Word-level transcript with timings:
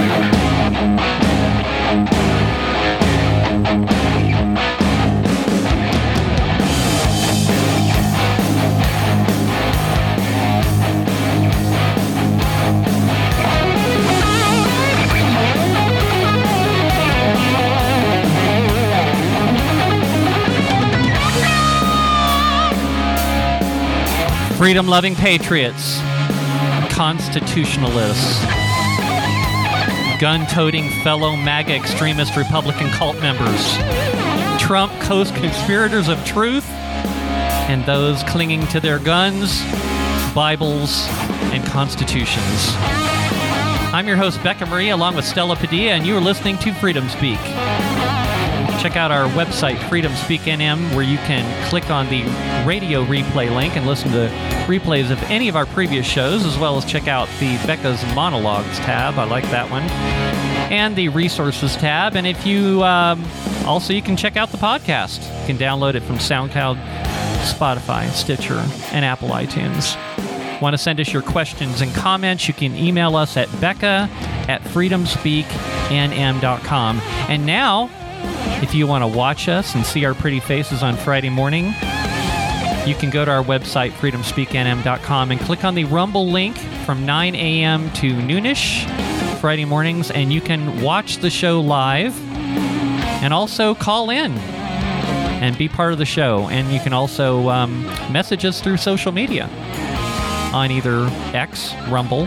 Yeah. 0.00 0.37
Freedom 24.58 24.88
loving 24.88 25.14
patriots, 25.14 26.00
constitutionalists, 26.90 28.44
gun 30.20 30.44
toting 30.48 30.90
fellow 31.04 31.36
MAGA 31.36 31.76
extremist 31.76 32.36
Republican 32.36 32.90
cult 32.90 33.16
members, 33.20 33.76
Trump 34.60 34.92
co 35.00 35.24
conspirators 35.24 36.08
of 36.08 36.22
truth, 36.24 36.68
and 37.70 37.86
those 37.86 38.24
clinging 38.24 38.66
to 38.66 38.80
their 38.80 38.98
guns, 38.98 39.62
Bibles, 40.34 41.06
and 41.54 41.64
constitutions. 41.64 42.72
I'm 43.94 44.08
your 44.08 44.16
host, 44.16 44.42
Becca 44.42 44.66
Marie, 44.66 44.90
along 44.90 45.14
with 45.14 45.24
Stella 45.24 45.54
Padilla, 45.54 45.92
and 45.92 46.04
you 46.04 46.16
are 46.16 46.20
listening 46.20 46.58
to 46.58 46.74
Freedom 46.74 47.08
Speak. 47.08 47.38
Check 48.78 48.96
out 48.96 49.10
our 49.10 49.28
website, 49.30 49.76
Freedom 49.88 50.14
Speak 50.14 50.42
NM, 50.42 50.94
where 50.94 51.02
you 51.02 51.18
can 51.18 51.68
click 51.68 51.90
on 51.90 52.08
the 52.08 52.22
radio 52.64 53.04
replay 53.04 53.52
link 53.52 53.76
and 53.76 53.88
listen 53.88 54.12
to 54.12 54.28
replays 54.68 55.10
of 55.10 55.20
any 55.24 55.48
of 55.48 55.56
our 55.56 55.66
previous 55.66 56.06
shows, 56.06 56.46
as 56.46 56.56
well 56.58 56.76
as 56.76 56.84
check 56.84 57.08
out 57.08 57.28
the 57.40 57.56
Becca's 57.66 58.00
Monologues 58.14 58.78
tab. 58.78 59.18
I 59.18 59.24
like 59.24 59.42
that 59.50 59.68
one. 59.68 59.82
And 60.72 60.94
the 60.94 61.08
Resources 61.08 61.74
tab. 61.74 62.14
And 62.14 62.24
if 62.24 62.46
you 62.46 62.84
um, 62.84 63.24
also, 63.66 63.92
you 63.92 64.00
can 64.00 64.16
check 64.16 64.36
out 64.36 64.50
the 64.50 64.58
podcast. 64.58 65.28
You 65.40 65.46
can 65.46 65.58
download 65.58 65.96
it 65.96 66.04
from 66.04 66.18
SoundCloud, 66.18 66.76
Spotify, 67.42 68.08
Stitcher, 68.10 68.64
and 68.92 69.04
Apple 69.04 69.30
iTunes. 69.30 69.96
Want 70.62 70.74
to 70.74 70.78
send 70.78 71.00
us 71.00 71.12
your 71.12 71.22
questions 71.22 71.80
and 71.80 71.92
comments? 71.94 72.46
You 72.46 72.54
can 72.54 72.76
email 72.76 73.16
us 73.16 73.36
at 73.36 73.48
becca 73.60 74.08
at 74.48 74.62
freedomspeaknm.com. 74.62 77.00
And 77.28 77.44
now, 77.44 77.90
if 78.62 78.74
you 78.74 78.86
want 78.86 79.02
to 79.02 79.08
watch 79.08 79.48
us 79.48 79.74
and 79.74 79.84
see 79.86 80.04
our 80.04 80.14
pretty 80.14 80.40
faces 80.40 80.82
on 80.82 80.96
Friday 80.96 81.30
morning, 81.30 81.66
you 82.86 82.94
can 82.94 83.10
go 83.10 83.24
to 83.24 83.30
our 83.30 83.44
website, 83.44 83.90
freedomspeaknm.com, 83.92 85.30
and 85.30 85.40
click 85.40 85.64
on 85.64 85.74
the 85.74 85.84
Rumble 85.84 86.28
link 86.28 86.56
from 86.84 87.04
9 87.04 87.34
a.m. 87.34 87.92
to 87.92 88.12
noonish 88.12 88.88
Friday 89.40 89.64
mornings, 89.64 90.10
and 90.10 90.32
you 90.32 90.40
can 90.40 90.82
watch 90.82 91.18
the 91.18 91.30
show 91.30 91.60
live 91.60 92.18
and 93.22 93.32
also 93.32 93.74
call 93.74 94.10
in 94.10 94.32
and 94.32 95.56
be 95.56 95.68
part 95.68 95.92
of 95.92 95.98
the 95.98 96.04
show. 96.04 96.48
And 96.48 96.72
you 96.72 96.80
can 96.80 96.92
also 96.92 97.48
um, 97.48 97.84
message 98.10 98.44
us 98.44 98.60
through 98.60 98.78
social 98.78 99.12
media 99.12 99.48
on 100.52 100.70
either 100.70 101.06
X, 101.34 101.74
Rumble, 101.88 102.26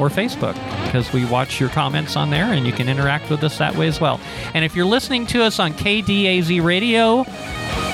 or 0.00 0.08
Facebook 0.08 0.54
because 0.84 1.12
we 1.12 1.24
watch 1.24 1.58
your 1.60 1.70
comments 1.70 2.16
on 2.16 2.30
there 2.30 2.46
and 2.46 2.66
you 2.66 2.72
can 2.72 2.88
interact 2.88 3.30
with 3.30 3.44
us 3.44 3.58
that 3.58 3.76
way 3.76 3.86
as 3.88 4.00
well. 4.00 4.20
And 4.54 4.64
if 4.64 4.74
you're 4.76 4.86
listening 4.86 5.26
to 5.28 5.42
us 5.42 5.58
on 5.58 5.72
KDAZ 5.72 6.62
Radio 6.62 7.24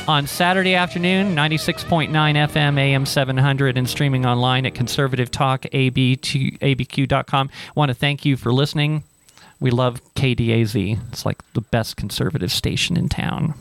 on 0.09 0.27
Saturday 0.27 0.75
afternoon, 0.75 1.37
96.9 1.37 2.11
FM, 2.11 2.79
AM 2.79 3.07
700, 3.07 3.77
and 3.77 3.89
streaming 3.89 4.27
online 4.27 4.67
at 4.67 4.75
conservativetalkabq.com, 4.75 7.51
want 7.75 7.89
to 7.91 7.95
thank 7.95 8.25
you 8.25 8.37
for 8.37 8.53
listening. 8.53 9.03
We 9.61 9.71
love 9.71 10.01
KDAZ. 10.15 11.13
It's 11.13 11.27
like 11.27 11.39
the 11.53 11.61
best 11.61 11.97
conservative 11.97 12.53
station 12.53 12.97
in 12.97 13.09
town. 13.09 13.55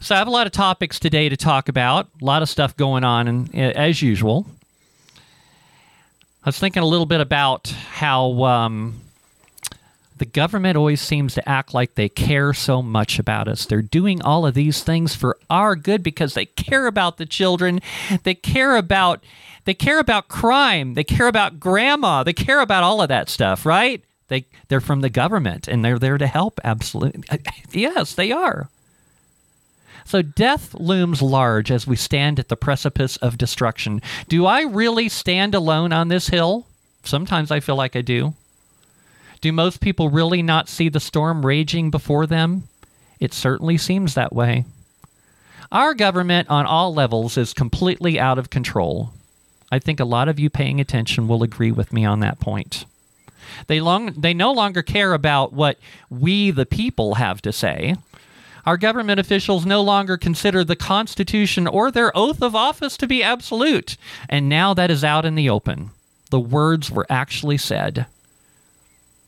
So 0.00 0.14
I 0.14 0.18
have 0.18 0.28
a 0.28 0.30
lot 0.30 0.46
of 0.46 0.52
topics 0.52 0.98
today 0.98 1.28
to 1.28 1.36
talk 1.36 1.68
about, 1.68 2.08
a 2.20 2.24
lot 2.24 2.42
of 2.42 2.48
stuff 2.48 2.76
going 2.76 3.04
on, 3.04 3.28
and 3.28 3.54
as 3.54 4.02
usual. 4.02 4.46
I 6.46 6.48
was 6.48 6.60
thinking 6.60 6.84
a 6.84 6.86
little 6.86 7.06
bit 7.06 7.20
about 7.20 7.66
how 7.70 8.44
um, 8.44 9.00
the 10.16 10.24
government 10.24 10.76
always 10.76 11.00
seems 11.00 11.34
to 11.34 11.48
act 11.48 11.74
like 11.74 11.96
they 11.96 12.08
care 12.08 12.54
so 12.54 12.80
much 12.82 13.18
about 13.18 13.48
us. 13.48 13.66
They're 13.66 13.82
doing 13.82 14.22
all 14.22 14.46
of 14.46 14.54
these 14.54 14.84
things 14.84 15.12
for 15.16 15.38
our 15.50 15.74
good 15.74 16.04
because 16.04 16.34
they 16.34 16.46
care 16.46 16.86
about 16.86 17.16
the 17.16 17.26
children. 17.26 17.80
They 18.22 18.34
care 18.36 18.76
about 18.76 19.24
they 19.64 19.74
care 19.74 19.98
about 19.98 20.28
crime. 20.28 20.94
They 20.94 21.02
care 21.02 21.26
about 21.26 21.58
grandma. 21.58 22.22
They 22.22 22.32
care 22.32 22.60
about 22.60 22.84
all 22.84 23.02
of 23.02 23.08
that 23.08 23.28
stuff, 23.28 23.66
right? 23.66 24.04
They 24.28 24.46
they're 24.68 24.80
from 24.80 25.00
the 25.00 25.10
government 25.10 25.66
and 25.66 25.84
they're 25.84 25.98
there 25.98 26.16
to 26.16 26.28
help. 26.28 26.60
Absolutely, 26.62 27.24
yes, 27.72 28.14
they 28.14 28.30
are. 28.30 28.68
So 30.06 30.22
death 30.22 30.72
looms 30.74 31.20
large 31.20 31.72
as 31.72 31.86
we 31.86 31.96
stand 31.96 32.38
at 32.38 32.48
the 32.48 32.56
precipice 32.56 33.16
of 33.16 33.36
destruction. 33.36 34.00
Do 34.28 34.46
I 34.46 34.62
really 34.62 35.08
stand 35.08 35.54
alone 35.54 35.92
on 35.92 36.08
this 36.08 36.28
hill? 36.28 36.66
Sometimes 37.02 37.50
I 37.50 37.58
feel 37.58 37.76
like 37.76 37.96
I 37.96 38.02
do. 38.02 38.34
Do 39.40 39.52
most 39.52 39.80
people 39.80 40.08
really 40.08 40.42
not 40.42 40.68
see 40.68 40.88
the 40.88 41.00
storm 41.00 41.44
raging 41.44 41.90
before 41.90 42.26
them? 42.26 42.68
It 43.18 43.34
certainly 43.34 43.76
seems 43.76 44.14
that 44.14 44.32
way. 44.32 44.64
Our 45.72 45.92
government 45.92 46.48
on 46.48 46.66
all 46.66 46.94
levels 46.94 47.36
is 47.36 47.52
completely 47.52 48.18
out 48.18 48.38
of 48.38 48.48
control. 48.48 49.10
I 49.72 49.80
think 49.80 49.98
a 49.98 50.04
lot 50.04 50.28
of 50.28 50.38
you 50.38 50.48
paying 50.48 50.80
attention 50.80 51.26
will 51.26 51.42
agree 51.42 51.72
with 51.72 51.92
me 51.92 52.04
on 52.04 52.20
that 52.20 52.38
point. 52.38 52.84
They 53.66 53.80
long 53.80 54.12
they 54.12 54.34
no 54.34 54.52
longer 54.52 54.82
care 54.82 55.12
about 55.14 55.52
what 55.52 55.78
we 56.10 56.50
the 56.50 56.66
people 56.66 57.14
have 57.14 57.42
to 57.42 57.52
say. 57.52 57.96
Our 58.66 58.76
government 58.76 59.20
officials 59.20 59.64
no 59.64 59.80
longer 59.80 60.16
consider 60.16 60.64
the 60.64 60.74
Constitution 60.74 61.68
or 61.68 61.92
their 61.92 62.14
oath 62.16 62.42
of 62.42 62.56
office 62.56 62.96
to 62.96 63.06
be 63.06 63.22
absolute. 63.22 63.96
And 64.28 64.48
now 64.48 64.74
that 64.74 64.90
is 64.90 65.04
out 65.04 65.24
in 65.24 65.36
the 65.36 65.48
open. 65.48 65.90
The 66.30 66.40
words 66.40 66.90
were 66.90 67.06
actually 67.08 67.58
said. 67.58 68.06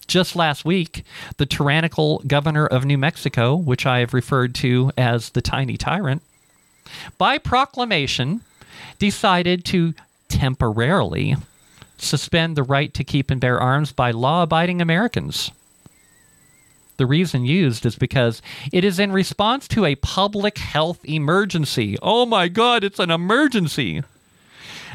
Just 0.09 0.35
last 0.35 0.65
week, 0.65 1.05
the 1.37 1.47
tyrannical 1.47 2.23
governor 2.27 2.67
of 2.67 2.85
New 2.85 2.99
Mexico, 2.99 3.55
which 3.55 3.87
I 3.87 4.01
have 4.01 4.13
referred 4.13 4.55
to 4.57 4.91
as 4.99 5.31
the 5.31 5.43
tiny 5.43 5.77
tyrant, 5.77 6.23
by 7.17 7.39
proclamation 7.39 8.41
decided 8.99 9.65
to 9.67 9.95
temporarily 10.29 11.37
suspend 11.99 12.57
the 12.57 12.63
right 12.63 12.93
to 12.95 13.05
keep 13.05 13.31
and 13.31 13.41
bear 13.41 13.61
arms 13.61 13.93
by 13.93 14.11
law 14.11 14.43
abiding 14.43 14.81
Americans. 14.81 15.51
The 16.99 17.07
reason 17.07 17.47
used 17.47 17.87
is 17.87 17.95
because 17.97 18.43
it 18.73 18.85
is 18.85 18.99
in 18.99 19.13
response 19.13 19.69
to 19.69 19.85
a 19.85 19.95
public 19.95 20.59
health 20.59 20.99
emergency. 21.05 21.97
Oh 22.03 22.27
my 22.27 22.49
God, 22.49 22.83
it's 22.83 22.99
an 22.99 23.11
emergency. 23.11 24.03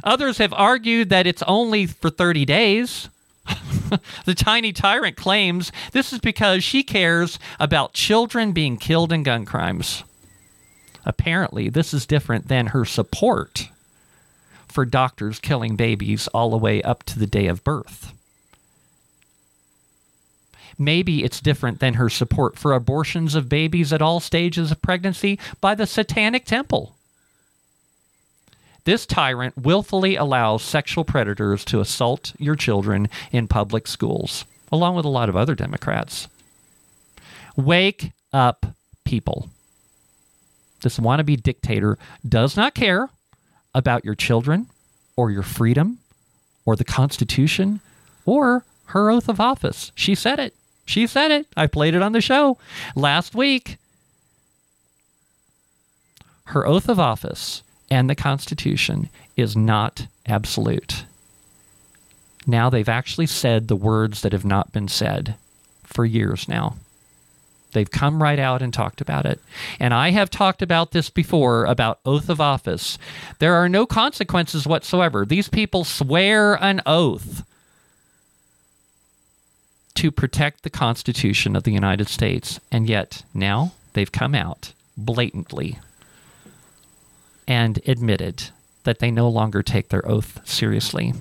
Others 0.04 0.38
have 0.38 0.54
argued 0.54 1.10
that 1.10 1.26
it's 1.26 1.44
only 1.44 1.86
for 1.86 2.10
30 2.10 2.44
days. 2.44 3.10
the 4.26 4.36
tiny 4.36 4.74
tyrant 4.74 5.16
claims 5.16 5.72
this 5.94 6.12
is 6.12 6.20
because 6.20 6.62
she 6.62 6.84
cares 6.84 7.40
about 7.58 7.94
children 7.94 8.52
being 8.52 8.76
killed 8.76 9.14
in 9.14 9.24
gun 9.24 9.46
crimes. 9.46 10.04
Apparently, 11.06 11.70
this 11.70 11.94
is 11.94 12.06
different 12.06 12.50
than 12.50 12.68
her 12.68 12.84
support 12.84 13.70
for 14.68 14.86
doctors 14.86 15.40
killing 15.40 15.78
babies 15.78 16.28
all 16.30 16.50
the 16.50 16.58
way 16.58 16.82
up 16.82 17.04
to 17.04 17.18
the 17.18 17.28
day 17.28 17.48
of 17.48 17.64
birth 17.64 18.14
maybe 20.78 21.24
it's 21.24 21.42
different 21.42 21.80
than 21.80 21.96
her 21.96 22.10
support 22.10 22.58
for 22.58 22.74
abortions 22.74 23.36
of 23.36 23.50
babies 23.50 23.94
at 23.94 24.02
all 24.02 24.20
stages 24.20 24.72
of 24.72 24.82
pregnancy 24.82 25.40
by 25.62 25.76
the 25.76 25.88
Satanic 25.88 26.46
Temple. 26.46 26.96
This 28.86 29.06
tyrant 29.06 29.58
willfully 29.58 30.16
allows 30.16 30.62
sexual 30.62 31.06
predators 31.06 31.64
to 31.66 31.80
assault 31.80 32.34
your 32.38 32.56
children 32.56 33.08
in 33.32 33.48
public 33.48 33.88
schools, 33.88 34.44
along 34.72 34.96
with 34.96 35.06
a 35.06 35.10
lot 35.10 35.30
of 35.30 35.38
other 35.38 35.56
Democrats. 35.56 36.28
Wake 37.56 38.12
up, 38.34 38.66
people. 39.06 39.50
This 40.82 41.00
wannabe 41.00 41.42
dictator 41.42 41.98
does 42.28 42.58
not 42.58 42.76
care 42.76 43.10
about 43.74 44.04
your 44.04 44.16
children 44.16 44.68
or 45.16 45.32
your 45.32 45.44
freedom 45.44 46.00
or 46.66 46.76
the 46.76 46.84
Constitution 46.84 47.80
or 48.26 48.66
her 48.88 49.10
oath 49.10 49.30
of 49.30 49.40
office. 49.40 49.92
She 49.96 50.14
said 50.14 50.40
it. 50.40 50.54
She 50.86 51.08
said 51.08 51.32
it. 51.32 51.48
I 51.56 51.68
played 51.68 51.96
it 51.96 52.02
on 52.02 52.12
the 52.12 52.22
show 52.22 52.58
last 52.96 53.36
week. 53.36 53.78
Her 56.46 56.68
oath 56.68 56.90
of 56.90 57.00
office 57.00 57.64
and 57.90 58.10
the 58.10 58.16
Constitution 58.16 59.10
is 59.38 59.56
not 59.56 60.08
absolute. 60.26 61.06
Now 62.46 62.70
they've 62.70 62.90
actually 62.90 63.28
said 63.28 63.68
the 63.68 63.76
words 63.76 64.22
that 64.22 64.34
have 64.34 64.46
not 64.46 64.74
been 64.74 64.88
said 64.88 65.36
for 65.84 66.06
years 66.06 66.48
now. 66.48 66.76
They've 67.72 67.90
come 67.90 68.22
right 68.22 68.40
out 68.40 68.62
and 68.62 68.74
talked 68.74 69.02
about 69.02 69.26
it. 69.26 69.40
And 69.80 69.94
I 69.94 70.12
have 70.12 70.30
talked 70.30 70.62
about 70.62 70.92
this 70.92 71.10
before 71.10 71.66
about 71.66 72.00
oath 72.06 72.30
of 72.30 72.40
office. 72.40 72.98
There 73.40 73.56
are 73.56 73.68
no 73.68 73.86
consequences 73.86 74.68
whatsoever. 74.68 75.26
These 75.26 75.50
people 75.50 75.84
swear 75.84 76.56
an 76.56 76.82
oath 76.86 77.44
to 79.96 80.12
protect 80.12 80.64
the 80.64 80.70
Constitution 80.70 81.56
of 81.56 81.64
the 81.64 81.72
United 81.72 82.08
States. 82.08 82.60
And 82.72 82.88
yet 82.90 83.24
now 83.34 83.74
they've 83.94 84.12
come 84.12 84.36
out 84.36 84.74
blatantly 84.98 85.80
and 87.48 87.80
admitted 87.86 88.50
that 88.84 89.00
they 89.00 89.12
no 89.12 89.30
longer 89.30 89.64
take 89.64 89.90
their 89.90 90.08
oath 90.08 90.42
seriously. 90.46 91.14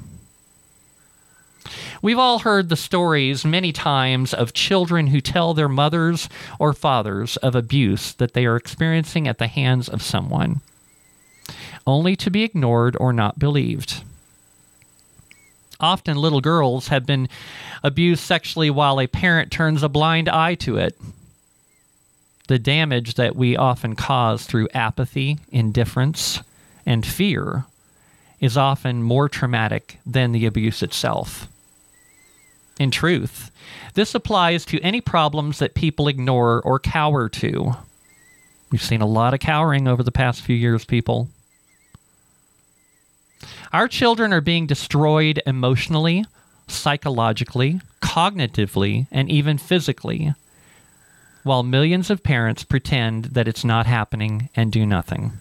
We've 2.00 2.18
all 2.18 2.40
heard 2.40 2.68
the 2.68 2.76
stories 2.76 3.44
many 3.44 3.72
times 3.72 4.34
of 4.34 4.52
children 4.52 5.08
who 5.08 5.20
tell 5.20 5.54
their 5.54 5.68
mothers 5.68 6.28
or 6.58 6.72
fathers 6.72 7.36
of 7.36 7.54
abuse 7.54 8.12
that 8.14 8.34
they 8.34 8.46
are 8.46 8.56
experiencing 8.56 9.28
at 9.28 9.38
the 9.38 9.46
hands 9.46 9.88
of 9.88 10.02
someone, 10.02 10.60
only 11.86 12.16
to 12.16 12.30
be 12.30 12.42
ignored 12.42 12.96
or 12.98 13.12
not 13.12 13.38
believed. 13.38 14.02
Often, 15.82 16.16
little 16.16 16.40
girls 16.40 16.88
have 16.88 17.04
been 17.04 17.28
abused 17.82 18.22
sexually 18.22 18.70
while 18.70 19.00
a 19.00 19.08
parent 19.08 19.50
turns 19.50 19.82
a 19.82 19.88
blind 19.88 20.28
eye 20.28 20.54
to 20.56 20.76
it. 20.76 20.96
The 22.46 22.60
damage 22.60 23.14
that 23.14 23.34
we 23.34 23.56
often 23.56 23.96
cause 23.96 24.46
through 24.46 24.68
apathy, 24.72 25.38
indifference, 25.50 26.40
and 26.86 27.04
fear 27.04 27.64
is 28.40 28.56
often 28.56 29.02
more 29.02 29.28
traumatic 29.28 29.98
than 30.06 30.32
the 30.32 30.46
abuse 30.46 30.82
itself. 30.82 31.48
In 32.78 32.90
truth, 32.90 33.50
this 33.94 34.14
applies 34.14 34.64
to 34.66 34.80
any 34.80 35.00
problems 35.00 35.58
that 35.58 35.74
people 35.74 36.08
ignore 36.08 36.60
or 36.62 36.78
cower 36.78 37.28
to. 37.28 37.76
We've 38.70 38.82
seen 38.82 39.02
a 39.02 39.06
lot 39.06 39.34
of 39.34 39.40
cowering 39.40 39.86
over 39.86 40.02
the 40.02 40.12
past 40.12 40.42
few 40.42 40.56
years, 40.56 40.84
people. 40.84 41.28
Our 43.72 43.88
children 43.88 44.32
are 44.32 44.40
being 44.40 44.66
destroyed 44.66 45.40
emotionally, 45.46 46.24
psychologically, 46.68 47.80
cognitively, 48.00 49.06
and 49.10 49.30
even 49.30 49.58
physically, 49.58 50.34
while 51.42 51.62
millions 51.62 52.10
of 52.10 52.22
parents 52.22 52.64
pretend 52.64 53.26
that 53.26 53.48
it's 53.48 53.64
not 53.64 53.86
happening 53.86 54.48
and 54.54 54.70
do 54.70 54.86
nothing. 54.86 55.32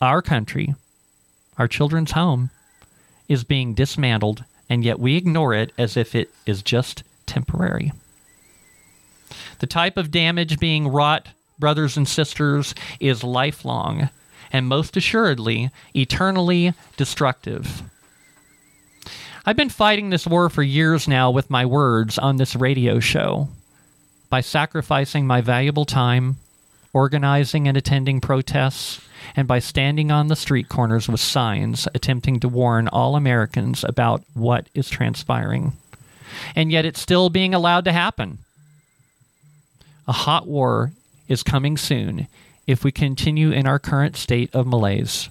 Our 0.00 0.22
country, 0.22 0.74
our 1.58 1.68
children's 1.68 2.12
home, 2.12 2.50
is 3.28 3.44
being 3.44 3.74
dismantled 3.74 4.44
and 4.68 4.84
yet 4.84 4.98
we 4.98 5.16
ignore 5.16 5.54
it 5.54 5.72
as 5.78 5.96
if 5.96 6.14
it 6.14 6.30
is 6.46 6.62
just 6.62 7.02
temporary. 7.26 7.92
The 9.58 9.66
type 9.66 9.96
of 9.96 10.10
damage 10.10 10.58
being 10.58 10.88
wrought, 10.88 11.28
brothers 11.58 11.96
and 11.96 12.08
sisters, 12.08 12.74
is 13.00 13.24
lifelong 13.24 14.10
and 14.54 14.68
most 14.68 14.96
assuredly 14.96 15.68
eternally 15.96 16.72
destructive. 16.96 17.82
I've 19.44 19.56
been 19.56 19.68
fighting 19.68 20.08
this 20.10 20.28
war 20.28 20.48
for 20.48 20.62
years 20.62 21.08
now 21.08 21.32
with 21.32 21.50
my 21.50 21.66
words 21.66 22.18
on 22.18 22.36
this 22.36 22.54
radio 22.54 23.00
show 23.00 23.48
by 24.30 24.40
sacrificing 24.40 25.26
my 25.26 25.40
valuable 25.40 25.84
time, 25.84 26.36
organizing 26.92 27.66
and 27.66 27.76
attending 27.76 28.20
protests, 28.20 29.00
and 29.34 29.48
by 29.48 29.58
standing 29.58 30.12
on 30.12 30.28
the 30.28 30.36
street 30.36 30.68
corners 30.68 31.08
with 31.08 31.20
signs 31.20 31.88
attempting 31.92 32.38
to 32.38 32.48
warn 32.48 32.86
all 32.86 33.16
Americans 33.16 33.82
about 33.82 34.22
what 34.34 34.68
is 34.72 34.88
transpiring. 34.88 35.72
And 36.54 36.70
yet 36.70 36.84
it's 36.84 37.00
still 37.00 37.28
being 37.28 37.54
allowed 37.54 37.86
to 37.86 37.92
happen. 37.92 38.38
A 40.06 40.12
hot 40.12 40.46
war 40.46 40.92
is 41.26 41.42
coming 41.42 41.76
soon 41.76 42.28
if 42.66 42.84
we 42.84 42.92
continue 42.92 43.50
in 43.50 43.66
our 43.66 43.78
current 43.78 44.16
state 44.16 44.54
of 44.54 44.66
malaise. 44.66 45.28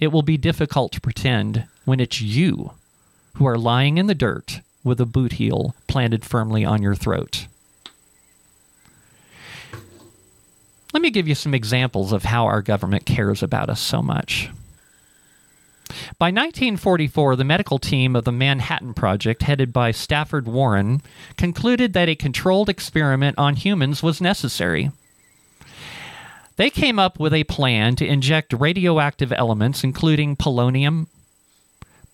It 0.00 0.08
will 0.08 0.22
be 0.22 0.36
difficult 0.36 0.92
to 0.92 1.00
pretend 1.00 1.66
when 1.84 2.00
it's 2.00 2.20
you 2.20 2.72
who 3.34 3.46
are 3.46 3.58
lying 3.58 3.98
in 3.98 4.06
the 4.06 4.14
dirt 4.14 4.60
with 4.82 5.00
a 5.00 5.06
boot 5.06 5.32
heel 5.32 5.74
planted 5.86 6.24
firmly 6.24 6.64
on 6.64 6.82
your 6.82 6.94
throat. 6.94 7.46
Let 10.92 11.02
me 11.02 11.10
give 11.10 11.26
you 11.26 11.34
some 11.34 11.54
examples 11.54 12.12
of 12.12 12.24
how 12.24 12.44
our 12.44 12.62
government 12.62 13.04
cares 13.04 13.42
about 13.42 13.68
us 13.68 13.80
so 13.80 14.00
much. 14.00 14.50
By 16.18 16.26
1944, 16.26 17.36
the 17.36 17.44
medical 17.44 17.78
team 17.78 18.14
of 18.14 18.24
the 18.24 18.32
Manhattan 18.32 18.94
Project, 18.94 19.42
headed 19.42 19.72
by 19.72 19.90
Stafford 19.90 20.46
Warren, 20.46 21.02
concluded 21.36 21.92
that 21.92 22.08
a 22.08 22.14
controlled 22.14 22.68
experiment 22.68 23.38
on 23.38 23.56
humans 23.56 24.02
was 24.02 24.20
necessary. 24.20 24.90
They 26.56 26.70
came 26.70 26.98
up 26.98 27.18
with 27.18 27.34
a 27.34 27.44
plan 27.44 27.96
to 27.96 28.06
inject 28.06 28.52
radioactive 28.52 29.32
elements, 29.32 29.82
including 29.82 30.36
polonium, 30.36 31.08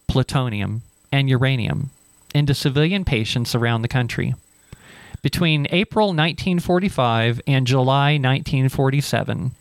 plutonium, 0.09 0.83
and 1.13 1.29
uranium, 1.29 1.91
into 2.35 2.55
civilian 2.55 3.05
patients 3.05 3.55
around 3.55 3.83
the 3.83 3.89
country. 3.89 4.35
Between 5.23 5.67
April 5.71 6.09
1945 6.09 7.43
and 7.47 7.67
July 7.67 8.13
1947, 8.13 9.53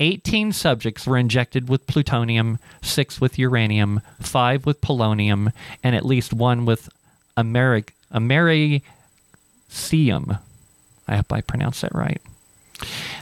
18 0.00 0.52
subjects 0.52 1.06
were 1.06 1.16
injected 1.16 1.68
with 1.68 1.86
plutonium, 1.86 2.58
6 2.82 3.20
with 3.20 3.38
uranium, 3.38 4.00
5 4.20 4.66
with 4.66 4.80
polonium, 4.80 5.52
and 5.84 5.94
at 5.94 6.04
least 6.04 6.32
one 6.32 6.64
with 6.64 6.88
ameri- 7.36 7.88
americium. 8.12 8.82
I 11.06 11.16
hope 11.16 11.32
I 11.32 11.40
pronounced 11.40 11.82
that 11.82 11.94
right. 11.94 12.20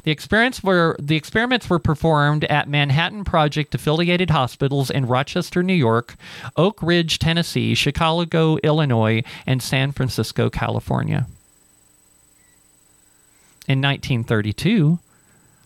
The 0.05 0.11
experiments 0.11 0.62
were 0.62 0.97
the 0.99 1.17
experiments 1.17 1.71
were 1.71 1.79
performed 1.79 2.45
at 2.45 2.69
Manhattan 2.69 3.25
Project 3.25 3.75
affiliated 3.75 4.31
hospitals 4.31 4.91
in 4.91 5.06
Rochester, 5.06 5.62
New 5.62 5.75
York, 5.75 6.17
Oak 6.56 6.83
Ridge, 6.83 7.19
Tennessee, 7.19 7.75
Chicago, 7.75 8.56
Illinois, 8.62 9.23
and 9.47 9.62
San 9.62 9.93
Francisco, 9.93 10.51
California. 10.51 11.27
In 13.67 13.81
1932, 13.81 14.99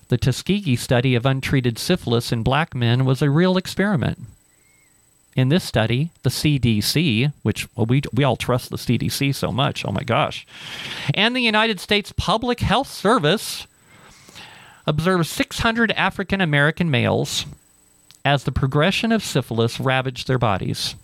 the 0.09 0.19
Tuskegee 0.19 0.77
study 0.77 1.15
of 1.15 1.27
untreated 1.27 1.79
syphilis 1.79 2.31
in 2.31 2.43
black 2.43 2.75
men 2.75 3.05
was 3.05 3.21
a 3.21 3.31
real 3.31 3.57
experiment. 3.57 4.21
In 5.35 5.51
this 5.51 5.65
study, 5.65 6.11
the 6.23 6.31
CDC, 6.31 7.33
which 7.43 7.69
well, 7.77 7.87
we, 7.87 8.03
we 8.13 8.25
all 8.25 8.37
trust 8.37 8.71
the 8.71 8.77
CDC 8.77 9.35
so 9.35 9.53
much, 9.53 9.85
oh 9.85 9.93
my 9.93 10.03
gosh, 10.03 10.47
and 11.15 11.35
the 11.35 11.41
United 11.41 11.81
States 11.81 12.13
Public 12.17 12.61
Health 12.61 12.89
Service 12.89 13.67
observed 14.89 15.27
600 15.27 15.93
African 15.93 16.41
American 16.41 16.91
males 16.91 17.45
as 18.25 18.45
the 18.45 18.53
progression 18.53 19.13
of 19.13 19.23
syphilis 19.23 19.79
ravaged 19.79 20.27
their 20.27 20.39
bodies. 20.39 20.95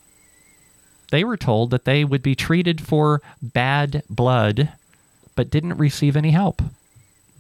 They 1.11 1.23
were 1.23 1.37
told 1.37 1.71
that 1.71 1.85
they 1.85 2.03
would 2.03 2.23
be 2.23 2.35
treated 2.35 2.81
for 2.81 3.21
bad 3.43 4.03
blood, 4.09 4.73
but 5.37 5.50
didn't 5.50 5.76
receive 5.76 6.17
any 6.17 6.31
help. 6.31 6.62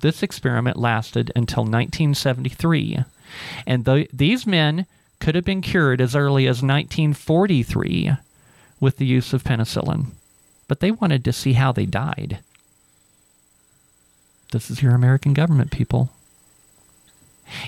This 0.00 0.22
experiment 0.22 0.76
lasted 0.76 1.32
until 1.34 1.62
1973, 1.62 3.04
and 3.66 3.86
th- 3.86 4.10
these 4.12 4.46
men 4.46 4.84
could 5.20 5.34
have 5.34 5.46
been 5.46 5.62
cured 5.62 6.02
as 6.02 6.14
early 6.14 6.44
as 6.44 6.62
1943 6.62 8.12
with 8.80 8.98
the 8.98 9.06
use 9.06 9.32
of 9.32 9.42
penicillin, 9.42 10.08
but 10.68 10.80
they 10.80 10.90
wanted 10.90 11.24
to 11.24 11.32
see 11.32 11.54
how 11.54 11.72
they 11.72 11.86
died. 11.86 12.40
This 14.52 14.70
is 14.70 14.82
your 14.82 14.94
American 14.94 15.32
government, 15.32 15.70
people. 15.70 16.10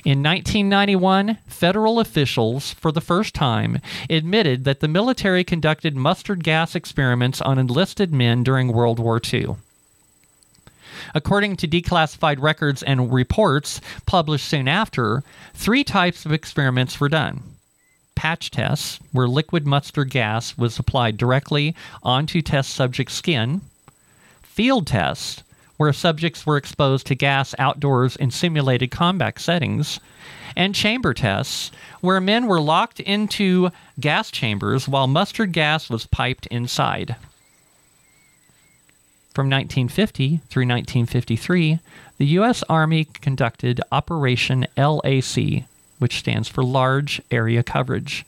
In 0.04 0.22
1991, 0.22 1.38
federal 1.46 2.00
officials, 2.00 2.72
for 2.72 2.92
the 2.92 3.00
first 3.00 3.34
time, 3.34 3.80
admitted 4.08 4.64
that 4.64 4.80
the 4.80 4.88
military 4.88 5.44
conducted 5.44 5.96
mustard 5.96 6.42
gas 6.44 6.74
experiments 6.74 7.40
on 7.40 7.58
enlisted 7.58 8.12
men 8.12 8.42
during 8.42 8.72
World 8.72 8.98
War 8.98 9.20
II. 9.32 9.56
According 11.14 11.56
to 11.56 11.68
declassified 11.68 12.40
records 12.40 12.82
and 12.82 13.12
reports 13.12 13.80
published 14.06 14.48
soon 14.48 14.68
after, 14.68 15.22
three 15.54 15.84
types 15.84 16.26
of 16.26 16.32
experiments 16.32 17.00
were 17.00 17.08
done 17.08 17.42
patch 18.14 18.50
tests, 18.50 18.98
where 19.12 19.28
liquid 19.28 19.66
mustard 19.66 20.10
gas 20.10 20.56
was 20.56 20.78
applied 20.78 21.18
directly 21.18 21.76
onto 22.02 22.40
test 22.40 22.70
subjects' 22.70 23.14
skin, 23.14 23.60
field 24.42 24.86
tests, 24.86 25.42
where 25.76 25.92
subjects 25.92 26.46
were 26.46 26.56
exposed 26.56 27.06
to 27.06 27.14
gas 27.14 27.54
outdoors 27.58 28.16
in 28.16 28.30
simulated 28.30 28.90
combat 28.90 29.38
settings, 29.38 30.00
and 30.56 30.74
chamber 30.74 31.12
tests, 31.12 31.70
where 32.00 32.20
men 32.20 32.46
were 32.46 32.60
locked 32.60 33.00
into 33.00 33.70
gas 34.00 34.30
chambers 34.30 34.88
while 34.88 35.06
mustard 35.06 35.52
gas 35.52 35.90
was 35.90 36.06
piped 36.06 36.46
inside. 36.46 37.16
From 39.34 39.50
1950 39.50 40.40
through 40.48 40.62
1953, 40.62 41.78
the 42.16 42.26
U.S. 42.26 42.62
Army 42.70 43.04
conducted 43.04 43.82
Operation 43.92 44.66
LAC, 44.78 45.64
which 45.98 46.18
stands 46.18 46.48
for 46.48 46.64
Large 46.64 47.20
Area 47.30 47.62
Coverage, 47.62 48.24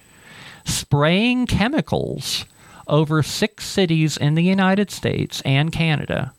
spraying 0.66 1.46
chemicals 1.46 2.44
over 2.86 3.22
six 3.22 3.64
cities 3.64 4.18
in 4.18 4.34
the 4.34 4.42
United 4.42 4.90
States 4.90 5.40
and 5.46 5.72
Canada 5.72 6.32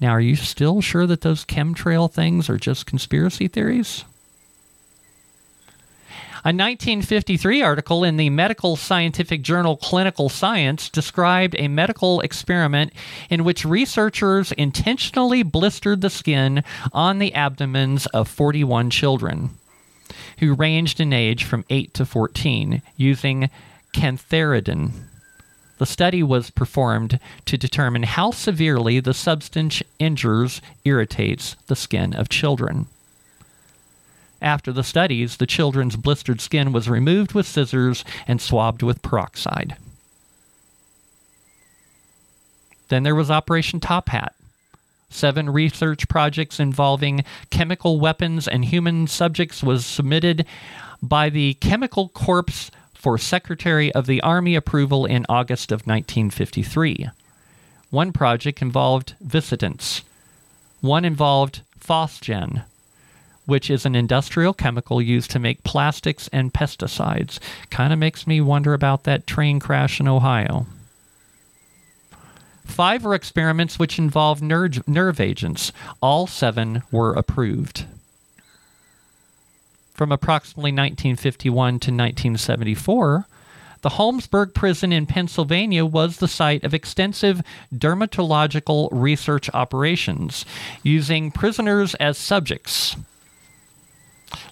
Now, 0.00 0.10
are 0.10 0.20
you 0.20 0.36
still 0.36 0.80
sure 0.80 1.06
that 1.06 1.22
those 1.22 1.44
chemtrail 1.44 2.10
things 2.10 2.48
are 2.48 2.56
just 2.56 2.86
conspiracy 2.86 3.48
theories? 3.48 4.04
A 6.44 6.54
1953 6.54 7.62
article 7.62 8.04
in 8.04 8.16
the 8.16 8.30
medical 8.30 8.76
scientific 8.76 9.42
journal 9.42 9.76
Clinical 9.76 10.28
Science 10.28 10.88
described 10.88 11.56
a 11.58 11.66
medical 11.66 12.20
experiment 12.20 12.92
in 13.28 13.42
which 13.42 13.64
researchers 13.64 14.52
intentionally 14.52 15.42
blistered 15.42 16.00
the 16.00 16.10
skin 16.10 16.62
on 16.92 17.18
the 17.18 17.34
abdomens 17.34 18.06
of 18.06 18.28
41 18.28 18.88
children 18.90 19.50
who 20.38 20.54
ranged 20.54 21.00
in 21.00 21.12
age 21.12 21.42
from 21.42 21.64
8 21.68 21.92
to 21.94 22.06
14 22.06 22.82
using 22.96 23.50
cantharidin. 23.92 24.92
The 25.78 25.86
study 25.86 26.22
was 26.22 26.50
performed 26.50 27.20
to 27.46 27.56
determine 27.56 28.02
how 28.02 28.32
severely 28.32 29.00
the 29.00 29.14
substance 29.14 29.82
injures, 29.98 30.60
irritates 30.84 31.56
the 31.66 31.76
skin 31.76 32.14
of 32.14 32.28
children. 32.28 32.86
After 34.42 34.72
the 34.72 34.84
studies, 34.84 35.36
the 35.36 35.46
children's 35.46 35.96
blistered 35.96 36.40
skin 36.40 36.72
was 36.72 36.88
removed 36.88 37.32
with 37.32 37.46
scissors 37.46 38.04
and 38.26 38.40
swabbed 38.40 38.82
with 38.82 39.02
peroxide. 39.02 39.76
Then 42.88 43.02
there 43.02 43.14
was 43.14 43.30
Operation 43.30 43.80
Top 43.80 44.08
Hat. 44.08 44.34
Seven 45.10 45.50
research 45.50 46.08
projects 46.08 46.60
involving 46.60 47.24
chemical 47.50 47.98
weapons 47.98 48.46
and 48.46 48.64
human 48.64 49.06
subjects 49.06 49.62
was 49.62 49.86
submitted 49.86 50.44
by 51.02 51.30
the 51.30 51.54
Chemical 51.54 52.08
Corps 52.10 52.70
for 52.98 53.16
Secretary 53.16 53.92
of 53.94 54.06
the 54.06 54.20
Army 54.22 54.56
approval 54.56 55.06
in 55.06 55.24
August 55.28 55.70
of 55.70 55.86
1953. 55.86 57.08
One 57.90 58.12
project 58.12 58.60
involved 58.60 59.14
vesicants. 59.20 60.02
One 60.80 61.04
involved 61.04 61.62
phosgene, 61.80 62.64
which 63.46 63.70
is 63.70 63.86
an 63.86 63.94
industrial 63.94 64.52
chemical 64.52 65.00
used 65.00 65.30
to 65.30 65.38
make 65.38 65.62
plastics 65.62 66.28
and 66.32 66.52
pesticides. 66.52 67.38
Kind 67.70 67.92
of 67.92 68.00
makes 68.00 68.26
me 68.26 68.40
wonder 68.40 68.74
about 68.74 69.04
that 69.04 69.28
train 69.28 69.60
crash 69.60 70.00
in 70.00 70.08
Ohio. 70.08 70.66
Five 72.64 73.04
were 73.04 73.14
experiments 73.14 73.78
which 73.78 73.98
involved 73.98 74.42
nerve, 74.42 74.86
nerve 74.88 75.20
agents. 75.20 75.72
All 76.02 76.26
seven 76.26 76.82
were 76.90 77.14
approved. 77.14 77.86
From 79.98 80.12
approximately 80.12 80.70
1951 80.70 81.52
to 81.52 81.90
1974, 81.90 83.26
the 83.80 83.88
Holmesburg 83.88 84.54
prison 84.54 84.92
in 84.92 85.06
Pennsylvania 85.06 85.84
was 85.84 86.18
the 86.18 86.28
site 86.28 86.62
of 86.62 86.72
extensive 86.72 87.42
dermatological 87.74 88.90
research 88.92 89.50
operations, 89.52 90.44
using 90.84 91.32
prisoners 91.32 91.96
as 91.96 92.16
subjects. 92.16 92.94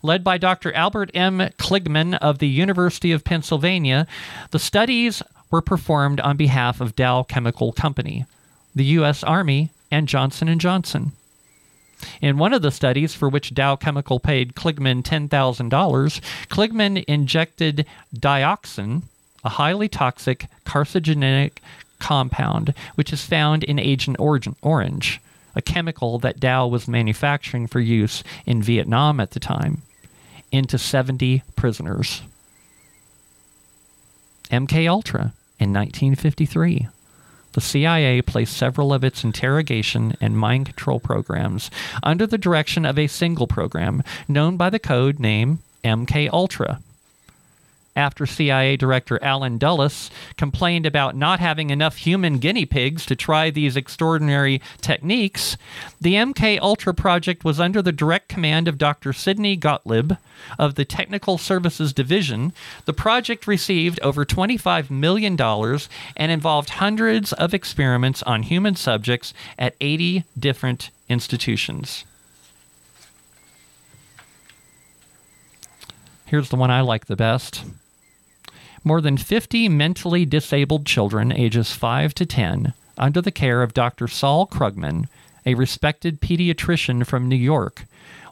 Led 0.02 0.24
by 0.24 0.36
Dr. 0.36 0.72
Albert 0.72 1.12
M. 1.14 1.38
Kligman 1.58 2.18
of 2.18 2.40
the 2.40 2.48
University 2.48 3.12
of 3.12 3.22
Pennsylvania, 3.22 4.08
the 4.50 4.58
studies 4.58 5.22
were 5.52 5.62
performed 5.62 6.18
on 6.18 6.36
behalf 6.36 6.80
of 6.80 6.96
Dow 6.96 7.22
Chemical 7.22 7.70
Company, 7.70 8.26
the 8.74 8.84
U.S. 8.98 9.22
Army, 9.22 9.70
and 9.92 10.08
Johnson 10.08 10.58
& 10.58 10.60
Johnson. 10.60 11.12
In 12.20 12.38
one 12.38 12.52
of 12.52 12.62
the 12.62 12.70
studies 12.70 13.14
for 13.14 13.28
which 13.28 13.54
Dow 13.54 13.76
Chemical 13.76 14.18
paid 14.18 14.54
Kligman 14.54 15.02
$10,000, 15.02 16.20
Kligman 16.48 17.04
injected 17.04 17.86
dioxin, 18.14 19.02
a 19.44 19.50
highly 19.50 19.88
toxic 19.88 20.46
carcinogenic 20.64 21.58
compound 21.98 22.74
which 22.94 23.12
is 23.12 23.24
found 23.24 23.64
in 23.64 23.78
Agent 23.78 24.16
Orange, 24.18 25.20
a 25.54 25.62
chemical 25.62 26.18
that 26.18 26.40
Dow 26.40 26.66
was 26.66 26.88
manufacturing 26.88 27.66
for 27.66 27.80
use 27.80 28.22
in 28.44 28.62
Vietnam 28.62 29.20
at 29.20 29.30
the 29.30 29.40
time, 29.40 29.82
into 30.52 30.78
70 30.78 31.42
prisoners. 31.56 32.22
MK 34.50 34.88
Ultra 34.88 35.32
in 35.58 35.72
1953. 35.72 36.88
The 37.56 37.62
CIA 37.62 38.20
placed 38.20 38.54
several 38.54 38.92
of 38.92 39.02
its 39.02 39.24
interrogation 39.24 40.14
and 40.20 40.36
mind 40.36 40.66
control 40.66 41.00
programs 41.00 41.70
under 42.02 42.26
the 42.26 42.36
direction 42.36 42.84
of 42.84 42.98
a 42.98 43.06
single 43.06 43.46
program 43.46 44.02
known 44.28 44.58
by 44.58 44.68
the 44.68 44.78
code 44.78 45.18
name 45.18 45.60
MK 45.82 46.28
Ultra 46.34 46.82
after 47.96 48.26
CIA 48.26 48.76
Director 48.76 49.18
Allen 49.22 49.58
Dulles 49.58 50.10
complained 50.36 50.86
about 50.86 51.16
not 51.16 51.40
having 51.40 51.70
enough 51.70 51.96
human 51.96 52.38
guinea 52.38 52.66
pigs 52.66 53.06
to 53.06 53.16
try 53.16 53.50
these 53.50 53.76
extraordinary 53.76 54.60
techniques, 54.80 55.56
the 56.00 56.14
MK 56.14 56.60
Ultra 56.60 56.94
project 56.94 57.44
was 57.44 57.58
under 57.58 57.80
the 57.80 57.92
direct 57.92 58.28
command 58.28 58.68
of 58.68 58.78
Dr. 58.78 59.12
Sidney 59.12 59.56
Gottlieb 59.56 60.12
of 60.58 60.74
the 60.74 60.84
Technical 60.84 61.38
Services 61.38 61.92
Division. 61.92 62.52
The 62.84 62.92
project 62.92 63.46
received 63.46 63.98
over 64.00 64.24
$25 64.24 64.90
million 64.90 65.40
and 65.40 66.32
involved 66.32 66.70
hundreds 66.70 67.32
of 67.32 67.54
experiments 67.54 68.22
on 68.24 68.42
human 68.42 68.76
subjects 68.76 69.32
at 69.58 69.74
80 69.80 70.24
different 70.38 70.90
institutions. 71.08 72.04
Here's 76.26 76.48
the 76.48 76.56
one 76.56 76.72
I 76.72 76.80
like 76.80 77.06
the 77.06 77.16
best. 77.16 77.64
More 78.86 79.00
than 79.00 79.16
50 79.16 79.68
mentally 79.68 80.24
disabled 80.24 80.86
children, 80.86 81.32
ages 81.32 81.72
5 81.72 82.14
to 82.14 82.24
10, 82.24 82.72
under 82.96 83.20
the 83.20 83.32
care 83.32 83.64
of 83.64 83.74
Dr. 83.74 84.06
Saul 84.06 84.46
Krugman, 84.46 85.08
a 85.44 85.54
respected 85.54 86.20
pediatrician 86.20 87.04
from 87.04 87.28
New 87.28 87.34
York, 87.34 87.86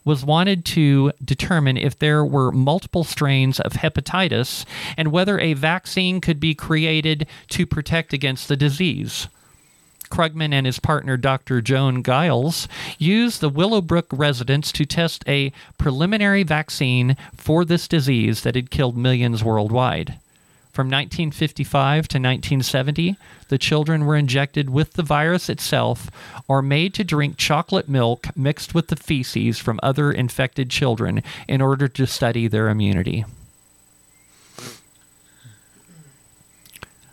was 0.04 0.25
wanted 0.25 0.64
to 0.66 1.11
determine 1.25 1.76
if 1.76 1.99
there 1.99 2.25
were 2.25 2.52
multiple 2.52 3.02
strains 3.02 3.58
of 3.58 3.73
hepatitis 3.73 4.64
and 4.96 5.11
whether 5.11 5.40
a 5.40 5.54
vaccine 5.54 6.20
could 6.20 6.38
be 6.38 6.54
created 6.54 7.26
to 7.49 7.66
protect 7.66 8.12
against 8.12 8.46
the 8.46 8.56
disease. 8.56 9.26
Krugman 10.08 10.52
and 10.52 10.66
his 10.66 10.78
partner, 10.78 11.16
Dr. 11.16 11.62
Joan 11.62 12.04
Giles, 12.04 12.68
used 12.96 13.40
the 13.40 13.49
Willowbrook 13.49 14.06
residents 14.12 14.70
to 14.70 14.84
test 14.84 15.25
a 15.26 15.52
preliminary 15.78 16.44
vaccine 16.44 17.16
for 17.37 17.64
this 17.64 17.88
disease 17.88 18.42
that 18.42 18.54
had 18.54 18.70
killed 18.70 18.96
millions 18.96 19.42
worldwide. 19.42 20.16
From 20.74 20.88
1955 20.88 22.08
to 22.08 22.18
1970, 22.18 23.16
the 23.46 23.58
children 23.58 24.04
were 24.06 24.16
injected 24.16 24.68
with 24.68 24.94
the 24.94 25.04
virus 25.04 25.48
itself 25.48 26.10
or 26.48 26.62
made 26.62 26.94
to 26.94 27.04
drink 27.04 27.36
chocolate 27.36 27.88
milk 27.88 28.26
mixed 28.36 28.74
with 28.74 28.88
the 28.88 28.96
feces 28.96 29.60
from 29.60 29.78
other 29.84 30.10
infected 30.10 30.70
children 30.70 31.22
in 31.46 31.60
order 31.60 31.86
to 31.86 32.08
study 32.08 32.48
their 32.48 32.68
immunity. 32.68 33.24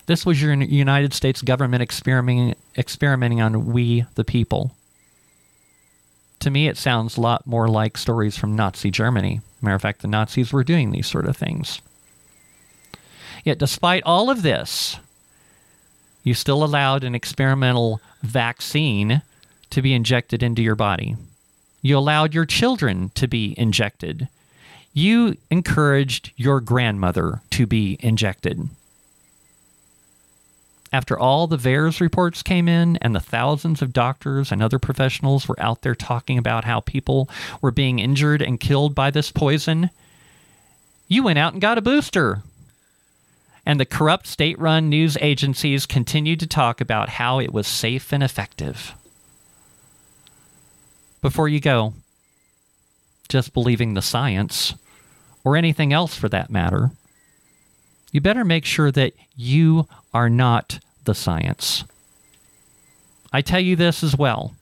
This 0.08 0.26
was 0.26 0.42
your 0.42 0.56
United 0.56 1.14
States 1.14 1.44
government 1.44 1.84
experimenting, 1.84 2.56
experimenting 2.76 3.42
on 3.42 3.68
we, 3.68 4.06
the 4.16 4.26
people. 4.26 4.72
To 6.40 6.50
me, 6.50 6.68
it 6.68 6.80
sounds 6.80 7.16
a 7.16 7.22
lot 7.22 7.46
more 7.46 7.68
like 7.68 7.96
stories 7.96 8.36
from 8.36 8.56
Nazi 8.56 8.90
Germany. 8.90 9.42
Matter 9.62 9.76
of 9.76 9.84
fact, 9.84 10.02
the 10.02 10.08
Nazis 10.08 10.52
were 10.52 10.64
doing 10.64 10.90
these 10.90 11.06
sort 11.06 11.28
of 11.28 11.38
things. 11.38 11.80
Yet, 13.44 13.58
despite 13.58 14.04
all 14.06 14.30
of 14.30 14.42
this, 14.42 14.98
you 16.24 16.34
still 16.34 16.64
allowed 16.64 17.04
an 17.04 17.16
experimental 17.16 18.02
vaccine 18.22 19.22
to 19.72 19.82
be 19.82 19.94
injected 19.94 20.44
into 20.44 20.62
your 20.62 20.76
body. 20.76 21.16
You 21.82 21.98
allowed 21.98 22.34
your 22.34 22.46
children 22.46 23.12
to 23.16 23.28
be 23.28 23.56
injected. 23.58 24.28
You 24.94 25.38
encouraged 25.50 26.32
your 26.36 26.62
grandmother 26.62 27.42
to 27.52 27.66
be 27.66 27.98
injected. 28.02 28.70
After 30.94 31.18
all 31.18 31.48
the 31.48 31.58
VAERS 31.58 32.02
reports 32.02 32.44
came 32.44 32.68
in 32.68 32.98
and 32.98 33.16
the 33.16 33.22
thousands 33.22 33.82
of 33.82 33.94
doctors 33.94 34.52
and 34.52 34.62
other 34.62 34.78
professionals 34.78 35.48
were 35.48 35.60
out 35.60 35.82
there 35.82 35.96
talking 35.96 36.38
about 36.38 36.66
how 36.66 36.82
people 36.82 37.30
were 37.62 37.72
being 37.72 38.00
injured 38.00 38.42
and 38.42 38.60
killed 38.60 38.94
by 38.94 39.10
this 39.10 39.32
poison, 39.32 39.90
you 41.08 41.24
went 41.24 41.40
out 41.40 41.54
and 41.54 41.62
got 41.62 41.78
a 41.78 41.82
booster 41.82 42.44
and 43.66 43.80
the 43.80 43.86
corrupt 43.86 44.28
state 44.28 44.58
run 44.60 44.90
news 44.90 45.18
agencies 45.22 45.86
continued 45.86 46.40
to 46.40 46.48
talk 46.48 46.82
about 46.82 47.10
how 47.10 47.40
it 47.40 47.54
was 47.54 47.68
safe 47.68 48.12
and 48.12 48.24
effective. 48.24 48.94
Before 51.22 51.48
you 51.48 51.60
go, 51.60 51.94
just 53.30 53.54
believing 53.54 53.94
the 53.94 54.02
science, 54.02 54.74
or 55.44 55.56
anything 55.56 55.94
else 55.94 56.16
for 56.16 56.30
that 56.30 56.50
matter, 56.50 56.92
you 58.12 58.22
better 58.22 58.44
make 58.44 58.66
sure 58.66 58.92
that 58.92 59.14
you 59.36 59.88
are 60.14 60.30
not 60.30 60.80
the 61.06 61.16
science. 61.16 61.84
I 63.32 63.42
tell 63.42 63.60
you 63.60 63.76
this 63.76 64.04
as 64.04 64.16
well. 64.16 64.54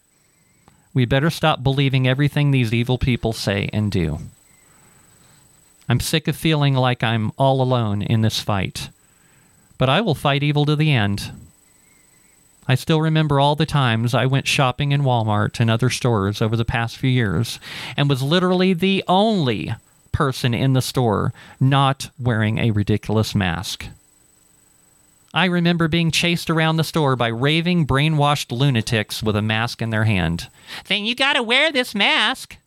We 0.94 1.06
better 1.06 1.30
stop 1.30 1.64
believing 1.64 2.08
everything 2.08 2.52
these 2.52 2.74
evil 2.74 2.98
people 2.98 3.34
say 3.34 3.70
and 3.74 3.92
do. 3.92 4.20
I'm 5.90 6.00
sick 6.00 6.28
of 6.28 6.36
feeling 6.36 6.76
like 6.76 7.04
I'm 7.04 7.32
all 7.38 7.62
alone 7.62 8.04
in 8.04 8.22
this 8.22 8.40
fight. 8.40 8.90
But 9.80 9.90
I 9.90 10.02
will 10.02 10.16
fight 10.16 10.44
evil 10.44 10.66
to 10.66 10.76
the 10.76 10.92
end. 10.92 11.32
I 12.68 12.76
still 12.76 13.02
remember 13.02 13.40
all 13.40 13.56
the 13.56 13.66
times 13.66 14.14
I 14.14 14.28
went 14.28 14.48
shopping 14.48 14.92
in 14.92 15.02
Walmart 15.02 15.60
and 15.60 15.72
other 15.72 15.90
stores 15.90 16.40
over 16.40 16.56
the 16.56 16.64
past 16.64 16.98
few 16.98 17.10
years 17.10 17.60
and 17.98 18.08
was 18.08 18.22
literally 18.22 18.74
the 18.74 19.04
only 19.08 19.74
person 20.12 20.54
in 20.54 20.74
the 20.74 20.82
store 20.82 21.34
not 21.60 22.12
wearing 22.20 22.60
a 22.60 22.70
ridiculous 22.70 23.34
mask. 23.34 23.88
I 25.34 25.46
remember 25.46 25.88
being 25.88 26.12
chased 26.12 26.52
around 26.52 26.78
the 26.78 26.84
store 26.84 27.16
by 27.16 27.28
raving, 27.28 27.88
brainwashed 27.88 28.52
lunatics 28.52 29.24
with 29.24 29.36
a 29.36 29.42
mask 29.42 29.82
in 29.82 29.90
their 29.90 30.04
hand. 30.04 30.50
Saying, 30.86 31.06
You 31.06 31.16
gotta 31.16 31.42
wear 31.42 31.72
this 31.72 31.96
mask. 31.96 32.58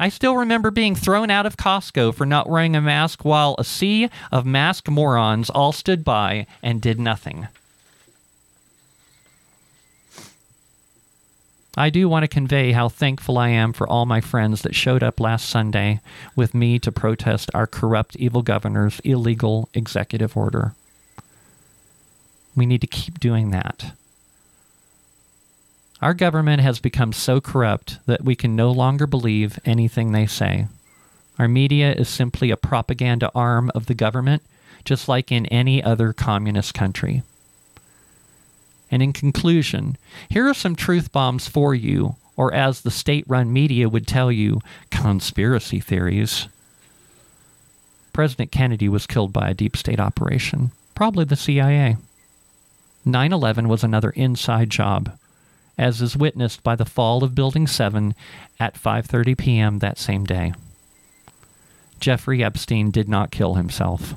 I 0.00 0.08
still 0.08 0.38
remember 0.38 0.70
being 0.70 0.94
thrown 0.94 1.30
out 1.30 1.44
of 1.44 1.58
Costco 1.58 2.14
for 2.14 2.24
not 2.24 2.48
wearing 2.48 2.74
a 2.74 2.80
mask 2.80 3.22
while 3.22 3.54
a 3.58 3.64
sea 3.64 4.08
of 4.32 4.46
masked 4.46 4.88
morons 4.88 5.50
all 5.50 5.72
stood 5.72 6.06
by 6.06 6.46
and 6.62 6.80
did 6.80 6.98
nothing. 6.98 7.48
I 11.76 11.90
do 11.90 12.08
want 12.08 12.22
to 12.22 12.28
convey 12.28 12.72
how 12.72 12.88
thankful 12.88 13.36
I 13.36 13.50
am 13.50 13.74
for 13.74 13.86
all 13.86 14.06
my 14.06 14.22
friends 14.22 14.62
that 14.62 14.74
showed 14.74 15.02
up 15.02 15.20
last 15.20 15.50
Sunday 15.50 16.00
with 16.34 16.54
me 16.54 16.78
to 16.78 16.90
protest 16.90 17.50
our 17.52 17.66
corrupt, 17.66 18.16
evil 18.16 18.40
governor's 18.40 19.00
illegal 19.00 19.68
executive 19.74 20.34
order. 20.34 20.72
We 22.56 22.64
need 22.64 22.80
to 22.80 22.86
keep 22.86 23.20
doing 23.20 23.50
that. 23.50 23.92
Our 26.02 26.14
government 26.14 26.62
has 26.62 26.80
become 26.80 27.12
so 27.12 27.40
corrupt 27.40 27.98
that 28.06 28.24
we 28.24 28.34
can 28.34 28.56
no 28.56 28.70
longer 28.70 29.06
believe 29.06 29.58
anything 29.66 30.12
they 30.12 30.26
say. 30.26 30.66
Our 31.38 31.46
media 31.46 31.92
is 31.92 32.08
simply 32.08 32.50
a 32.50 32.56
propaganda 32.56 33.30
arm 33.34 33.70
of 33.74 33.86
the 33.86 33.94
government, 33.94 34.42
just 34.84 35.08
like 35.08 35.30
in 35.30 35.44
any 35.46 35.82
other 35.82 36.14
communist 36.14 36.72
country. 36.72 37.22
And 38.90 39.02
in 39.02 39.12
conclusion, 39.12 39.98
here 40.28 40.48
are 40.48 40.54
some 40.54 40.74
truth 40.74 41.12
bombs 41.12 41.46
for 41.46 41.74
you, 41.74 42.16
or 42.36 42.52
as 42.54 42.80
the 42.80 42.90
state 42.90 43.24
run 43.28 43.52
media 43.52 43.88
would 43.88 44.06
tell 44.06 44.32
you, 44.32 44.60
conspiracy 44.90 45.80
theories. 45.80 46.48
President 48.14 48.50
Kennedy 48.50 48.88
was 48.88 49.06
killed 49.06 49.32
by 49.32 49.50
a 49.50 49.54
deep 49.54 49.76
state 49.76 50.00
operation, 50.00 50.72
probably 50.94 51.24
the 51.24 51.36
CIA. 51.36 51.98
9 53.04 53.32
11 53.32 53.68
was 53.68 53.84
another 53.84 54.10
inside 54.10 54.70
job, 54.70 55.16
as 55.80 56.02
is 56.02 56.14
witnessed 56.14 56.62
by 56.62 56.76
the 56.76 56.84
fall 56.84 57.24
of 57.24 57.34
Building 57.34 57.66
7 57.66 58.14
at 58.60 58.74
5:30 58.74 59.38
p.m. 59.38 59.78
that 59.78 59.98
same 59.98 60.24
day. 60.24 60.52
Jeffrey 61.98 62.44
Epstein 62.44 62.90
did 62.90 63.08
not 63.08 63.30
kill 63.30 63.54
himself. 63.54 64.14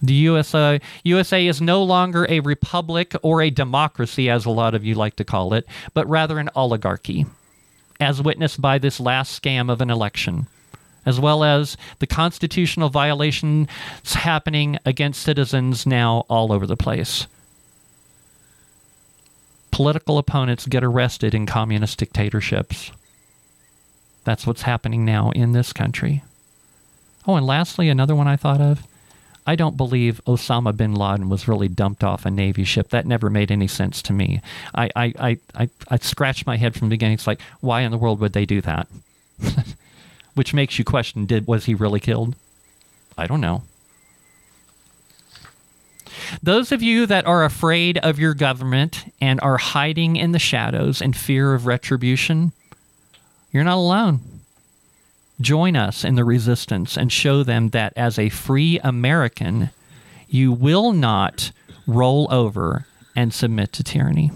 The 0.00 0.14
USA, 0.14 0.80
USA 1.02 1.46
is 1.46 1.60
no 1.60 1.82
longer 1.82 2.26
a 2.28 2.40
republic 2.40 3.14
or 3.22 3.42
a 3.42 3.50
democracy, 3.50 4.30
as 4.30 4.46
a 4.46 4.50
lot 4.50 4.74
of 4.74 4.84
you 4.84 4.94
like 4.94 5.16
to 5.16 5.24
call 5.24 5.52
it, 5.52 5.66
but 5.94 6.08
rather 6.08 6.38
an 6.38 6.50
oligarchy, 6.54 7.26
as 7.98 8.22
witnessed 8.22 8.60
by 8.60 8.78
this 8.78 9.00
last 9.00 9.40
scam 9.40 9.68
of 9.68 9.80
an 9.80 9.90
election, 9.90 10.46
as 11.04 11.18
well 11.18 11.42
as 11.42 11.76
the 11.98 12.06
constitutional 12.06 12.88
violations 12.88 13.68
happening 14.04 14.78
against 14.84 15.22
citizens 15.22 15.86
now 15.86 16.24
all 16.28 16.52
over 16.52 16.68
the 16.68 16.76
place. 16.76 17.26
Political 19.72 20.18
opponents 20.18 20.66
get 20.66 20.84
arrested 20.84 21.34
in 21.34 21.46
communist 21.46 21.98
dictatorships. 21.98 22.92
That's 24.24 24.46
what's 24.46 24.62
happening 24.62 25.04
now 25.04 25.30
in 25.32 25.52
this 25.52 25.72
country. 25.72 26.22
Oh, 27.26 27.34
and 27.34 27.46
lastly, 27.46 27.88
another 27.88 28.14
one 28.14 28.28
I 28.28 28.36
thought 28.36 28.60
of 28.60 28.86
I 29.46 29.56
don't 29.56 29.76
believe 29.76 30.20
Osama 30.24 30.76
bin 30.76 30.94
Laden 30.94 31.28
was 31.28 31.48
really 31.48 31.66
dumped 31.66 32.04
off 32.04 32.24
a 32.24 32.30
Navy 32.30 32.62
ship. 32.62 32.90
That 32.90 33.06
never 33.06 33.28
made 33.28 33.50
any 33.50 33.66
sense 33.66 34.00
to 34.02 34.12
me. 34.12 34.40
I, 34.74 34.88
I, 34.94 35.14
I, 35.18 35.38
I, 35.54 35.68
I 35.88 35.96
scratched 35.96 36.46
my 36.46 36.56
head 36.56 36.74
from 36.74 36.88
the 36.88 36.94
beginning. 36.94 37.14
It's 37.14 37.26
like, 37.26 37.40
why 37.60 37.80
in 37.80 37.90
the 37.90 37.98
world 37.98 38.20
would 38.20 38.34
they 38.34 38.46
do 38.46 38.60
that? 38.60 38.86
Which 40.34 40.54
makes 40.54 40.78
you 40.78 40.84
question, 40.84 41.26
did 41.26 41.46
was 41.46 41.64
he 41.64 41.74
really 41.74 41.98
killed? 41.98 42.36
I 43.18 43.26
don't 43.26 43.40
know. 43.40 43.62
Those 46.42 46.72
of 46.72 46.82
you 46.82 47.06
that 47.06 47.26
are 47.26 47.44
afraid 47.44 47.98
of 47.98 48.18
your 48.18 48.34
government 48.34 49.04
and 49.20 49.40
are 49.40 49.58
hiding 49.58 50.16
in 50.16 50.32
the 50.32 50.38
shadows 50.38 51.00
in 51.00 51.12
fear 51.12 51.54
of 51.54 51.66
retribution, 51.66 52.52
you're 53.50 53.64
not 53.64 53.76
alone. 53.76 54.20
Join 55.40 55.76
us 55.76 56.04
in 56.04 56.14
the 56.14 56.24
resistance 56.24 56.96
and 56.96 57.12
show 57.12 57.42
them 57.42 57.70
that 57.70 57.92
as 57.96 58.18
a 58.18 58.28
free 58.28 58.78
American, 58.82 59.70
you 60.28 60.52
will 60.52 60.92
not 60.92 61.52
roll 61.86 62.28
over 62.32 62.86
and 63.16 63.34
submit 63.34 63.72
to 63.72 63.82
tyranny. 63.82 64.30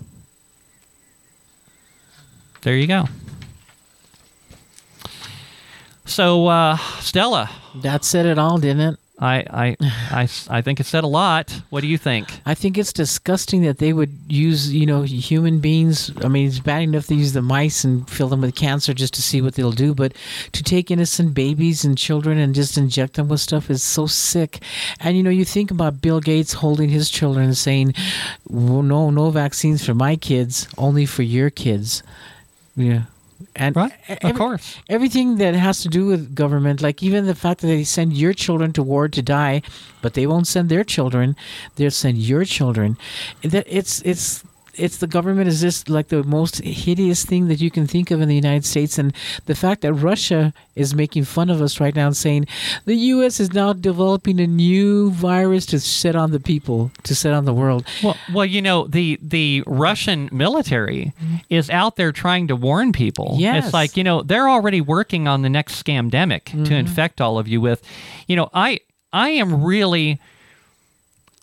There 2.62 2.76
you 2.76 2.86
go. 2.86 3.04
So, 6.04 6.46
uh, 6.46 6.76
Stella. 7.00 7.50
That 7.76 8.04
said 8.04 8.26
it 8.26 8.38
all, 8.38 8.58
didn't 8.58 8.94
it? 8.94 8.98
I, 9.18 9.36
I, 9.50 9.76
I, 10.10 10.28
I 10.48 10.62
think 10.62 10.80
it 10.80 10.86
said 10.86 11.04
a 11.04 11.08
lot. 11.08 11.62
What 11.70 11.80
do 11.80 11.86
you 11.86 11.98
think? 11.98 12.28
I 12.44 12.54
think 12.54 12.78
it's 12.78 12.92
disgusting 12.92 13.62
that 13.62 13.78
they 13.78 13.92
would 13.92 14.12
use, 14.28 14.72
you 14.72 14.86
know, 14.86 15.02
human 15.02 15.60
beings. 15.60 16.10
I 16.22 16.28
mean, 16.28 16.46
it's 16.46 16.58
bad 16.58 16.82
enough 16.82 17.06
to 17.06 17.14
use 17.14 17.32
the 17.32 17.42
mice 17.42 17.84
and 17.84 18.08
fill 18.08 18.28
them 18.28 18.40
with 18.40 18.54
cancer 18.54 18.94
just 18.94 19.14
to 19.14 19.22
see 19.22 19.40
what 19.40 19.54
they'll 19.54 19.72
do, 19.72 19.94
but 19.94 20.12
to 20.52 20.62
take 20.62 20.90
innocent 20.90 21.34
babies 21.34 21.84
and 21.84 21.96
children 21.96 22.38
and 22.38 22.54
just 22.54 22.78
inject 22.78 23.14
them 23.14 23.28
with 23.28 23.40
stuff 23.40 23.70
is 23.70 23.82
so 23.82 24.06
sick. 24.06 24.62
And, 25.00 25.16
you 25.16 25.22
know, 25.22 25.30
you 25.30 25.44
think 25.44 25.70
about 25.70 26.02
Bill 26.02 26.20
Gates 26.20 26.52
holding 26.52 26.88
his 26.88 27.10
children 27.10 27.46
and 27.46 27.56
saying, 27.56 27.94
well, 28.48 28.82
no, 28.82 29.10
no 29.10 29.30
vaccines 29.30 29.84
for 29.84 29.94
my 29.94 30.16
kids, 30.16 30.68
only 30.78 31.06
for 31.06 31.22
your 31.22 31.50
kids. 31.50 32.02
Yeah 32.76 33.02
and 33.54 33.76
right, 33.76 33.92
every, 34.08 34.30
of 34.30 34.36
course, 34.36 34.76
everything 34.88 35.36
that 35.36 35.54
has 35.54 35.80
to 35.82 35.88
do 35.88 36.06
with 36.06 36.34
government, 36.34 36.82
like 36.82 37.02
even 37.02 37.26
the 37.26 37.34
fact 37.34 37.60
that 37.60 37.66
they 37.68 37.84
send 37.84 38.12
your 38.14 38.32
children 38.32 38.72
to 38.74 38.82
war 38.82 39.08
to 39.08 39.22
die, 39.22 39.62
but 40.02 40.14
they 40.14 40.26
won't 40.26 40.46
send 40.46 40.68
their 40.68 40.84
children; 40.84 41.36
they'll 41.76 41.90
send 41.90 42.18
your 42.18 42.44
children. 42.44 42.96
That 43.42 43.66
it's 43.68 44.02
it's 44.02 44.44
it's 44.78 44.98
the 44.98 45.06
government 45.06 45.48
is 45.48 45.60
just 45.60 45.88
like 45.88 46.08
the 46.08 46.22
most 46.22 46.62
hideous 46.62 47.24
thing 47.24 47.48
that 47.48 47.60
you 47.60 47.70
can 47.70 47.86
think 47.86 48.10
of 48.10 48.20
in 48.20 48.28
the 48.28 48.34
United 48.34 48.64
States, 48.64 48.98
and 48.98 49.14
the 49.46 49.54
fact 49.54 49.82
that 49.82 49.92
Russia 49.92 50.52
is 50.74 50.94
making 50.94 51.24
fun 51.24 51.50
of 51.50 51.60
us 51.62 51.80
right 51.80 51.94
now 51.94 52.06
and 52.06 52.16
saying 52.16 52.46
the 52.84 52.94
U.S. 52.94 53.40
is 53.40 53.52
now 53.52 53.72
developing 53.72 54.40
a 54.40 54.46
new 54.46 55.10
virus 55.10 55.66
to 55.66 55.80
set 55.80 56.14
on 56.14 56.30
the 56.30 56.40
people, 56.40 56.90
to 57.04 57.14
set 57.14 57.32
on 57.32 57.44
the 57.44 57.54
world. 57.54 57.86
Well, 58.02 58.16
well, 58.32 58.46
you 58.46 58.62
know 58.62 58.86
the 58.86 59.18
the 59.22 59.62
Russian 59.66 60.28
military 60.32 61.12
is 61.48 61.70
out 61.70 61.96
there 61.96 62.12
trying 62.12 62.48
to 62.48 62.56
warn 62.56 62.92
people. 62.92 63.36
Yes. 63.38 63.66
it's 63.66 63.74
like 63.74 63.96
you 63.96 64.04
know 64.04 64.22
they're 64.22 64.48
already 64.48 64.80
working 64.80 65.28
on 65.28 65.42
the 65.42 65.50
next 65.50 65.82
scamdemic 65.82 66.44
mm-hmm. 66.44 66.64
to 66.64 66.74
infect 66.74 67.20
all 67.20 67.38
of 67.38 67.48
you 67.48 67.60
with. 67.60 67.82
You 68.26 68.36
know, 68.36 68.50
I 68.52 68.80
I 69.12 69.30
am 69.30 69.64
really 69.64 70.20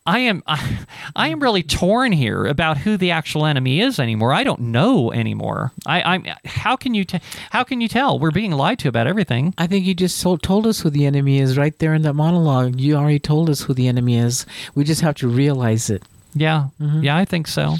I 0.05 0.19
am 0.19 0.43
I, 0.45 0.85
I, 1.15 1.29
am 1.29 1.39
really 1.39 1.63
torn 1.63 2.11
here 2.11 2.45
about 2.45 2.77
who 2.77 2.97
the 2.97 3.11
actual 3.11 3.45
enemy 3.45 3.79
is 3.79 3.99
anymore. 3.99 4.33
I 4.33 4.43
don't 4.43 4.59
know 4.59 5.11
anymore. 5.11 5.71
I, 5.85 6.15
am 6.15 6.25
how 6.45 6.75
can 6.75 6.93
you 6.93 7.05
t- 7.05 7.21
how 7.51 7.63
can 7.63 7.81
you 7.81 7.87
tell? 7.87 8.19
We're 8.19 8.31
being 8.31 8.51
lied 8.51 8.79
to 8.79 8.89
about 8.89 9.07
everything. 9.07 9.53
I 9.57 9.67
think 9.67 9.85
you 9.85 9.93
just 9.93 10.21
told, 10.21 10.43
told 10.43 10.67
us 10.67 10.81
who 10.81 10.89
the 10.89 11.05
enemy 11.05 11.39
is 11.39 11.57
right 11.57 11.77
there 11.79 11.93
in 11.93 12.01
that 12.03 12.13
monologue. 12.13 12.79
You 12.79 12.95
already 12.95 13.19
told 13.19 13.49
us 13.49 13.61
who 13.61 13.73
the 13.73 13.87
enemy 13.87 14.17
is. 14.17 14.45
We 14.75 14.83
just 14.83 15.01
have 15.01 15.15
to 15.15 15.27
realize 15.27 15.89
it. 15.89 16.03
Yeah, 16.33 16.67
mm-hmm. 16.79 17.03
yeah, 17.03 17.15
I 17.15 17.25
think 17.25 17.47
so. 17.47 17.77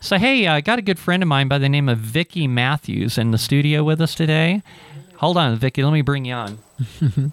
So 0.00 0.16
hey, 0.16 0.46
I 0.46 0.60
got 0.60 0.78
a 0.78 0.82
good 0.82 0.98
friend 0.98 1.22
of 1.22 1.28
mine 1.28 1.48
by 1.48 1.58
the 1.58 1.68
name 1.68 1.88
of 1.88 1.98
Vicky 1.98 2.46
Matthews 2.46 3.18
in 3.18 3.30
the 3.30 3.38
studio 3.38 3.82
with 3.84 4.00
us 4.00 4.14
today. 4.14 4.62
Hold 5.18 5.36
on, 5.36 5.56
Vicky. 5.56 5.82
Let 5.82 5.92
me 5.92 6.02
bring 6.02 6.24
you 6.24 6.34
on. 6.34 6.58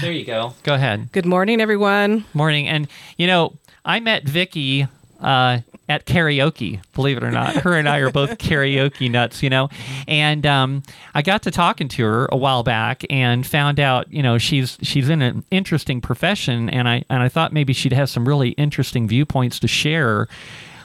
there 0.00 0.10
you 0.10 0.24
go. 0.24 0.54
Go 0.64 0.74
ahead. 0.74 1.12
Good 1.12 1.26
morning, 1.26 1.60
everyone. 1.60 2.24
Morning. 2.34 2.66
And 2.66 2.88
you 3.18 3.28
know, 3.28 3.56
I 3.84 4.00
met 4.00 4.24
Vicky 4.28 4.88
uh, 5.20 5.60
at 5.88 6.06
karaoke. 6.06 6.80
Believe 6.92 7.18
it 7.18 7.22
or 7.22 7.30
not, 7.30 7.54
her 7.58 7.76
and 7.76 7.88
I 7.88 7.98
are 7.98 8.10
both 8.10 8.38
karaoke 8.38 9.08
nuts. 9.08 9.44
You 9.44 9.50
know, 9.50 9.68
and 10.08 10.44
um, 10.44 10.82
I 11.14 11.22
got 11.22 11.44
to 11.44 11.52
talking 11.52 11.86
to 11.86 12.04
her 12.04 12.28
a 12.32 12.36
while 12.36 12.64
back 12.64 13.04
and 13.08 13.46
found 13.46 13.78
out, 13.78 14.12
you 14.12 14.24
know, 14.24 14.36
she's 14.36 14.76
she's 14.82 15.08
in 15.08 15.22
an 15.22 15.44
interesting 15.52 16.00
profession, 16.00 16.68
and 16.68 16.88
I 16.88 17.04
and 17.08 17.22
I 17.22 17.28
thought 17.28 17.52
maybe 17.52 17.72
she'd 17.72 17.92
have 17.92 18.10
some 18.10 18.26
really 18.26 18.50
interesting 18.50 19.06
viewpoints 19.06 19.60
to 19.60 19.68
share 19.68 20.26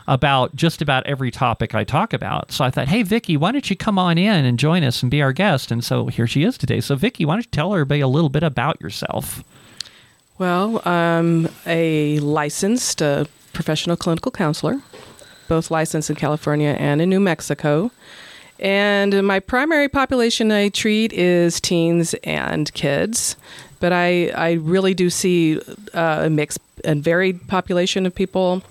about 0.07 0.55
just 0.55 0.81
about 0.81 1.05
every 1.05 1.31
topic 1.31 1.73
I 1.73 1.83
talk 1.83 2.13
about. 2.13 2.51
So 2.51 2.63
I 2.63 2.69
thought, 2.69 2.87
hey, 2.87 3.03
Vicki, 3.03 3.37
why 3.37 3.51
don't 3.51 3.69
you 3.69 3.75
come 3.75 3.97
on 3.97 4.17
in 4.17 4.45
and 4.45 4.59
join 4.59 4.83
us 4.83 5.01
and 5.01 5.09
be 5.09 5.21
our 5.21 5.33
guest? 5.33 5.71
And 5.71 5.83
so 5.83 6.07
here 6.07 6.27
she 6.27 6.43
is 6.43 6.57
today. 6.57 6.79
So, 6.79 6.95
Vicki, 6.95 7.25
why 7.25 7.35
don't 7.35 7.45
you 7.45 7.51
tell 7.51 7.73
everybody 7.73 8.01
a 8.01 8.07
little 8.07 8.29
bit 8.29 8.43
about 8.43 8.79
yourself? 8.81 9.43
Well, 10.37 10.81
I'm 10.85 11.47
a 11.65 12.19
licensed 12.19 13.01
uh, 13.01 13.25
professional 13.53 13.95
clinical 13.95 14.31
counselor, 14.31 14.81
both 15.47 15.71
licensed 15.71 16.09
in 16.09 16.17
California 16.17 16.75
and 16.77 17.01
in 17.01 17.09
New 17.09 17.21
Mexico. 17.21 17.89
And 18.59 19.25
my 19.25 19.39
primary 19.39 19.89
population 19.89 20.51
I 20.51 20.69
treat 20.69 21.11
is 21.13 21.59
teens 21.59 22.13
and 22.23 22.71
kids, 22.73 23.35
but 23.79 23.91
I, 23.91 24.27
I 24.29 24.53
really 24.53 24.93
do 24.93 25.09
see 25.09 25.59
uh, 25.93 26.23
a 26.25 26.29
mixed 26.29 26.59
and 26.83 27.03
varied 27.03 27.47
population 27.47 28.05
of 28.05 28.13
people 28.13 28.61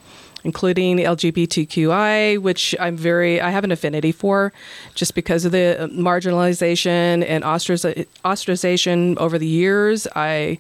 including 0.45 0.99
LGBTQI, 0.99 2.39
which 2.39 2.75
I'm 2.79 2.97
very, 2.97 3.41
I 3.41 3.51
have 3.51 3.65
an 3.65 3.73
affinity 3.73 4.13
for 4.13 4.53
just 4.95 5.15
because 5.15 5.45
of 5.45 5.53
the 5.53 5.91
marginalization 5.93 7.25
and 7.27 7.43
ostracization 7.43 9.17
over 9.17 9.39
the 9.39 9.47
years. 9.47 10.07
I 10.15 10.59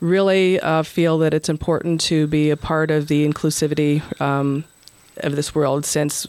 really 0.00 0.58
uh, 0.60 0.82
feel 0.82 1.18
that 1.18 1.34
it's 1.34 1.48
important 1.48 2.00
to 2.02 2.26
be 2.26 2.50
a 2.50 2.56
part 2.56 2.90
of 2.90 3.08
the 3.08 3.28
inclusivity 3.28 4.02
um, 4.20 4.64
of 5.18 5.36
this 5.36 5.54
world 5.54 5.84
since 5.84 6.26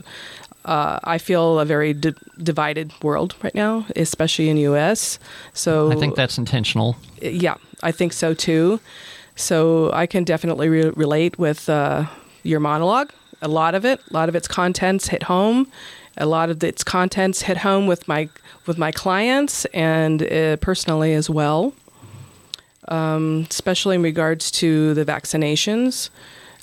uh, 0.66 1.00
I 1.06 1.18
feel 1.18 1.60
a 1.60 1.66
very 1.66 1.94
di- 1.94 2.14
divided 2.44 2.92
world 3.02 3.36
right 3.42 3.56
now, 3.56 3.86
especially 3.96 4.50
in 4.50 4.58
U.S. 4.58 5.18
So 5.54 5.92
I 5.92 5.96
think 5.96 6.16
that's 6.16 6.38
intentional. 6.38 6.98
Yeah, 7.22 7.56
I 7.82 7.94
think 7.94 8.12
so 8.12 8.34
too. 8.34 8.82
So 9.36 9.92
I 9.94 10.08
can 10.08 10.26
definitely 10.26 10.68
re- 10.68 10.90
relate 10.90 11.40
with 11.40 11.70
uh, 11.70 12.06
your 12.48 12.60
monologue. 12.60 13.12
A 13.42 13.48
lot 13.48 13.76
of 13.76 13.86
it, 13.86 14.00
a 14.10 14.14
lot 14.14 14.30
of 14.30 14.36
its 14.36 14.48
contents 14.48 15.08
hit 15.08 15.24
home. 15.24 15.68
A 16.18 16.26
lot 16.26 16.50
of 16.50 16.64
its 16.64 16.84
contents 16.84 17.44
hit 17.44 17.58
home 17.58 17.86
with 17.86 18.08
my 18.08 18.30
with 18.66 18.78
my 18.78 18.92
clients 18.92 19.66
and 19.66 20.24
uh, 20.24 20.58
personally 20.58 21.14
as 21.14 21.30
well. 21.30 21.74
Um, 22.88 23.46
especially 23.50 23.96
in 23.96 24.02
regards 24.02 24.50
to 24.52 24.94
the 24.94 25.04
vaccinations, 25.06 26.10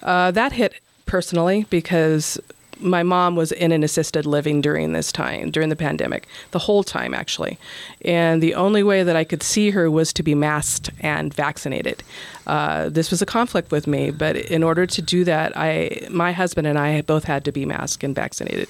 uh, 0.02 0.30
that 0.30 0.52
hit 0.52 0.74
personally 1.06 1.66
because 1.68 2.40
my 2.84 3.02
mom 3.02 3.34
was 3.34 3.50
in 3.50 3.72
an 3.72 3.82
assisted 3.82 4.26
living 4.26 4.60
during 4.60 4.92
this 4.92 5.10
time, 5.10 5.50
during 5.50 5.70
the 5.70 5.76
pandemic, 5.76 6.26
the 6.50 6.58
whole 6.58 6.84
time 6.84 7.14
actually. 7.14 7.58
And 8.04 8.42
the 8.42 8.54
only 8.54 8.82
way 8.82 9.02
that 9.02 9.16
I 9.16 9.24
could 9.24 9.42
see 9.42 9.70
her 9.70 9.90
was 9.90 10.12
to 10.12 10.22
be 10.22 10.34
masked 10.34 10.90
and 11.00 11.32
vaccinated. 11.32 12.02
Uh, 12.46 12.90
this 12.90 13.10
was 13.10 13.22
a 13.22 13.26
conflict 13.26 13.72
with 13.72 13.86
me, 13.86 14.10
but 14.10 14.36
in 14.36 14.62
order 14.62 14.86
to 14.86 15.02
do 15.02 15.24
that, 15.24 15.56
I, 15.56 16.06
my 16.10 16.32
husband 16.32 16.66
and 16.66 16.78
I 16.78 17.00
both 17.00 17.24
had 17.24 17.44
to 17.46 17.52
be 17.52 17.64
masked 17.64 18.04
and 18.04 18.14
vaccinated. 18.14 18.68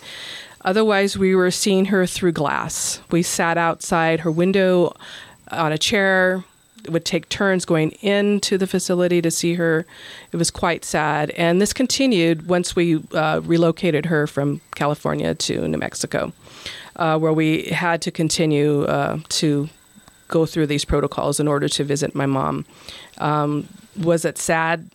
Otherwise, 0.64 1.18
we 1.18 1.34
were 1.34 1.50
seeing 1.50 1.86
her 1.86 2.06
through 2.06 2.32
glass. 2.32 3.00
We 3.10 3.22
sat 3.22 3.58
outside 3.58 4.20
her 4.20 4.30
window 4.30 4.96
on 5.50 5.72
a 5.72 5.78
chair 5.78 6.44
would 6.88 7.04
take 7.04 7.28
turns 7.28 7.64
going 7.64 7.90
into 8.02 8.58
the 8.58 8.66
facility 8.66 9.22
to 9.22 9.30
see 9.30 9.54
her. 9.54 9.86
It 10.32 10.36
was 10.36 10.50
quite 10.50 10.84
sad. 10.84 11.30
And 11.30 11.60
this 11.60 11.72
continued 11.72 12.46
once 12.46 12.76
we 12.76 13.02
uh, 13.12 13.40
relocated 13.44 14.06
her 14.06 14.26
from 14.26 14.60
California 14.74 15.34
to 15.34 15.68
New 15.68 15.78
Mexico, 15.78 16.32
uh, 16.96 17.18
where 17.18 17.32
we 17.32 17.64
had 17.64 18.02
to 18.02 18.10
continue 18.10 18.84
uh, 18.84 19.18
to 19.30 19.68
go 20.28 20.46
through 20.46 20.66
these 20.66 20.84
protocols 20.84 21.38
in 21.38 21.48
order 21.48 21.68
to 21.68 21.84
visit 21.84 22.14
my 22.14 22.26
mom. 22.26 22.64
Um, 23.18 23.68
was 23.96 24.24
it 24.24 24.38
sad 24.38 24.90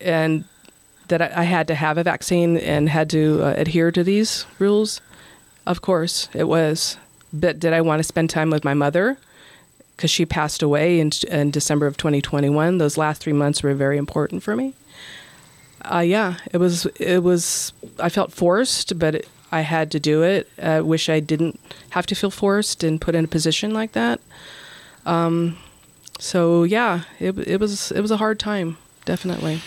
and 0.00 0.44
that 1.08 1.20
I, 1.20 1.40
I, 1.40 1.44
had 1.44 1.66
to 1.68 1.74
have 1.74 1.98
a 1.98 2.04
vaccine 2.04 2.56
and 2.56 2.88
had 2.88 3.10
to 3.10 3.42
uh, 3.42 3.54
adhere 3.56 3.90
to 3.90 4.04
these 4.04 4.46
rules? 4.58 5.00
Of 5.66 5.82
course, 5.82 6.28
it 6.34 6.44
was. 6.44 6.96
But 7.32 7.58
did 7.58 7.72
I 7.72 7.80
want 7.80 8.00
to 8.00 8.04
spend 8.04 8.30
time 8.30 8.50
with 8.50 8.64
my 8.64 8.74
mother? 8.74 9.18
Because 10.00 10.10
she 10.10 10.24
passed 10.24 10.62
away 10.62 10.98
in, 10.98 11.10
in 11.28 11.50
December 11.50 11.86
of 11.86 11.94
2021. 11.98 12.78
Those 12.78 12.96
last 12.96 13.20
three 13.20 13.34
months 13.34 13.62
were 13.62 13.74
very 13.74 13.98
important 13.98 14.42
for 14.42 14.56
me. 14.56 14.72
Uh, 15.82 15.98
yeah, 15.98 16.38
it 16.50 16.56
was. 16.56 16.86
It 16.98 17.22
was. 17.22 17.74
I 17.98 18.08
felt 18.08 18.32
forced, 18.32 18.98
but 18.98 19.16
it, 19.16 19.28
I 19.52 19.60
had 19.60 19.90
to 19.90 20.00
do 20.00 20.22
it. 20.22 20.48
I 20.62 20.80
wish 20.80 21.10
I 21.10 21.20
didn't 21.20 21.60
have 21.90 22.06
to 22.06 22.14
feel 22.14 22.30
forced 22.30 22.82
and 22.82 22.98
put 22.98 23.14
in 23.14 23.26
a 23.26 23.28
position 23.28 23.74
like 23.74 23.92
that. 23.92 24.20
Um, 25.04 25.58
so 26.18 26.62
yeah, 26.62 27.02
it 27.18 27.36
it 27.38 27.60
was 27.60 27.92
it 27.92 28.00
was 28.00 28.10
a 28.10 28.16
hard 28.16 28.40
time, 28.40 28.78
definitely. 29.04 29.60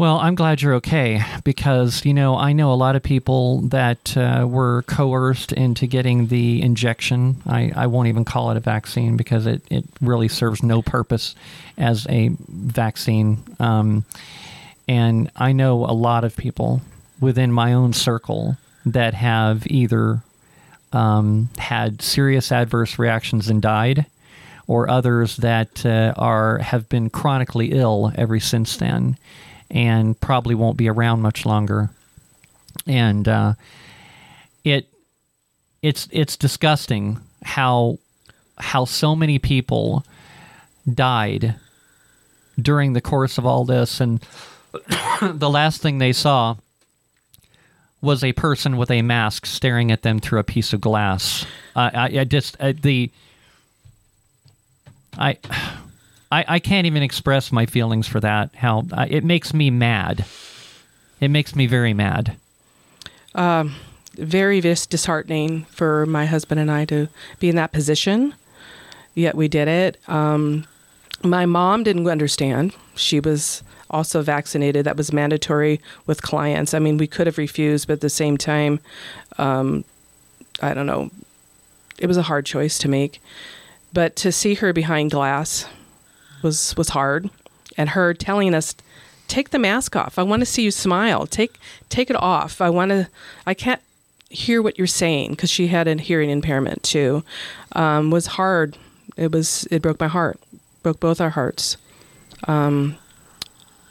Well, 0.00 0.16
I'm 0.16 0.34
glad 0.34 0.62
you're 0.62 0.76
okay 0.76 1.22
because, 1.44 2.06
you 2.06 2.14
know, 2.14 2.34
I 2.34 2.54
know 2.54 2.72
a 2.72 2.74
lot 2.74 2.96
of 2.96 3.02
people 3.02 3.60
that 3.68 4.16
uh, 4.16 4.46
were 4.48 4.80
coerced 4.86 5.52
into 5.52 5.86
getting 5.86 6.28
the 6.28 6.62
injection. 6.62 7.42
I, 7.46 7.70
I 7.76 7.86
won't 7.86 8.08
even 8.08 8.24
call 8.24 8.50
it 8.50 8.56
a 8.56 8.60
vaccine 8.60 9.18
because 9.18 9.44
it, 9.44 9.62
it 9.70 9.84
really 10.00 10.28
serves 10.28 10.62
no 10.62 10.80
purpose 10.80 11.34
as 11.76 12.06
a 12.08 12.30
vaccine. 12.48 13.42
Um, 13.58 14.06
and 14.88 15.30
I 15.36 15.52
know 15.52 15.84
a 15.84 15.92
lot 15.92 16.24
of 16.24 16.34
people 16.34 16.80
within 17.20 17.52
my 17.52 17.74
own 17.74 17.92
circle 17.92 18.56
that 18.86 19.12
have 19.12 19.66
either 19.66 20.22
um, 20.94 21.50
had 21.58 22.00
serious 22.00 22.50
adverse 22.50 22.98
reactions 22.98 23.50
and 23.50 23.60
died 23.60 24.06
or 24.66 24.88
others 24.88 25.36
that 25.36 25.84
uh, 25.84 26.14
are 26.16 26.56
have 26.56 26.88
been 26.88 27.10
chronically 27.10 27.72
ill 27.72 28.12
ever 28.16 28.40
since 28.40 28.78
then 28.78 29.18
and 29.70 30.18
probably 30.20 30.54
won't 30.54 30.76
be 30.76 30.88
around 30.88 31.22
much 31.22 31.46
longer. 31.46 31.90
And 32.86 33.26
uh, 33.28 33.54
it 34.64 34.86
it's 35.82 36.08
it's 36.10 36.36
disgusting 36.36 37.18
how 37.42 37.98
how 38.58 38.84
so 38.84 39.16
many 39.16 39.38
people 39.38 40.04
died 40.92 41.54
during 42.60 42.92
the 42.92 43.00
course 43.00 43.38
of 43.38 43.46
all 43.46 43.64
this, 43.64 44.00
and 44.00 44.20
the 45.22 45.50
last 45.50 45.80
thing 45.80 45.98
they 45.98 46.12
saw 46.12 46.56
was 48.02 48.24
a 48.24 48.32
person 48.32 48.76
with 48.76 48.90
a 48.90 49.02
mask 49.02 49.46
staring 49.46 49.90
at 49.90 50.02
them 50.02 50.20
through 50.20 50.40
a 50.40 50.44
piece 50.44 50.72
of 50.72 50.80
glass. 50.80 51.44
Uh, 51.76 51.90
I, 51.92 52.18
I 52.20 52.24
just 52.24 52.56
uh, 52.60 52.72
the 52.80 53.10
I 55.18 55.36
I, 56.30 56.44
I 56.46 56.58
can't 56.58 56.86
even 56.86 57.02
express 57.02 57.50
my 57.50 57.66
feelings 57.66 58.06
for 58.06 58.20
that. 58.20 58.54
How 58.54 58.84
uh, 58.92 59.06
it 59.08 59.24
makes 59.24 59.52
me 59.52 59.70
mad. 59.70 60.24
It 61.20 61.28
makes 61.28 61.54
me 61.54 61.66
very 61.66 61.92
mad. 61.92 62.36
Um, 63.34 63.74
very 64.14 64.60
disheartening 64.60 65.64
for 65.66 66.06
my 66.06 66.26
husband 66.26 66.60
and 66.60 66.70
I 66.70 66.84
to 66.86 67.08
be 67.38 67.48
in 67.48 67.56
that 67.56 67.72
position. 67.72 68.34
Yet 69.14 69.34
we 69.34 69.48
did 69.48 69.68
it. 69.68 69.98
Um, 70.08 70.66
my 71.22 71.46
mom 71.46 71.82
didn't 71.82 72.08
understand. 72.08 72.74
She 72.94 73.20
was 73.20 73.62
also 73.90 74.22
vaccinated. 74.22 74.86
That 74.86 74.96
was 74.96 75.12
mandatory 75.12 75.80
with 76.06 76.22
clients. 76.22 76.74
I 76.74 76.78
mean, 76.78 76.96
we 76.96 77.06
could 77.06 77.26
have 77.26 77.38
refused, 77.38 77.88
but 77.88 77.94
at 77.94 78.00
the 78.00 78.10
same 78.10 78.36
time, 78.36 78.80
um, 79.36 79.84
I 80.62 80.74
don't 80.74 80.86
know. 80.86 81.10
It 81.98 82.06
was 82.06 82.16
a 82.16 82.22
hard 82.22 82.46
choice 82.46 82.78
to 82.78 82.88
make. 82.88 83.20
But 83.92 84.16
to 84.16 84.32
see 84.32 84.54
her 84.54 84.72
behind 84.72 85.10
glass 85.10 85.66
was 86.42 86.76
was 86.76 86.90
hard, 86.90 87.30
and 87.76 87.90
her 87.90 88.14
telling 88.14 88.54
us, 88.54 88.74
"Take 89.28 89.50
the 89.50 89.58
mask 89.58 89.96
off. 89.96 90.18
I 90.18 90.22
want 90.22 90.40
to 90.40 90.46
see 90.46 90.62
you 90.62 90.70
smile. 90.70 91.26
Take 91.26 91.58
take 91.88 92.10
it 92.10 92.16
off. 92.16 92.60
I 92.60 92.70
want 92.70 92.90
to. 92.90 93.08
I 93.46 93.54
can't 93.54 93.80
hear 94.28 94.62
what 94.62 94.78
you're 94.78 94.86
saying 94.86 95.30
because 95.30 95.50
she 95.50 95.66
had 95.66 95.88
a 95.88 95.96
hearing 95.96 96.30
impairment 96.30 96.82
too. 96.82 97.24
Um, 97.72 98.10
was 98.10 98.26
hard. 98.26 98.76
It 99.16 99.32
was. 99.32 99.66
It 99.70 99.82
broke 99.82 100.00
my 100.00 100.08
heart. 100.08 100.38
Broke 100.82 101.00
both 101.00 101.20
our 101.20 101.30
hearts. 101.30 101.76
Um, 102.44 102.96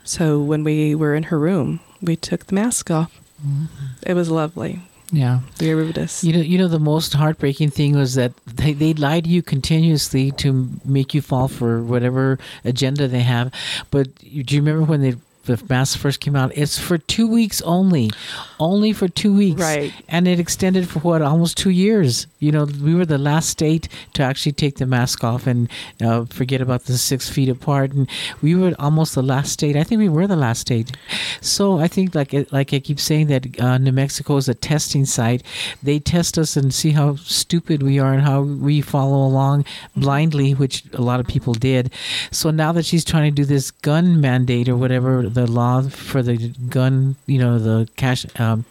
so 0.03 0.41
when 0.41 0.63
we 0.63 0.95
were 0.95 1.13
in 1.13 1.23
her 1.23 1.38
room, 1.38 1.81
we 2.01 2.15
took 2.15 2.47
the 2.47 2.55
mask 2.55 2.89
off. 2.89 3.19
Mm-hmm. 3.45 3.65
It 4.05 4.13
was 4.15 4.31
lovely. 4.31 4.81
Yeah. 5.12 5.39
The 5.58 5.69
Erubitus. 5.69 6.24
You 6.24 6.34
know, 6.34 6.39
you 6.39 6.58
know, 6.58 6.67
the 6.67 6.80
most 6.80 7.13
heartbreaking 7.13 7.72
thing 7.72 7.95
was 7.95 8.13
that 8.15 8.34
they, 8.45 8.74
they 8.74 8.93
lie 8.93 9.22
to 9.22 9.30
you 9.30 9.41
continuously 9.41 10.32
to 10.34 10.69
make 10.86 11.13
you 11.13 11.22
fall 11.22 11.48
for 11.48 11.82
whatever 11.82 12.38
agenda 12.63 13.08
they 13.08 13.22
have. 13.22 13.52
But 13.89 14.15
do 14.19 14.30
you 14.56 14.62
remember 14.62 14.84
when 14.86 15.02
they 15.02 15.15
the 15.49 15.65
mask 15.67 15.97
first 15.97 16.19
came 16.19 16.35
out, 16.35 16.51
it's 16.55 16.77
for 16.77 16.97
two 16.97 17.27
weeks 17.27 17.62
only, 17.63 18.12
only 18.59 18.93
for 18.93 19.07
two 19.07 19.33
weeks, 19.33 19.62
right? 19.62 19.93
And 20.07 20.27
it 20.27 20.39
extended 20.39 20.88
for 20.88 20.99
what 20.99 21.21
almost 21.21 21.57
two 21.57 21.71
years. 21.71 22.27
You 22.39 22.51
know, 22.51 22.65
we 22.65 22.95
were 22.95 23.05
the 23.05 23.17
last 23.17 23.49
state 23.49 23.89
to 24.13 24.23
actually 24.23 24.53
take 24.53 24.77
the 24.77 24.85
mask 24.85 25.23
off 25.23 25.47
and 25.47 25.69
uh, 26.01 26.25
forget 26.25 26.62
about 26.62 26.85
the 26.85 26.97
six 26.97 27.29
feet 27.29 27.49
apart, 27.49 27.91
and 27.91 28.09
we 28.41 28.55
were 28.55 28.73
almost 28.79 29.15
the 29.15 29.23
last 29.23 29.51
state. 29.51 29.75
I 29.75 29.83
think 29.83 29.99
we 29.99 30.09
were 30.09 30.27
the 30.27 30.35
last 30.35 30.62
state. 30.62 30.95
So 31.41 31.79
I 31.79 31.88
think, 31.88 32.15
like 32.15 32.33
like 32.51 32.73
I 32.73 32.79
keep 32.79 32.99
saying, 32.99 33.27
that 33.27 33.59
uh, 33.59 33.77
New 33.77 33.91
Mexico 33.91 34.38
is 34.38 34.47
a 34.47 34.53
testing 34.53 35.05
site. 35.05 35.43
They 35.81 35.99
test 35.99 36.38
us 36.38 36.55
and 36.55 36.73
see 36.73 36.91
how 36.91 37.15
stupid 37.15 37.83
we 37.83 37.99
are 37.99 38.13
and 38.13 38.21
how 38.21 38.41
we 38.41 38.81
follow 38.81 39.25
along 39.25 39.65
blindly, 39.95 40.53
which 40.53 40.83
a 40.93 41.01
lot 41.01 41.19
of 41.19 41.27
people 41.27 41.53
did. 41.53 41.91
So 42.31 42.51
now 42.51 42.71
that 42.73 42.85
she's 42.85 43.03
trying 43.03 43.31
to 43.31 43.35
do 43.35 43.45
this 43.45 43.71
gun 43.71 44.21
mandate 44.21 44.69
or 44.69 44.77
whatever 44.77 45.29
the 45.45 45.52
law 45.52 45.82
for 45.82 46.21
the 46.21 46.38
gun, 46.69 47.15
you 47.25 47.39
know, 47.39 47.60
the 47.60 47.88
cash. 47.95 48.25
Um, 48.39 48.65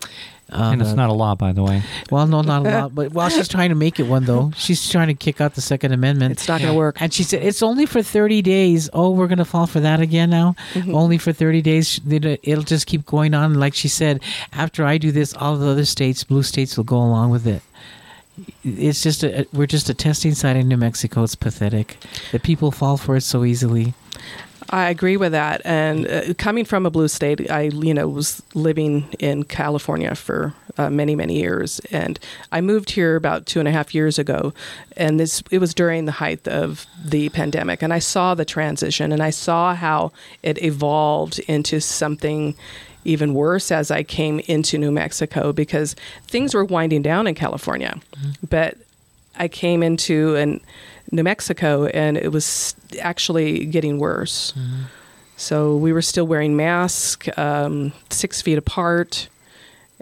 uh, 0.51 0.71
and 0.73 0.81
it's 0.81 0.95
not 0.95 1.11
a 1.11 1.13
law, 1.13 1.35
by 1.35 1.53
the 1.53 1.63
way. 1.63 1.83
Well, 2.11 2.27
no, 2.27 2.41
not 2.41 2.65
a 2.65 2.71
law. 2.71 2.89
But 2.95 3.13
while 3.13 3.29
she's 3.29 3.49
trying 3.49 3.69
to 3.69 3.75
make 3.75 4.01
it 4.01 4.05
one, 4.05 4.25
though, 4.25 4.51
she's 4.57 4.89
trying 4.89 5.09
to 5.09 5.15
kick 5.15 5.43
out 5.43 5.55
the 5.55 5.61
Second 5.61 5.93
Amendment. 5.93 6.33
It's 6.33 6.49
not 6.49 6.63
going 6.63 6.73
to 6.73 6.79
work. 6.79 7.03
And 7.03 7.13
she 7.13 7.23
said 7.23 7.43
it's 7.43 7.63
only 7.63 7.85
for 7.85 8.03
thirty 8.03 8.41
days. 8.41 8.89
Oh, 8.95 9.11
we're 9.11 9.27
going 9.27 9.39
to 9.39 9.45
fall 9.45 9.67
for 9.67 9.81
that 9.81 10.01
again 10.01 10.31
now. 10.31 10.57
Mm-hmm. 10.73 10.95
Only 10.95 11.19
for 11.19 11.33
thirty 11.35 11.61
days. 11.61 12.01
It'll 12.09 12.63
just 12.63 12.87
keep 12.87 13.05
going 13.05 13.35
on. 13.35 13.55
Like 13.55 13.75
she 13.75 13.89
said, 13.89 14.23
after 14.53 14.87
I 14.87 14.97
do 14.97 15.13
this, 15.13 15.35
all 15.35 15.57
the 15.57 15.69
other 15.69 15.85
states, 15.85 16.25
blue 16.25 16.43
states, 16.43 16.79
will 16.79 16.85
go 16.85 16.97
along 16.97 17.31
with 17.31 17.47
it 17.47 17.63
it's 18.65 19.03
just 19.03 19.25
a 19.25 19.47
we're 19.53 19.67
just 19.67 19.89
a 19.91 19.95
testing 19.95 20.33
site 20.33 20.57
in 20.57 20.69
New 20.69 20.77
Mexico. 20.77 21.25
It's 21.25 21.35
pathetic. 21.35 21.97
The 22.31 22.39
people 22.39 22.71
fall 22.71 22.97
for 22.97 23.17
it 23.17 23.23
so 23.23 23.45
easily. 23.45 23.95
I 24.71 24.91
agree 24.91 25.17
with 25.17 25.33
that. 25.33 25.63
And 25.65 26.07
uh, 26.07 26.35
coming 26.35 26.65
from 26.65 26.85
a 26.85 26.91
blue 26.91 27.09
state, 27.09 27.51
I 27.51 27.63
you 27.63 27.95
know 27.95 28.09
was 28.09 28.43
living 28.55 29.09
in 29.19 29.45
California 29.45 30.15
for 30.15 30.53
uh, 30.77 30.91
many 30.91 31.15
many 31.15 31.37
years, 31.37 31.81
and 31.91 32.19
I 32.53 32.61
moved 32.61 32.91
here 32.91 33.17
about 33.17 33.47
two 33.47 33.61
and 33.61 33.69
a 33.69 33.73
half 33.73 33.95
years 33.95 34.19
ago, 34.19 34.53
and 34.97 35.19
this 35.19 35.43
it 35.51 35.59
was 35.59 35.75
during 35.75 36.05
the 36.05 36.13
height 36.13 36.47
of 36.47 36.87
the 37.03 37.31
pandemic, 37.31 37.83
and 37.83 37.93
I 37.93 37.99
saw 37.99 38.35
the 38.35 38.45
transition, 38.45 39.11
and 39.13 39.23
I 39.23 39.31
saw 39.31 39.75
how 39.75 40.13
it 40.43 40.63
evolved 40.63 41.39
into 41.41 41.81
something 41.81 42.55
even 43.05 43.33
worse 43.33 43.71
as 43.73 43.91
I 43.91 44.03
came 44.03 44.41
into 44.41 44.77
New 44.77 44.91
Mexico 44.91 45.53
because 45.53 45.97
things 46.27 46.55
were 46.55 46.65
winding 46.65 47.01
down 47.01 47.27
in 47.27 47.35
California, 47.35 47.99
but 48.49 48.77
I 49.37 49.49
came 49.49 49.83
into 49.83 50.35
an 50.37 50.61
New 51.11 51.23
Mexico 51.23 51.87
and 51.87 52.17
it 52.17 52.33
was 52.33 52.75
actually 53.01 53.65
getting 53.67 53.99
worse. 53.99 54.53
So 55.37 55.77
we 55.77 55.93
were 55.93 56.03
still 56.03 56.27
wearing 56.27 56.57
masks, 56.57 57.29
um, 57.39 57.93
six 58.11 58.43
feet 58.43 58.59
apart, 58.59 59.29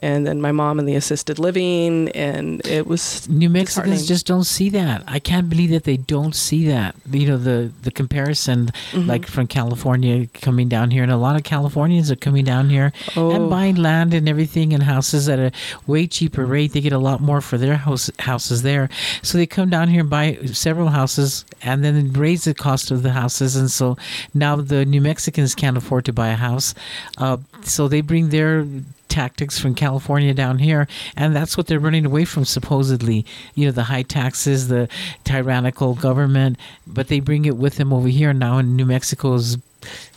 and 0.01 0.27
then 0.27 0.41
my 0.41 0.53
mom 0.53 0.79
in 0.79 0.85
the 0.87 0.95
assisted 0.95 1.39
living, 1.39 2.09
and 2.11 2.65
it 2.67 2.87
was 2.87 3.29
New 3.29 3.49
Mexicans 3.51 4.07
just 4.07 4.27
don't 4.27 4.45
see 4.45 4.69
that. 4.71 5.03
I 5.07 5.19
can't 5.19 5.49
believe 5.49 5.71
that 5.71 5.85
they 5.85 5.97
don't 5.97 6.35
see 6.35 6.67
that. 6.69 6.95
You 7.11 7.27
know, 7.29 7.37
the 7.39 7.71
the 7.83 7.91
comparison, 7.91 8.71
Mm-hmm. 8.93 9.09
like 9.09 9.27
from 9.27 9.47
California 9.47 10.27
coming 10.35 10.69
down 10.69 10.91
here, 10.91 11.03
and 11.03 11.13
a 11.13 11.17
lot 11.17 11.37
of 11.37 11.43
Californians 11.45 12.11
are 12.11 12.17
coming 12.17 12.45
down 12.45 12.69
here 12.71 12.93
Oh. 13.17 13.31
and 13.31 13.51
buying 13.51 13.77
land 13.77 14.13
and 14.15 14.29
everything 14.29 14.73
and 14.73 14.83
houses 14.83 15.29
at 15.29 15.39
a 15.39 15.51
way 15.87 16.07
cheaper 16.07 16.45
rate. 16.47 16.73
They 16.73 16.81
get 16.81 16.93
a 16.93 16.99
lot 16.99 17.21
more 17.21 17.41
for 17.41 17.59
their 17.59 17.77
house, 17.77 18.11
houses 18.19 18.63
there, 18.63 18.89
so 19.23 19.39
they 19.39 19.47
come 19.47 19.71
down 19.71 19.89
here 19.89 20.01
and 20.01 20.11
buy 20.11 20.39
several 20.53 20.89
houses 20.89 21.45
and 21.63 21.85
then 21.85 22.13
raise 22.13 22.45
the 22.45 22.55
cost 22.55 22.91
of 22.91 23.03
the 23.03 23.13
houses. 23.13 23.57
And 23.57 23.71
so 23.71 23.97
now 24.35 24.57
the 24.57 24.85
New 24.85 25.01
Mexicans 25.01 25.55
can't 25.55 25.77
afford 25.77 26.05
to 26.07 26.13
buy 26.13 26.29
a 26.29 26.37
house, 26.37 26.75
uh, 27.19 27.39
so 27.63 27.89
they 27.89 28.01
bring 28.03 28.29
their 28.29 28.67
tactics 29.09 29.59
from 29.59 29.75
California 29.75 30.35
down 30.35 30.59
here, 30.59 30.87
and 31.17 31.35
that's 31.35 31.57
what 31.57 31.67
they're 31.67 31.81
running 31.81 32.07
away 32.07 32.25
from. 32.25 32.45
Supposedly, 32.45 33.25
you 33.55 33.67
know, 33.67 33.73
the 33.73 33.85
high 33.85 34.03
taxes, 34.03 34.69
the 34.69 34.89
tyrannical 35.25 35.95
government, 35.95 36.59
but 36.87 37.09
they 37.09 37.21
bring 37.21 37.45
it 37.45 37.57
with 37.57 37.77
them 37.77 37.93
over 37.93 38.09
here 38.09 38.33
now 38.33 38.59
in 38.59 38.77
New 38.77 38.87
Mexico's. 38.87 39.57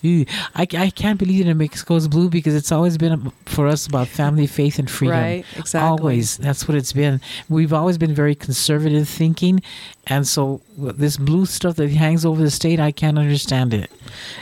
I, 0.04 0.68
I 0.74 0.90
can't 0.90 1.20
believe 1.20 1.46
that 1.46 1.56
Mexico's 1.56 2.08
blue 2.08 2.30
because 2.30 2.56
it's 2.56 2.72
always 2.72 2.98
been 2.98 3.32
for 3.46 3.68
us 3.68 3.86
about 3.86 4.08
family, 4.08 4.48
faith, 4.48 4.80
and 4.80 4.90
freedom. 4.90 5.18
Right, 5.18 5.46
exactly. 5.58 5.88
Always. 5.88 6.38
That's 6.38 6.68
what 6.68 6.76
it's 6.78 6.94
been. 6.94 7.22
We've 7.50 7.74
always 7.74 7.98
been 7.98 8.14
very 8.14 8.36
conservative 8.36 9.08
thinking. 9.08 9.62
And 10.08 10.28
so 10.28 10.62
this 10.78 11.18
blue 11.18 11.46
stuff 11.46 11.76
that 11.76 11.92
hangs 11.92 12.26
over 12.26 12.42
the 12.42 12.50
state, 12.50 12.80
I 12.80 12.92
can't 12.92 13.20
understand 13.20 13.74
it. 13.74 13.92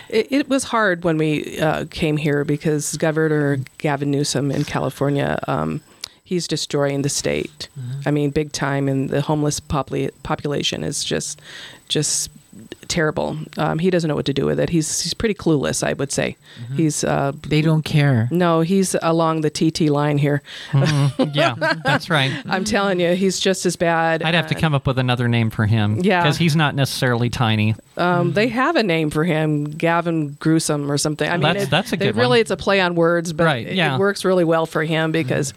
It, 0.10 0.32
it 0.32 0.50
was 0.50 0.66
hard 0.66 1.04
when 1.04 1.18
we 1.18 1.60
uh, 1.60 1.86
came 1.90 2.18
here 2.18 2.46
because 2.46 2.96
Governor 2.98 3.58
Gavin 3.80 4.12
Newsom 4.12 4.52
in 4.52 4.64
California, 4.64 5.40
um, 5.48 5.82
he's 6.24 6.48
destroying 6.48 7.02
the 7.02 7.10
state. 7.10 7.68
I 8.06 8.12
mean, 8.12 8.30
big 8.30 8.52
time, 8.52 8.88
and 8.88 9.10
the 9.10 9.22
homeless 9.22 9.60
popula- 9.60 10.12
population 10.24 10.84
is 10.84 11.04
just, 11.04 11.42
just 11.90 12.30
terrible. 12.88 13.38
Um, 13.58 13.80
he 13.80 13.90
doesn't 13.90 14.08
know 14.08 14.16
what 14.16 14.26
to 14.28 14.34
do 14.34 14.46
with 14.46 14.60
it. 14.60 14.70
He's 14.70 15.02
he's 15.02 15.14
pretty 15.14 15.34
clueless, 15.36 15.86
I 15.86 15.94
would 15.94 16.12
say. 16.12 16.38
He's 16.76 17.04
uh, 17.04 17.34
They 17.48 17.62
don't 17.62 17.84
care. 17.84 18.28
no, 18.32 18.62
he's 18.62 18.96
along 19.02 19.42
the 19.42 19.50
TT 19.50 19.90
line 19.90 20.18
here. 20.18 20.42
yeah, 21.34 21.56
that's 21.84 22.10
right. 22.10 22.32
I'm 22.48 22.64
telling 22.64 23.00
you, 23.00 23.16
he's 23.16 23.40
just 23.40 23.66
as 23.66 23.76
bad. 23.76 24.24
I'd 24.24 24.34
have 24.34 24.48
to 24.48 24.56
come 24.56 24.74
up 24.74 24.88
with 24.88 25.00
another 25.00 25.28
name 25.28 25.50
for 25.50 25.66
him. 25.66 26.00
Yeah. 26.02 26.22
Because 26.24 26.38
he's 26.38 26.56
not 26.56 26.76
necessarily 26.76 27.30
tiny. 27.30 27.76
Um, 27.98 28.34
they 28.34 28.48
have 28.50 28.76
a 28.76 28.84
name 28.84 29.10
for 29.10 29.24
him, 29.24 29.66
Gavin 29.66 30.38
Gruesome 30.40 30.92
or 30.92 30.98
something. 30.98 31.28
I 31.28 31.34
mean, 31.34 31.42
That's- 31.42 31.64
it- 31.66 31.70
that's 31.72 31.94
a 31.94 31.98
good 31.98 32.16
really 32.16 32.30
one. 32.30 32.40
it's 32.40 32.52
a 32.52 32.58
play 32.58 32.80
on 32.80 32.94
words, 32.96 33.34
but 33.34 33.46
Right, 33.46 33.68
it, 33.68 33.76
yeah. 33.76 33.96
it 33.96 34.00
works 34.00 34.24
really 34.24 34.44
well 34.44 34.66
for 34.66 34.84
him 34.84 35.12
because 35.12 35.54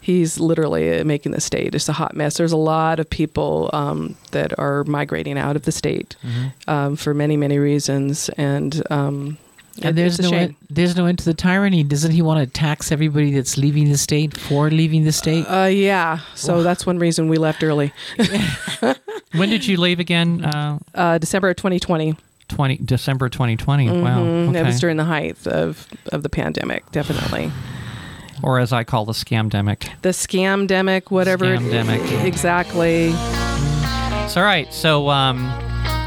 he's 0.00 0.40
literally 0.40 1.00
uh, 1.00 1.04
making 1.04 1.32
the 1.32 1.40
state 1.40 1.72
just 1.72 1.88
a 1.88 1.92
hot 1.92 2.16
mess. 2.16 2.36
There's 2.38 2.52
a 2.52 2.56
lot 2.56 2.98
of 2.98 3.08
people 3.10 3.68
um, 3.72 4.16
that 4.30 4.58
are 4.58 4.84
migrating 4.84 5.36
out 5.38 5.54
of 5.56 5.62
the 5.62 5.72
state 5.72 6.16
Mm-hmm. 6.24 6.70
um, 6.70 6.96
for 6.96 7.12
many 7.14 7.36
many 7.36 7.58
reasons, 7.58 8.28
and 8.30 8.82
um, 8.90 9.36
And 9.84 9.96
there's 9.98 10.18
no 10.20 10.30
end, 10.32 10.54
there's 10.70 10.96
no 10.96 11.06
end 11.06 11.18
to 11.20 11.24
the 11.24 11.34
tyranny. 11.34 11.82
Doesn't 11.84 12.12
he 12.12 12.22
want 12.22 12.40
to 12.40 12.46
tax 12.46 12.90
everybody 12.92 13.32
that's 13.32 13.56
leaving 13.58 13.88
the 13.90 13.98
state 13.98 14.36
for 14.38 14.70
leaving 14.70 15.04
the 15.04 15.12
state? 15.12 15.44
Uh, 15.44 15.66
yeah, 15.66 16.20
so 16.34 16.62
that's 16.62 16.84
one 16.86 16.98
reason 16.98 17.28
we 17.28 17.38
left 17.38 17.62
early. 17.62 17.92
When 19.34 19.48
did 19.48 19.66
you 19.66 19.78
leave 19.78 19.98
again? 19.98 20.44
Uh, 20.44 20.78
Uh, 20.94 21.16
December 21.18 21.48
of 21.50 21.56
2020. 21.56 22.14
20 22.48 22.76
December 22.84 23.30
2020. 23.30 23.88
Wow. 23.88 24.22
Mhm. 24.22 24.48
Okay. 24.50 24.60
It 24.60 24.66
was 24.66 24.78
during 24.80 24.98
the 24.98 25.04
height 25.04 25.46
of 25.46 25.86
of 26.12 26.22
the 26.22 26.28
pandemic, 26.28 26.90
definitely. 26.92 27.50
or 28.42 28.58
as 28.58 28.72
I 28.72 28.84
call 28.84 29.04
the 29.06 29.12
scamdemic. 29.14 29.88
The 30.02 30.10
scamdemic, 30.10 31.10
whatever. 31.10 31.46
Scamdemic. 31.56 32.24
Exactly. 32.24 33.12
So, 34.28 34.40
all 34.40 34.42
right. 34.46 34.66
So, 34.74 35.08
um, 35.08 35.38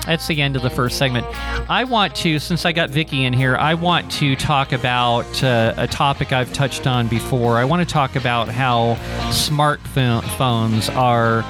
that's 0.05 0.27
the 0.27 0.41
end 0.41 0.55
of 0.55 0.61
the 0.61 0.69
first 0.69 0.97
segment. 0.97 1.25
I 1.69 1.83
want 1.83 2.15
to, 2.17 2.39
since 2.39 2.65
I 2.65 2.71
got 2.71 2.89
Vicky 2.89 3.25
in 3.25 3.33
here, 3.33 3.55
I 3.55 3.73
want 3.73 4.11
to 4.13 4.35
talk 4.35 4.71
about 4.71 5.43
uh, 5.43 5.73
a 5.77 5.87
topic 5.87 6.31
I've 6.31 6.53
touched 6.53 6.87
on 6.87 7.07
before. 7.07 7.57
I 7.57 7.65
want 7.65 7.87
to 7.87 7.91
talk 7.91 8.15
about 8.15 8.47
how 8.47 8.95
smartphones 9.31 10.93
are 10.95 11.43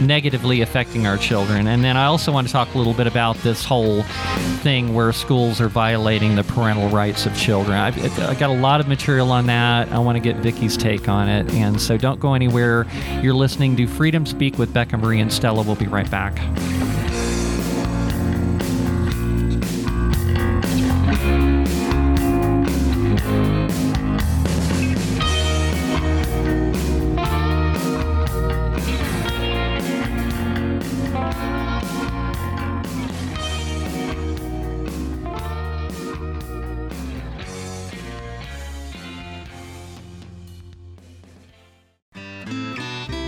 negatively 0.00 0.60
affecting 0.60 1.06
our 1.06 1.16
children. 1.16 1.66
And 1.66 1.82
then 1.84 1.96
I 1.96 2.06
also 2.06 2.32
want 2.32 2.46
to 2.46 2.52
talk 2.52 2.74
a 2.74 2.78
little 2.78 2.94
bit 2.94 3.06
about 3.06 3.36
this 3.38 3.64
whole 3.64 4.02
thing 4.62 4.94
where 4.94 5.12
schools 5.12 5.60
are 5.60 5.68
violating 5.68 6.36
the 6.36 6.44
parental 6.44 6.88
rights 6.88 7.26
of 7.26 7.36
children. 7.36 7.76
I've, 7.76 8.20
I 8.20 8.34
got 8.34 8.50
a 8.50 8.54
lot 8.54 8.80
of 8.80 8.88
material 8.88 9.30
on 9.32 9.46
that. 9.46 9.90
I 9.92 9.98
want 9.98 10.16
to 10.16 10.20
get 10.20 10.36
Vicky's 10.36 10.76
take 10.76 11.08
on 11.08 11.28
it. 11.28 11.52
And 11.54 11.80
so 11.80 11.96
don't 11.96 12.20
go 12.20 12.34
anywhere. 12.34 12.86
You're 13.20 13.34
listening 13.34 13.76
to 13.76 13.86
Freedom 13.86 14.26
Speak 14.26 14.58
with 14.58 14.72
Becca 14.72 14.96
Marie 14.96 15.20
and 15.20 15.32
Stella. 15.32 15.62
We'll 15.62 15.76
be 15.76 15.86
right 15.86 16.10
back. 16.10 16.38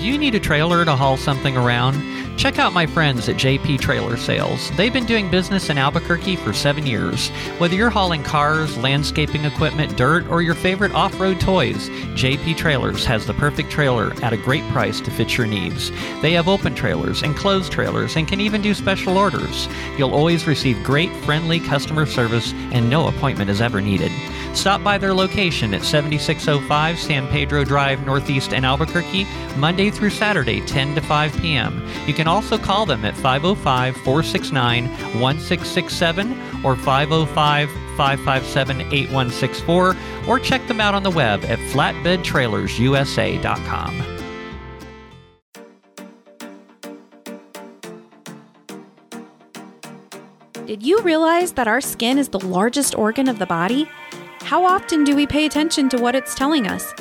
You 0.05 0.19
need 0.19 0.35
a 0.35 0.41
trailer 0.41 0.85
to 0.85 0.95
haul 0.95 1.17
something 1.17 1.57
around? 1.57 1.95
Check 2.37 2.59
out 2.59 2.73
my 2.73 2.85
friends 2.85 3.29
at 3.29 3.37
JP 3.37 3.81
Trailer 3.81 4.17
Sales. 4.17 4.71
They've 4.77 4.93
been 4.93 5.07
doing 5.07 5.31
business 5.31 5.71
in 5.71 5.79
Albuquerque 5.79 6.37
for 6.37 6.53
seven 6.53 6.85
years. 6.85 7.31
Whether 7.59 7.77
you're 7.77 7.91
hauling 7.91 8.23
cars, 8.23 8.77
landscaping 8.77 9.45
equipment, 9.45 9.97
dirt, 9.97 10.29
or 10.29 10.43
your 10.43 10.55
favorite 10.55 10.93
off 10.93 11.19
road 11.19 11.41
toys, 11.41 11.89
JP 12.17 12.57
Trailers 12.57 13.05
has 13.07 13.25
the 13.25 13.35
perfect 13.35 13.71
trailer 13.71 14.13
at 14.23 14.33
a 14.33 14.37
great 14.37 14.65
price 14.73 15.01
to 15.01 15.11
fit 15.11 15.39
your 15.39 15.47
needs. 15.47 15.91
They 16.21 16.33
have 16.33 16.49
open 16.49 16.75
trailers 16.75 17.23
and 17.23 17.37
closed 17.37 17.73
trailers 17.73 18.17
and 18.17 18.29
can 18.29 18.41
even 18.41 18.63
do 18.63 18.75
special 18.75 19.17
orders. 19.17 19.69
You'll 19.97 20.15
always 20.15 20.47
receive 20.47 20.83
great, 20.85 21.15
friendly 21.25 21.61
customer 21.61 22.05
service 22.05 22.53
and 22.73 22.91
no 22.91 23.07
appointment 23.09 23.49
is 23.49 23.61
ever 23.61 23.81
needed. 23.81 24.13
Stop 24.55 24.83
by 24.83 24.97
their 24.97 25.13
location 25.13 25.75
at 25.75 25.83
7605 25.83 26.99
San 26.99 27.29
Pedro 27.29 27.65
Drive, 27.65 28.07
Northeast 28.07 28.53
in 28.53 28.65
Albuquerque, 28.65 29.27
Monday 29.57 29.91
through 29.91 30.11
Saturday, 30.11 30.61
10 30.63 30.95
to 30.95 31.01
5 31.01 31.41
p.m. 31.41 31.85
You 32.07 32.15
can 32.15 32.29
also 32.29 32.57
call 32.57 32.87
them 32.87 33.05
at 33.05 33.15
505 33.15 33.97
469 33.97 34.85
1667 35.21 36.65
or 36.65 36.77
505 36.77 37.69
557 37.97 38.81
8164 38.81 39.97
or 40.29 40.39
check 40.39 40.65
them 40.67 40.81
out 40.81 40.95
on 40.95 41.03
the 41.03 41.11
web 41.11 41.45
at 41.45 41.59
flatbedtrailersusa.com. 41.59 44.15
Did 50.67 50.83
you 50.83 51.03
realize 51.03 51.53
that 51.53 51.69
our 51.69 51.83
skin 51.83 52.17
is 52.17 52.31
the 52.31 52.41
largest 52.41 52.97
organ 52.97 53.29
of 53.29 53.39
the 53.39 53.45
body? 53.45 53.87
How 54.45 54.63
often 54.63 55.05
do 55.05 55.17
we 55.17 55.27
pay 55.27 55.47
attention 55.47 55.89
to 55.89 55.97
what 55.97 56.15
it's 56.15 56.35
telling 56.35 56.67
us? 56.67 56.93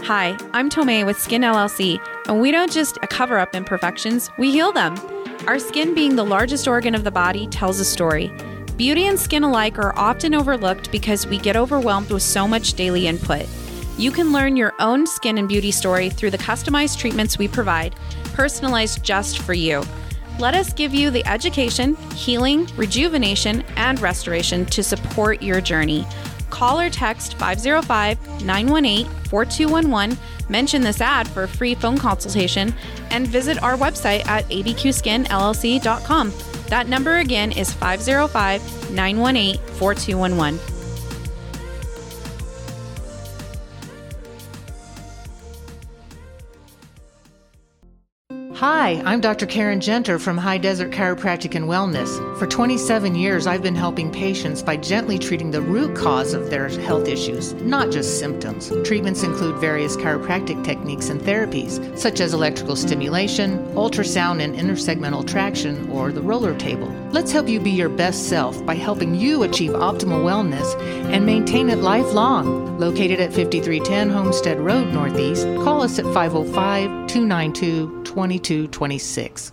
Hi, 0.00 0.36
I'm 0.52 0.68
Tomei 0.68 1.06
with 1.06 1.18
Skin 1.18 1.40
LLC, 1.40 1.98
and 2.28 2.42
we 2.42 2.50
don't 2.50 2.70
just 2.70 3.00
cover 3.08 3.38
up 3.38 3.54
imperfections, 3.54 4.30
we 4.36 4.52
heal 4.52 4.70
them. 4.70 4.98
Our 5.46 5.58
skin, 5.58 5.94
being 5.94 6.14
the 6.14 6.26
largest 6.26 6.68
organ 6.68 6.94
of 6.94 7.02
the 7.02 7.10
body, 7.10 7.46
tells 7.46 7.80
a 7.80 7.86
story. 7.86 8.30
Beauty 8.76 9.06
and 9.06 9.18
skin 9.18 9.44
alike 9.44 9.78
are 9.78 9.98
often 9.98 10.34
overlooked 10.34 10.92
because 10.92 11.26
we 11.26 11.38
get 11.38 11.56
overwhelmed 11.56 12.10
with 12.10 12.22
so 12.22 12.46
much 12.46 12.74
daily 12.74 13.06
input. 13.06 13.46
You 13.96 14.10
can 14.10 14.30
learn 14.30 14.54
your 14.54 14.74
own 14.78 15.06
skin 15.06 15.38
and 15.38 15.48
beauty 15.48 15.70
story 15.70 16.10
through 16.10 16.32
the 16.32 16.38
customized 16.38 16.98
treatments 16.98 17.38
we 17.38 17.48
provide, 17.48 17.96
personalized 18.34 19.02
just 19.02 19.38
for 19.38 19.54
you. 19.54 19.82
Let 20.38 20.54
us 20.54 20.74
give 20.74 20.92
you 20.92 21.10
the 21.10 21.26
education, 21.26 21.96
healing, 22.14 22.68
rejuvenation, 22.76 23.62
and 23.76 23.98
restoration 24.00 24.66
to 24.66 24.82
support 24.82 25.42
your 25.42 25.62
journey. 25.62 26.06
Call 26.50 26.80
or 26.80 26.90
text 26.90 27.34
505 27.38 28.44
918 28.44 29.06
4211, 29.24 30.18
mention 30.48 30.82
this 30.82 31.00
ad 31.00 31.28
for 31.28 31.44
a 31.44 31.48
free 31.48 31.74
phone 31.74 31.96
consultation, 31.96 32.74
and 33.10 33.26
visit 33.26 33.62
our 33.62 33.76
website 33.76 34.26
at 34.26 34.44
abqskinllc.com. 34.48 36.32
That 36.68 36.88
number 36.88 37.18
again 37.18 37.52
is 37.52 37.72
505 37.72 38.90
918 38.92 39.56
4211. 39.76 40.79
Hi, 48.60 49.00
I'm 49.06 49.22
Dr. 49.22 49.46
Karen 49.46 49.80
Genter 49.80 50.20
from 50.20 50.36
High 50.36 50.58
Desert 50.58 50.90
Chiropractic 50.90 51.54
and 51.54 51.64
Wellness. 51.64 52.38
For 52.38 52.46
27 52.46 53.14
years, 53.14 53.46
I've 53.46 53.62
been 53.62 53.74
helping 53.74 54.12
patients 54.12 54.62
by 54.62 54.76
gently 54.76 55.18
treating 55.18 55.50
the 55.50 55.62
root 55.62 55.96
cause 55.96 56.34
of 56.34 56.50
their 56.50 56.68
health 56.68 57.08
issues, 57.08 57.54
not 57.54 57.90
just 57.90 58.18
symptoms. 58.18 58.70
Treatments 58.84 59.22
include 59.22 59.56
various 59.62 59.96
chiropractic 59.96 60.62
techniques 60.62 61.08
and 61.08 61.22
therapies, 61.22 61.98
such 61.98 62.20
as 62.20 62.34
electrical 62.34 62.76
stimulation, 62.76 63.66
ultrasound 63.68 64.42
and 64.42 64.54
intersegmental 64.54 65.26
traction, 65.26 65.88
or 65.88 66.12
the 66.12 66.20
roller 66.20 66.54
table. 66.54 66.94
Let's 67.12 67.32
help 67.32 67.48
you 67.48 67.58
be 67.58 67.72
your 67.72 67.88
best 67.88 68.28
self 68.28 68.64
by 68.64 68.76
helping 68.76 69.16
you 69.16 69.42
achieve 69.42 69.72
optimal 69.72 70.22
wellness 70.22 70.80
and 71.12 71.26
maintain 71.26 71.68
it 71.68 71.78
lifelong. 71.78 72.78
Located 72.78 73.18
at 73.18 73.32
5310 73.32 74.10
Homestead 74.10 74.60
Road 74.60 74.92
Northeast, 74.92 75.44
call 75.64 75.82
us 75.82 75.98
at 75.98 76.04
505 76.14 77.08
292 77.08 78.04
2226. 78.04 79.52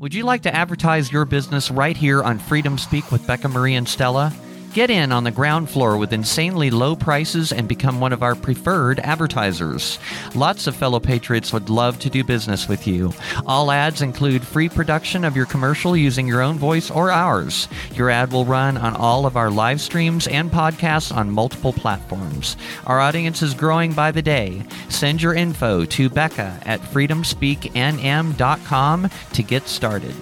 Would 0.00 0.14
you 0.14 0.24
like 0.24 0.42
to 0.42 0.52
advertise 0.52 1.12
your 1.12 1.24
business 1.24 1.70
right 1.70 1.96
here 1.96 2.24
on 2.24 2.40
Freedom 2.40 2.76
Speak 2.78 3.12
with 3.12 3.24
Becca 3.24 3.46
Marie 3.46 3.76
and 3.76 3.88
Stella? 3.88 4.34
Get 4.72 4.88
in 4.88 5.12
on 5.12 5.24
the 5.24 5.30
ground 5.30 5.68
floor 5.68 5.98
with 5.98 6.14
insanely 6.14 6.70
low 6.70 6.96
prices 6.96 7.52
and 7.52 7.68
become 7.68 8.00
one 8.00 8.14
of 8.14 8.22
our 8.22 8.34
preferred 8.34 9.00
advertisers. 9.00 9.98
Lots 10.34 10.66
of 10.66 10.74
fellow 10.74 10.98
patriots 10.98 11.52
would 11.52 11.68
love 11.68 11.98
to 11.98 12.08
do 12.08 12.24
business 12.24 12.68
with 12.68 12.86
you. 12.86 13.12
All 13.44 13.70
ads 13.70 14.00
include 14.00 14.46
free 14.46 14.70
production 14.70 15.26
of 15.26 15.36
your 15.36 15.44
commercial 15.44 15.94
using 15.94 16.26
your 16.26 16.40
own 16.40 16.56
voice 16.56 16.90
or 16.90 17.10
ours. 17.10 17.68
Your 17.94 18.08
ad 18.08 18.32
will 18.32 18.46
run 18.46 18.78
on 18.78 18.96
all 18.96 19.26
of 19.26 19.36
our 19.36 19.50
live 19.50 19.78
streams 19.78 20.26
and 20.26 20.50
podcasts 20.50 21.14
on 21.14 21.30
multiple 21.30 21.74
platforms. 21.74 22.56
Our 22.86 22.98
audience 22.98 23.42
is 23.42 23.52
growing 23.52 23.92
by 23.92 24.10
the 24.10 24.22
day. 24.22 24.62
Send 24.88 25.20
your 25.20 25.34
info 25.34 25.84
to 25.84 26.08
Becca 26.08 26.58
at 26.64 26.80
freedomspeaknm.com 26.80 29.10
to 29.34 29.42
get 29.42 29.68
started. 29.68 30.14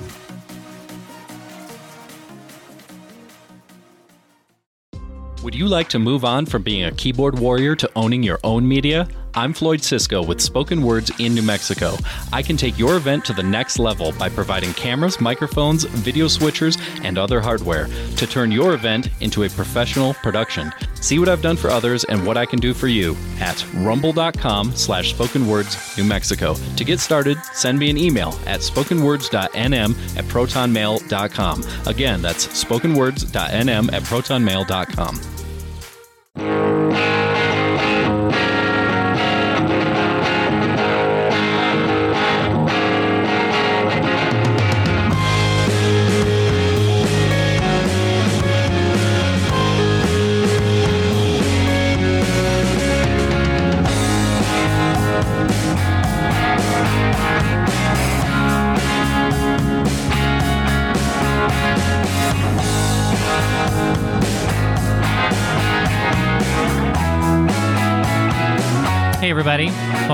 Would 5.42 5.55
you 5.55 5.68
like 5.68 5.88
to 5.88 5.98
move 5.98 6.22
on 6.22 6.44
from 6.44 6.62
being 6.62 6.85
a 6.85 6.92
keyboard 6.92 7.38
warrior 7.38 7.74
to 7.76 7.90
owning 7.96 8.22
your 8.22 8.38
own 8.44 8.68
media? 8.68 9.09
I'm 9.34 9.52
Floyd 9.52 9.82
Cisco 9.82 10.22
with 10.22 10.40
Spoken 10.40 10.82
Words 10.82 11.10
in 11.18 11.34
New 11.34 11.42
Mexico. 11.42 11.94
I 12.32 12.42
can 12.42 12.56
take 12.56 12.78
your 12.78 12.96
event 12.96 13.24
to 13.26 13.32
the 13.32 13.42
next 13.42 13.78
level 13.78 14.12
by 14.12 14.28
providing 14.28 14.72
cameras, 14.74 15.20
microphones, 15.20 15.84
video 15.84 16.26
switchers, 16.26 16.78
and 17.04 17.16
other 17.16 17.40
hardware 17.40 17.88
to 18.16 18.26
turn 18.26 18.50
your 18.50 18.74
event 18.74 19.08
into 19.20 19.44
a 19.44 19.48
professional 19.50 20.14
production. 20.14 20.72
See 20.96 21.18
what 21.18 21.28
I've 21.28 21.42
done 21.42 21.56
for 21.56 21.70
others 21.70 22.04
and 22.04 22.26
what 22.26 22.36
I 22.36 22.44
can 22.44 22.58
do 22.58 22.74
for 22.74 22.88
you 22.88 23.16
at 23.38 23.64
rumble.com 23.74 24.74
slash 24.74 25.14
spokenwords 25.14 25.96
New 25.96 26.04
Mexico. 26.04 26.54
To 26.76 26.84
get 26.84 27.00
started, 27.00 27.38
send 27.52 27.78
me 27.78 27.90
an 27.90 27.96
email 27.96 28.38
at 28.46 28.60
spokenwords.nm 28.60 30.16
at 30.16 30.24
protonmail.com. 30.24 31.64
Again, 31.86 32.22
that's 32.22 32.64
spokenwords.nm 32.64 33.92
at 33.92 34.02
protonmail.com. 34.02 36.69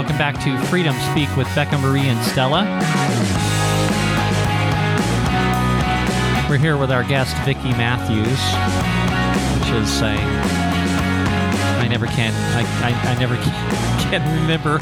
Welcome 0.07 0.19
back 0.19 0.45
to 0.45 0.67
Freedom 0.69 0.95
Speak 1.11 1.37
with 1.37 1.53
Becca 1.57 1.79
Marie 1.79 2.07
and 2.07 2.25
Stella. 2.27 2.63
We're 6.49 6.59
here 6.59 6.77
with 6.77 6.93
our 6.93 7.03
guest, 7.03 7.37
Vicki 7.39 7.71
Matthews, 7.71 8.39
which 9.59 9.83
is 9.83 10.01
a. 10.03 10.15
I 11.81 11.89
never 11.89 12.07
can. 12.07 12.33
I, 12.55 12.63
I, 12.89 13.11
I 13.11 13.19
never 13.19 13.35
can, 13.35 14.01
can 14.11 14.43
remember. 14.43 14.79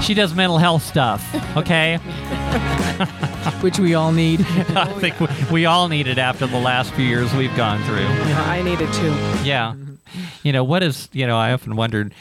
She 0.00 0.14
does 0.14 0.32
mental 0.32 0.56
health 0.56 0.82
stuff, 0.82 1.22
okay? 1.54 1.96
which 3.60 3.78
we 3.78 3.92
all 3.92 4.12
need. 4.12 4.40
I 4.70 4.86
think 4.98 5.20
we, 5.20 5.26
we 5.52 5.66
all 5.66 5.88
need 5.88 6.06
it 6.06 6.16
after 6.16 6.46
the 6.46 6.58
last 6.58 6.94
few 6.94 7.04
years 7.04 7.34
we've 7.34 7.54
gone 7.54 7.82
through. 7.82 8.06
I 8.46 8.62
need 8.62 8.80
it 8.80 8.90
too. 8.94 9.12
Yeah. 9.46 9.74
You 10.42 10.54
know, 10.54 10.64
what 10.64 10.82
is, 10.82 11.10
you 11.12 11.26
know, 11.26 11.36
I 11.36 11.52
often 11.52 11.76
wondered 11.76 12.14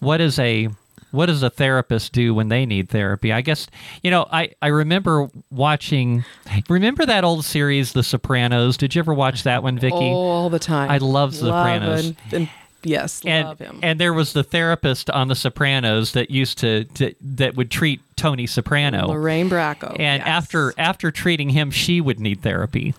what 0.00 0.20
is 0.20 0.38
a 0.38 0.68
what 1.10 1.26
does 1.26 1.42
a 1.42 1.50
therapist 1.50 2.12
do 2.12 2.34
when 2.34 2.48
they 2.48 2.66
need 2.66 2.88
therapy? 2.88 3.32
I 3.32 3.40
guess 3.40 3.66
you 4.02 4.10
know 4.10 4.26
I 4.30 4.50
I 4.62 4.68
remember 4.68 5.28
watching. 5.50 6.24
Remember 6.68 7.06
that 7.06 7.24
old 7.24 7.44
series, 7.44 7.92
The 7.92 8.02
Sopranos? 8.02 8.76
Did 8.76 8.94
you 8.94 9.00
ever 9.00 9.14
watch 9.14 9.42
that 9.44 9.62
one, 9.62 9.78
Vicky? 9.78 9.96
Oh, 9.96 10.14
all 10.14 10.50
the 10.50 10.58
time. 10.58 10.90
I 10.90 10.98
love 10.98 11.34
Sopranos. 11.34 12.06
and, 12.06 12.16
and 12.32 12.48
yes, 12.82 13.22
and 13.24 13.46
love 13.46 13.58
him. 13.58 13.80
and 13.82 14.00
there 14.00 14.12
was 14.12 14.32
the 14.32 14.42
therapist 14.42 15.10
on 15.10 15.28
The 15.28 15.34
Sopranos 15.34 16.12
that 16.12 16.30
used 16.30 16.58
to, 16.58 16.84
to 16.84 17.14
that 17.20 17.56
would 17.56 17.70
treat 17.70 18.00
Tony 18.16 18.46
Soprano. 18.46 19.08
Lorraine 19.08 19.48
Bracco. 19.48 19.90
And 19.98 20.20
yes. 20.20 20.26
after 20.26 20.74
after 20.78 21.10
treating 21.10 21.50
him, 21.50 21.70
she 21.70 22.00
would 22.00 22.20
need 22.20 22.42
therapy 22.42 22.94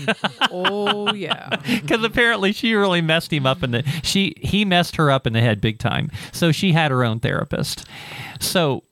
oh 0.50 1.12
yeah, 1.12 1.56
because 1.66 2.02
apparently 2.02 2.52
she 2.52 2.74
really 2.74 3.00
messed 3.00 3.32
him 3.32 3.46
up 3.46 3.62
in 3.62 3.70
the 3.72 3.84
she 4.02 4.34
he 4.38 4.64
messed 4.64 4.96
her 4.96 5.10
up 5.10 5.26
in 5.26 5.32
the 5.32 5.40
head 5.40 5.60
big 5.60 5.78
time. 5.78 6.10
So 6.32 6.52
she 6.52 6.72
had 6.72 6.90
her 6.90 7.04
own 7.04 7.20
therapist. 7.20 7.86
So 8.40 8.84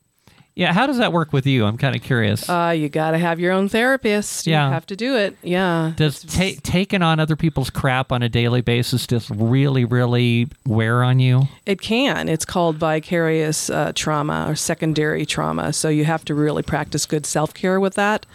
yeah, 0.60 0.74
how 0.74 0.86
does 0.86 0.98
that 0.98 1.10
work 1.10 1.32
with 1.32 1.46
you? 1.46 1.64
I'm 1.64 1.78
kind 1.78 1.96
of 1.96 2.02
curious. 2.02 2.46
uh, 2.48 2.74
you 2.76 2.90
got 2.90 3.12
to 3.12 3.18
have 3.18 3.40
your 3.40 3.50
own 3.52 3.70
therapist. 3.70 4.46
Yeah. 4.46 4.66
you 4.66 4.72
have 4.74 4.84
to 4.86 4.96
do 4.96 5.16
it. 5.16 5.34
Yeah. 5.42 5.94
does 5.96 6.22
ta- 6.22 6.60
taking 6.62 7.00
on 7.00 7.18
other 7.18 7.34
people's 7.34 7.70
crap 7.70 8.12
on 8.12 8.22
a 8.22 8.28
daily 8.28 8.60
basis 8.60 9.06
just 9.06 9.30
really 9.30 9.86
really 9.86 10.48
wear 10.66 11.02
on 11.02 11.18
you? 11.18 11.48
It 11.64 11.80
can. 11.80 12.28
It's 12.28 12.44
called 12.44 12.76
vicarious 12.76 13.70
uh, 13.70 13.92
trauma 13.94 14.44
or 14.48 14.54
secondary 14.54 15.24
trauma. 15.24 15.72
So 15.72 15.88
you 15.88 16.04
have 16.04 16.26
to 16.26 16.34
really 16.34 16.62
practice 16.62 17.06
good 17.06 17.24
self 17.24 17.54
care 17.54 17.80
with 17.80 17.94
that. 17.94 18.26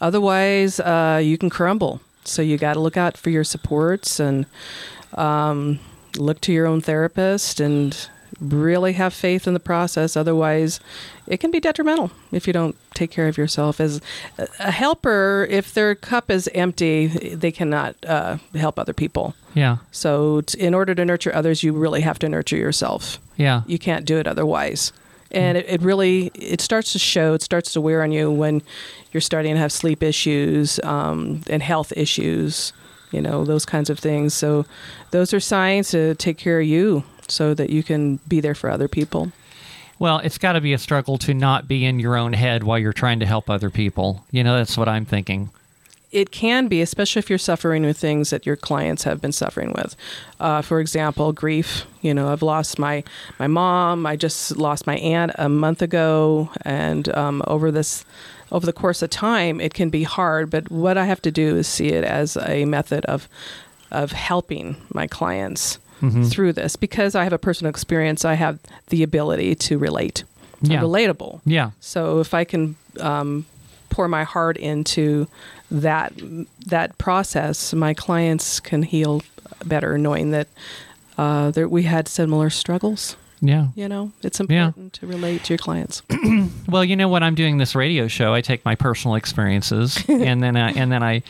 Otherwise, 0.00 0.78
uh, 0.78 1.20
you 1.22 1.36
can 1.36 1.50
crumble. 1.50 2.00
So 2.24 2.42
you 2.42 2.58
got 2.58 2.74
to 2.74 2.80
look 2.80 2.96
out 2.96 3.16
for 3.16 3.30
your 3.30 3.42
supports 3.42 4.20
and 4.20 4.46
um, 5.14 5.80
look 6.16 6.40
to 6.42 6.52
your 6.52 6.68
own 6.68 6.80
therapist 6.80 7.58
and 7.58 8.08
really 8.42 8.94
have 8.94 9.14
faith 9.14 9.46
in 9.46 9.54
the 9.54 9.60
process. 9.60 10.16
Otherwise, 10.16 10.80
it 11.26 11.38
can 11.38 11.50
be 11.50 11.60
detrimental 11.60 12.10
if 12.32 12.46
you 12.46 12.52
don't 12.52 12.76
take 12.94 13.10
care 13.10 13.28
of 13.28 13.36
yourself. 13.38 13.80
As 13.80 14.00
a- 14.38 14.70
helper, 14.70 15.46
if 15.50 15.72
their 15.74 15.94
cup 15.94 16.30
is 16.30 16.48
empty, 16.54 17.06
they 17.06 17.52
cannot 17.52 17.94
uh, 18.06 18.38
help 18.54 18.78
other 18.78 18.92
people. 18.92 19.34
Yeah, 19.54 19.76
So, 19.90 20.40
t- 20.40 20.58
in 20.58 20.72
order 20.74 20.94
to 20.94 21.04
nurture 21.04 21.34
others, 21.34 21.62
you 21.62 21.72
really 21.72 22.00
have 22.00 22.18
to 22.20 22.28
nurture 22.28 22.56
yourself. 22.56 23.18
yeah, 23.36 23.62
You 23.66 23.78
can't 23.78 24.04
do 24.06 24.18
it 24.18 24.26
otherwise. 24.26 24.92
And 25.30 25.56
it, 25.58 25.66
it 25.68 25.82
really 25.82 26.30
it 26.34 26.60
starts 26.60 26.92
to 26.92 26.98
show. 26.98 27.32
It 27.34 27.42
starts 27.42 27.72
to 27.74 27.80
wear 27.80 28.02
on 28.02 28.12
you 28.12 28.30
when 28.30 28.60
you're 29.12 29.20
starting 29.22 29.54
to 29.54 29.60
have 29.60 29.72
sleep 29.72 30.02
issues 30.02 30.78
um, 30.84 31.42
and 31.48 31.62
health 31.62 31.92
issues. 31.96 32.72
You 33.12 33.20
know 33.20 33.44
those 33.44 33.64
kinds 33.66 33.90
of 33.90 33.98
things. 33.98 34.32
So, 34.34 34.64
those 35.10 35.32
are 35.34 35.40
signs 35.40 35.90
to 35.90 36.14
take 36.16 36.38
care 36.38 36.60
of 36.60 36.66
you 36.66 37.04
so 37.30 37.54
that 37.54 37.70
you 37.70 37.82
can 37.82 38.18
be 38.28 38.40
there 38.40 38.54
for 38.54 38.70
other 38.70 38.88
people. 38.88 39.32
Well, 39.98 40.18
it's 40.18 40.38
got 40.38 40.52
to 40.54 40.60
be 40.60 40.72
a 40.72 40.78
struggle 40.78 41.16
to 41.18 41.32
not 41.32 41.68
be 41.68 41.84
in 41.84 42.00
your 42.00 42.16
own 42.16 42.32
head 42.32 42.64
while 42.64 42.78
you're 42.78 42.92
trying 42.92 43.20
to 43.20 43.26
help 43.26 43.48
other 43.48 43.70
people. 43.70 44.24
You 44.32 44.42
know, 44.42 44.56
that's 44.56 44.76
what 44.76 44.88
I'm 44.88 45.04
thinking. 45.04 45.50
it 46.10 46.30
can 46.30 46.68
be, 46.68 46.82
especially 46.82 47.20
if 47.20 47.30
you're 47.30 47.38
suffering 47.38 47.84
with 47.84 47.96
things 47.98 48.30
that 48.30 48.44
your 48.44 48.56
clients 48.56 49.04
have 49.04 49.20
been 49.20 49.32
suffering 49.32 49.72
with. 49.72 49.96
Uh, 50.38 50.60
for 50.60 50.78
example, 50.78 51.32
grief. 51.32 51.86
You 52.02 52.12
know, 52.14 52.30
I've 52.30 52.42
lost 52.42 52.78
my 52.78 53.02
my 53.38 53.46
mom. 53.46 54.04
I 54.06 54.16
just 54.16 54.56
lost 54.58 54.86
my 54.86 54.96
aunt 54.98 55.32
a 55.36 55.48
month 55.48 55.80
ago, 55.82 56.50
and 56.62 57.08
um, 57.16 57.42
over 57.46 57.70
this 57.70 58.04
over 58.50 58.66
the 58.66 58.72
course 58.74 59.00
of 59.00 59.08
time, 59.08 59.60
it 59.60 59.72
can 59.72 59.88
be 59.88 60.02
hard. 60.02 60.50
But 60.50 60.70
what 60.70 60.98
I 60.98 61.06
have 61.06 61.22
to 61.22 61.30
do 61.30 61.56
is 61.56 61.66
see 61.66 61.88
it 61.88 62.04
as 62.04 62.36
a 62.36 62.66
method 62.66 63.04
of 63.06 63.28
of 63.90 64.12
helping 64.12 64.76
my 64.92 65.06
clients 65.06 65.78
Mm-hmm. 66.02 66.24
through 66.24 66.52
this 66.54 66.74
because 66.76 67.14
I 67.14 67.22
have 67.24 67.32
a 67.32 67.38
personal 67.38 67.70
experience. 67.70 68.24
I 68.24 68.34
have 68.34 68.58
the 68.88 69.02
ability 69.04 69.54
to 69.54 69.78
relate. 69.78 70.24
I'm 70.64 70.68
relatable. 70.70 71.40
Yeah. 71.46 71.70
So 71.80 72.18
if 72.20 72.34
I 72.34 72.44
can 72.44 72.74
um, 73.00 73.46
pour 73.88 74.08
my 74.08 74.24
heart 74.24 74.56
into 74.56 75.26
that 75.70 76.12
that 76.66 76.98
process, 76.98 77.72
my 77.72 77.94
clients 77.94 78.60
can 78.60 78.82
heal 78.82 79.22
better, 79.64 79.96
knowing 79.96 80.30
that 80.32 80.48
uh, 81.18 81.50
that 81.52 81.70
we 81.70 81.82
had 81.84 82.08
similar 82.08 82.50
struggles. 82.50 83.16
Yeah. 83.40 83.68
You 83.74 83.88
know, 83.88 84.12
it's 84.22 84.38
Yeah. 84.40 84.66
important 84.66 84.92
to 84.94 85.06
relate 85.06 85.42
to 85.44 85.52
your 85.54 85.58
clients. 85.58 86.02
Well, 86.68 86.84
you 86.84 86.96
know, 86.96 87.08
when 87.08 87.22
I'm 87.22 87.34
doing 87.34 87.58
this 87.58 87.74
radio 87.74 88.08
show, 88.08 88.32
I 88.32 88.40
take 88.40 88.64
my 88.64 88.74
personal 88.76 89.14
experiences 89.16 90.02
and 90.08 90.42
then 90.42 90.56
I, 90.56 90.70
and 90.72 90.90
then 90.92 91.02
I 91.02 91.22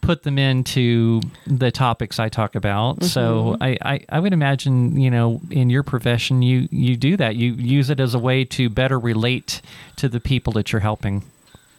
put 0.00 0.22
them 0.22 0.38
into 0.38 1.20
the 1.46 1.70
topics 1.70 2.18
I 2.18 2.28
talk 2.28 2.54
about. 2.54 3.04
So 3.04 3.56
I, 3.60 3.76
I, 3.82 4.00
I 4.08 4.20
would 4.20 4.32
imagine, 4.32 4.98
you 5.00 5.10
know, 5.10 5.40
in 5.50 5.70
your 5.70 5.82
profession, 5.82 6.42
you, 6.42 6.68
you 6.70 6.96
do 6.96 7.16
that. 7.16 7.36
You 7.36 7.52
use 7.52 7.90
it 7.90 8.00
as 8.00 8.14
a 8.14 8.18
way 8.18 8.44
to 8.46 8.68
better 8.68 8.98
relate 8.98 9.60
to 9.96 10.08
the 10.08 10.20
people 10.20 10.52
that 10.54 10.72
you're 10.72 10.80
helping. 10.80 11.24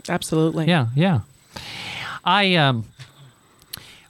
Absolutely. 0.09 0.67
Yeah, 0.67 0.87
yeah. 0.95 1.21
I 2.23 2.55
um 2.55 2.85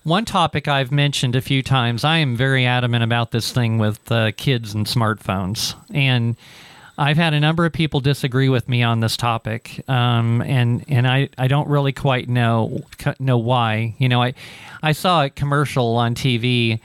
one 0.04 0.26
topic 0.26 0.68
I've 0.68 0.92
mentioned 0.92 1.36
a 1.36 1.42
few 1.42 1.62
times. 1.62 2.04
I 2.04 2.18
am 2.18 2.36
very 2.36 2.66
adamant 2.66 3.04
about 3.04 3.32
this 3.32 3.52
thing 3.52 3.78
with 3.78 4.12
uh, 4.12 4.32
kids 4.32 4.74
and 4.74 4.86
smartphones, 4.88 5.76
and 5.94 6.36
I've 7.02 7.18
had 7.18 7.34
a 7.34 7.40
number 7.40 7.66
of 7.66 7.74
people 7.74 8.00
disagree 8.00 8.48
with 8.48 8.70
me 8.70 8.84
on 8.84 9.00
this 9.00 9.18
topic, 9.18 9.84
um, 9.90 10.42
and 10.44 10.86
and 10.88 11.08
I, 11.08 11.30
I 11.36 11.48
don't 11.48 11.68
really 11.68 11.94
quite 11.94 12.30
know 12.30 12.82
know 13.20 13.40
why. 13.40 13.96
You 13.98 14.08
know, 14.08 14.22
I 14.22 14.36
I 14.84 14.92
saw 14.92 15.24
a 15.24 15.30
commercial 15.32 15.96
on 15.96 16.14
TV 16.14 16.80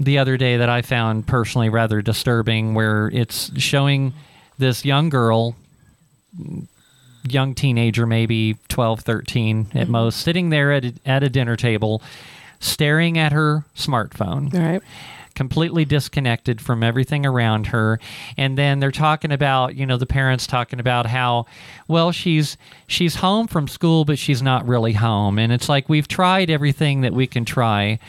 the 0.00 0.18
other 0.18 0.36
day 0.36 0.56
that 0.56 0.68
I 0.68 0.82
found 0.82 1.28
personally 1.28 1.68
rather 1.68 2.02
disturbing, 2.02 2.74
where 2.74 3.08
it's 3.14 3.56
showing 3.56 4.14
this 4.58 4.84
young 4.84 5.10
girl 5.10 5.54
young 7.28 7.54
teenager, 7.54 8.04
maybe 8.04 8.56
12, 8.68 9.00
13 9.00 9.68
at 9.74 9.88
most, 9.88 10.20
sitting 10.20 10.50
there 10.50 10.72
at 10.72 10.84
a, 10.84 10.94
at 11.04 11.22
a 11.22 11.28
dinner 11.28 11.56
table, 11.56 12.02
staring 12.58 13.16
at 13.16 13.32
her 13.32 13.64
smartphone, 13.76 14.52
All 14.54 14.60
right. 14.60 14.82
Completely 15.36 15.84
disconnected 15.84 16.60
from 16.60 16.82
everything 16.82 17.24
around 17.24 17.68
her. 17.68 18.00
And 18.36 18.58
then 18.58 18.80
they're 18.80 18.90
talking 18.90 19.30
about, 19.30 19.76
you 19.76 19.86
know, 19.86 19.98
the 19.98 20.06
parents 20.06 20.48
talking 20.48 20.80
about 20.80 21.06
how, 21.06 21.46
well, 21.86 22.10
she's 22.10 22.56
she's 22.88 23.14
home 23.16 23.46
from 23.46 23.68
school, 23.68 24.04
but 24.04 24.18
she's 24.18 24.42
not 24.42 24.66
really 24.66 24.94
home. 24.94 25.38
And 25.38 25.52
it's 25.52 25.68
like 25.68 25.88
we've 25.88 26.08
tried 26.08 26.50
everything 26.50 27.02
that 27.02 27.12
we 27.12 27.28
can 27.28 27.44
try. 27.44 28.00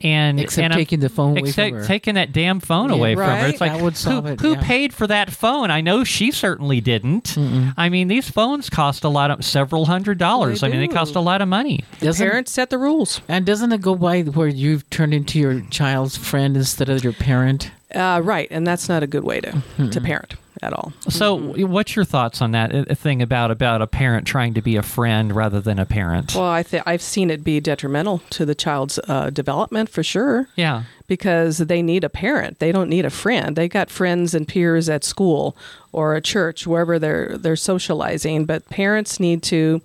And, 0.00 0.38
Except 0.38 0.62
and 0.64 0.72
I'm- 0.74 0.78
taking 0.78 1.00
the 1.00 1.08
phone 1.08 1.38
away 1.38 1.48
except 1.48 1.70
from 1.70 1.78
her. 1.80 1.86
taking 1.86 2.14
that 2.16 2.32
damn 2.32 2.60
phone 2.60 2.90
Yeah, 2.90 2.96
away 2.96 3.14
from 3.14 3.24
her. 3.38 3.46
It's 3.46 3.60
like 3.60 3.80
would 3.80 3.96
who, 3.96 4.26
it, 4.26 4.40
who 4.40 4.52
yeah. 4.54 4.62
paid 4.62 4.92
for 4.92 5.06
that 5.06 5.30
phone? 5.30 5.70
I 5.70 5.80
know 5.80 6.04
she 6.04 6.30
certainly 6.30 6.80
didn't. 6.80 7.36
I 7.76 7.88
mean, 7.88 8.08
these 8.08 8.28
phones 8.28 8.68
cost 8.68 9.04
a 9.04 9.08
lot 9.08 9.30
of 9.30 9.44
several 9.44 9.86
hundred 9.86 10.18
dollars. 10.18 10.60
They 10.60 10.66
I 10.66 10.70
mean, 10.70 10.80
they 10.80 10.88
cost 10.88 11.14
a 11.14 11.20
lot 11.20 11.40
of 11.40 11.48
money. 11.48 11.84
Doesn't- 12.00 12.26
Parents 12.26 12.52
set 12.52 12.68
the 12.70 12.78
rules. 12.78 13.20
And 13.28 13.46
doesn't 13.46 13.72
it 13.72 13.80
go 13.80 13.94
by 13.94 14.22
where 14.22 14.48
you've 14.48 14.88
turned 14.90 15.14
into 15.14 15.38
your 15.38 15.60
child's 15.70 16.16
friend 16.16 16.56
instead 16.56 16.88
of 16.90 17.02
your 17.02 17.12
parent? 17.14 17.70
Uh, 17.94 18.20
right, 18.22 18.48
and 18.50 18.66
that's 18.66 18.88
not 18.88 19.02
a 19.02 19.06
good 19.06 19.24
way 19.24 19.40
to 19.40 19.62
to 19.90 20.00
parent 20.00 20.34
at 20.64 20.72
all. 20.72 20.92
So, 21.08 21.36
what's 21.66 21.94
your 21.94 22.04
thoughts 22.04 22.42
on 22.42 22.52
that 22.52 22.74
uh, 22.74 22.94
thing 22.94 23.22
about 23.22 23.50
about 23.50 23.82
a 23.82 23.86
parent 23.86 24.26
trying 24.26 24.54
to 24.54 24.62
be 24.62 24.76
a 24.76 24.82
friend 24.82 25.34
rather 25.34 25.60
than 25.60 25.78
a 25.78 25.86
parent? 25.86 26.34
Well, 26.34 26.44
I 26.44 26.62
think 26.62 26.82
I've 26.86 27.02
seen 27.02 27.30
it 27.30 27.44
be 27.44 27.60
detrimental 27.60 28.22
to 28.30 28.44
the 28.44 28.54
child's 28.54 28.98
uh, 29.06 29.30
development 29.30 29.88
for 29.88 30.02
sure. 30.02 30.48
yeah, 30.56 30.84
because 31.06 31.58
they 31.58 31.82
need 31.82 32.02
a 32.02 32.08
parent. 32.08 32.58
They 32.58 32.72
don't 32.72 32.88
need 32.88 33.04
a 33.04 33.10
friend. 33.10 33.56
They 33.56 33.68
got 33.68 33.90
friends 33.90 34.34
and 34.34 34.48
peers 34.48 34.88
at 34.88 35.04
school 35.04 35.56
or 35.92 36.14
a 36.14 36.20
church, 36.20 36.66
wherever 36.66 36.98
they're 36.98 37.36
they're 37.36 37.56
socializing. 37.56 38.46
But 38.46 38.68
parents 38.70 39.20
need 39.20 39.42
to 39.44 39.82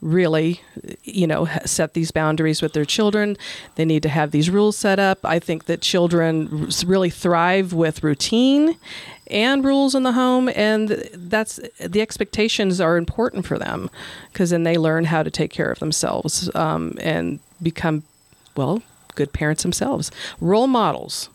really, 0.00 0.60
you 1.04 1.26
know, 1.26 1.46
set 1.64 1.92
these 1.94 2.10
boundaries 2.10 2.62
with 2.62 2.72
their 2.72 2.84
children. 2.84 3.36
They 3.74 3.84
need 3.84 4.02
to 4.04 4.08
have 4.08 4.30
these 4.30 4.48
rules 4.48 4.76
set 4.76 4.98
up. 4.98 5.18
I 5.24 5.38
think 5.38 5.66
that 5.66 5.82
children 5.82 6.70
really 6.86 7.10
thrive 7.10 7.72
with 7.72 8.02
routine 8.02 8.76
and 9.30 9.64
rules 9.64 9.94
in 9.94 10.02
the 10.02 10.12
home 10.12 10.48
and 10.54 10.88
that's 11.14 11.60
the 11.78 12.00
expectations 12.00 12.80
are 12.80 12.96
important 12.96 13.46
for 13.46 13.58
them 13.58 13.90
because 14.32 14.50
then 14.50 14.64
they 14.64 14.76
learn 14.76 15.04
how 15.04 15.22
to 15.22 15.30
take 15.30 15.50
care 15.50 15.70
of 15.70 15.78
themselves 15.78 16.54
um, 16.54 16.96
and 17.00 17.40
become 17.62 18.02
well 18.56 18.82
good 19.14 19.32
parents 19.32 19.62
themselves. 19.62 20.10
Role 20.40 20.66
models. 20.66 21.28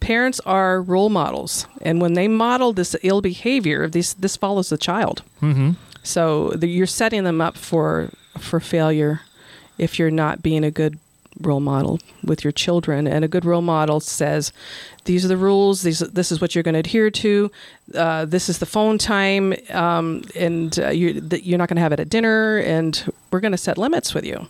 Parents 0.00 0.40
are 0.46 0.80
role 0.80 1.08
models 1.08 1.66
and 1.82 2.00
when 2.00 2.14
they 2.14 2.28
model 2.28 2.72
this 2.72 2.94
ill 3.02 3.20
behavior 3.20 3.88
this 3.88 4.14
this 4.14 4.36
follows 4.36 4.68
the 4.68 4.78
child. 4.78 5.22
Mm-hmm. 5.42 5.72
so 6.02 6.50
the, 6.50 6.68
you're 6.68 6.86
setting 6.86 7.24
them 7.24 7.40
up 7.40 7.56
for 7.56 8.10
for 8.38 8.60
failure 8.60 9.22
if 9.76 9.98
you're 9.98 10.10
not 10.10 10.42
being 10.42 10.64
a 10.64 10.70
good 10.70 10.98
role 11.40 11.60
model 11.60 11.98
with 12.24 12.44
your 12.44 12.52
children. 12.52 13.06
And 13.06 13.24
a 13.24 13.28
good 13.28 13.44
role 13.44 13.62
model 13.62 14.00
says 14.00 14.52
these 15.04 15.24
are 15.24 15.28
the 15.28 15.36
rules. 15.36 15.82
These 15.82 16.00
this 16.00 16.32
is 16.32 16.40
what 16.40 16.54
you're 16.54 16.62
going 16.62 16.74
to 16.74 16.80
adhere 16.80 17.10
to. 17.10 17.50
Uh, 17.94 18.24
this 18.24 18.48
is 18.48 18.58
the 18.58 18.66
phone 18.66 18.98
time 18.98 19.54
um, 19.70 20.22
and 20.34 20.78
uh, 20.78 20.88
you, 20.88 21.20
that 21.20 21.44
you're 21.44 21.58
not 21.58 21.68
going 21.68 21.76
to 21.76 21.82
have 21.82 21.92
it 21.92 22.00
at 22.00 22.08
dinner 22.08 22.58
and 22.58 23.12
we're 23.30 23.40
going 23.40 23.52
to 23.52 23.58
set 23.58 23.78
limits 23.78 24.14
with 24.14 24.24
you. 24.24 24.48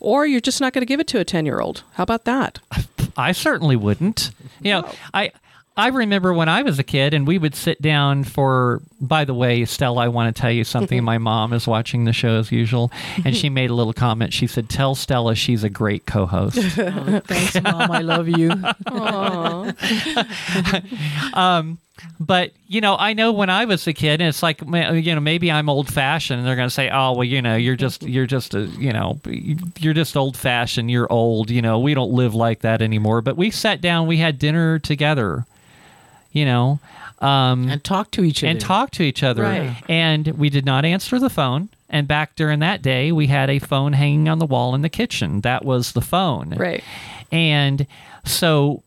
Or 0.00 0.26
you're 0.26 0.40
just 0.40 0.60
not 0.60 0.72
going 0.72 0.82
to 0.82 0.86
give 0.86 0.98
it 0.98 1.06
to 1.08 1.20
a 1.20 1.24
10 1.24 1.46
year 1.46 1.60
old 1.60 1.84
how 1.92 2.02
about 2.02 2.24
that? 2.24 2.58
I 3.16 3.32
certainly 3.32 3.76
wouldn't. 3.76 4.30
You 4.62 4.72
know, 4.72 4.92
I 5.12 5.32
I 5.76 5.88
remember 5.88 6.34
when 6.34 6.48
I 6.48 6.62
was 6.62 6.78
a 6.78 6.82
kid 6.82 7.14
and 7.14 7.26
we 7.26 7.38
would 7.38 7.54
sit 7.54 7.80
down 7.80 8.24
for. 8.24 8.82
By 9.00 9.24
the 9.24 9.34
way, 9.34 9.64
Stella, 9.64 10.04
I 10.04 10.08
want 10.08 10.34
to 10.34 10.40
tell 10.40 10.50
you 10.50 10.64
something. 10.64 11.02
My 11.04 11.18
mom 11.18 11.52
is 11.52 11.66
watching 11.66 12.04
the 12.04 12.12
show 12.12 12.38
as 12.38 12.52
usual, 12.52 12.90
and 13.24 13.36
she 13.36 13.48
made 13.48 13.70
a 13.70 13.74
little 13.74 13.92
comment. 13.92 14.32
She 14.32 14.46
said, 14.46 14.68
"Tell 14.68 14.94
Stella 14.94 15.34
she's 15.34 15.64
a 15.64 15.70
great 15.70 16.06
co-host." 16.06 16.58
Oh, 16.82 17.20
thanks, 17.20 17.60
mom. 17.62 17.90
I 17.90 18.00
love 18.00 18.28
you. 18.28 18.50
um, 21.34 21.78
but 22.18 22.52
you 22.66 22.80
know, 22.80 22.96
I 22.98 23.12
know 23.12 23.32
when 23.32 23.50
I 23.50 23.64
was 23.64 23.86
a 23.86 23.92
kid, 23.92 24.20
and 24.20 24.28
it's 24.28 24.42
like 24.42 24.60
you 24.62 25.14
know, 25.14 25.20
maybe 25.20 25.50
I'm 25.52 25.68
old 25.68 25.92
fashioned, 25.92 26.38
and 26.40 26.48
they're 26.48 26.56
going 26.56 26.68
to 26.68 26.74
say, 26.74 26.90
"Oh, 26.90 27.12
well, 27.12 27.24
you 27.24 27.42
know, 27.42 27.56
you're 27.56 27.76
just 27.76 28.02
you're 28.02 28.26
just 28.26 28.54
a 28.54 28.62
you 28.62 28.92
know, 28.92 29.20
you're 29.78 29.94
just 29.94 30.16
old 30.16 30.36
fashioned. 30.36 30.90
You're 30.90 31.10
old. 31.12 31.50
You 31.50 31.62
know, 31.62 31.78
we 31.78 31.94
don't 31.94 32.12
live 32.12 32.34
like 32.34 32.60
that 32.60 32.82
anymore." 32.82 33.20
But 33.20 33.36
we 33.36 33.50
sat 33.50 33.80
down, 33.80 34.06
we 34.06 34.16
had 34.18 34.38
dinner 34.38 34.78
together. 34.78 35.46
You 36.32 36.46
know, 36.46 36.80
um, 37.20 37.68
And 37.68 37.84
talk 37.84 38.10
to 38.12 38.24
each 38.24 38.42
other. 38.42 38.50
and 38.50 38.60
talk 38.60 38.90
to 38.92 39.02
each 39.02 39.22
other. 39.22 39.42
Right. 39.42 39.76
And 39.86 40.28
we 40.28 40.48
did 40.48 40.64
not 40.64 40.86
answer 40.86 41.18
the 41.18 41.28
phone. 41.28 41.68
And 41.90 42.08
back 42.08 42.36
during 42.36 42.60
that 42.60 42.80
day, 42.80 43.12
we 43.12 43.26
had 43.26 43.50
a 43.50 43.58
phone 43.58 43.92
hanging 43.92 44.30
on 44.30 44.38
the 44.38 44.46
wall 44.46 44.74
in 44.74 44.80
the 44.80 44.88
kitchen. 44.88 45.42
That 45.42 45.62
was 45.62 45.92
the 45.92 46.00
phone. 46.00 46.54
right 46.56 46.82
And 47.30 47.86
so 48.24 48.82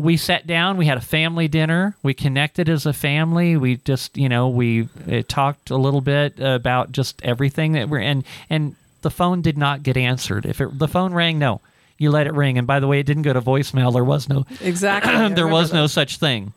we 0.00 0.16
sat 0.16 0.46
down, 0.46 0.78
we 0.78 0.86
had 0.86 0.96
a 0.96 1.02
family 1.02 1.46
dinner, 1.46 1.94
we 2.02 2.14
connected 2.14 2.70
as 2.70 2.86
a 2.86 2.92
family. 2.92 3.56
We 3.58 3.76
just, 3.76 4.16
you 4.16 4.30
know, 4.30 4.48
we 4.48 4.88
uh, 5.10 5.22
talked 5.28 5.68
a 5.68 5.76
little 5.76 6.00
bit 6.00 6.40
about 6.40 6.90
just 6.90 7.20
everything 7.22 7.72
that 7.72 7.90
we're 7.90 7.98
and 7.98 8.24
and 8.48 8.76
the 9.02 9.10
phone 9.10 9.42
did 9.42 9.58
not 9.58 9.82
get 9.82 9.96
answered. 9.96 10.46
If 10.46 10.60
it, 10.60 10.78
the 10.78 10.88
phone 10.88 11.12
rang, 11.12 11.38
no. 11.38 11.60
You 11.98 12.10
let 12.10 12.26
it 12.26 12.32
ring. 12.32 12.56
And 12.56 12.66
by 12.66 12.80
the 12.80 12.86
way, 12.86 13.00
it 13.00 13.04
didn't 13.04 13.22
go 13.22 13.34
to 13.34 13.42
voicemail. 13.42 13.92
There 13.92 14.04
was 14.04 14.26
no 14.26 14.46
exactly 14.62 15.12
there 15.34 15.46
was 15.46 15.70
remember 15.70 15.82
no 15.82 15.86
such 15.86 16.16
thing. 16.16 16.54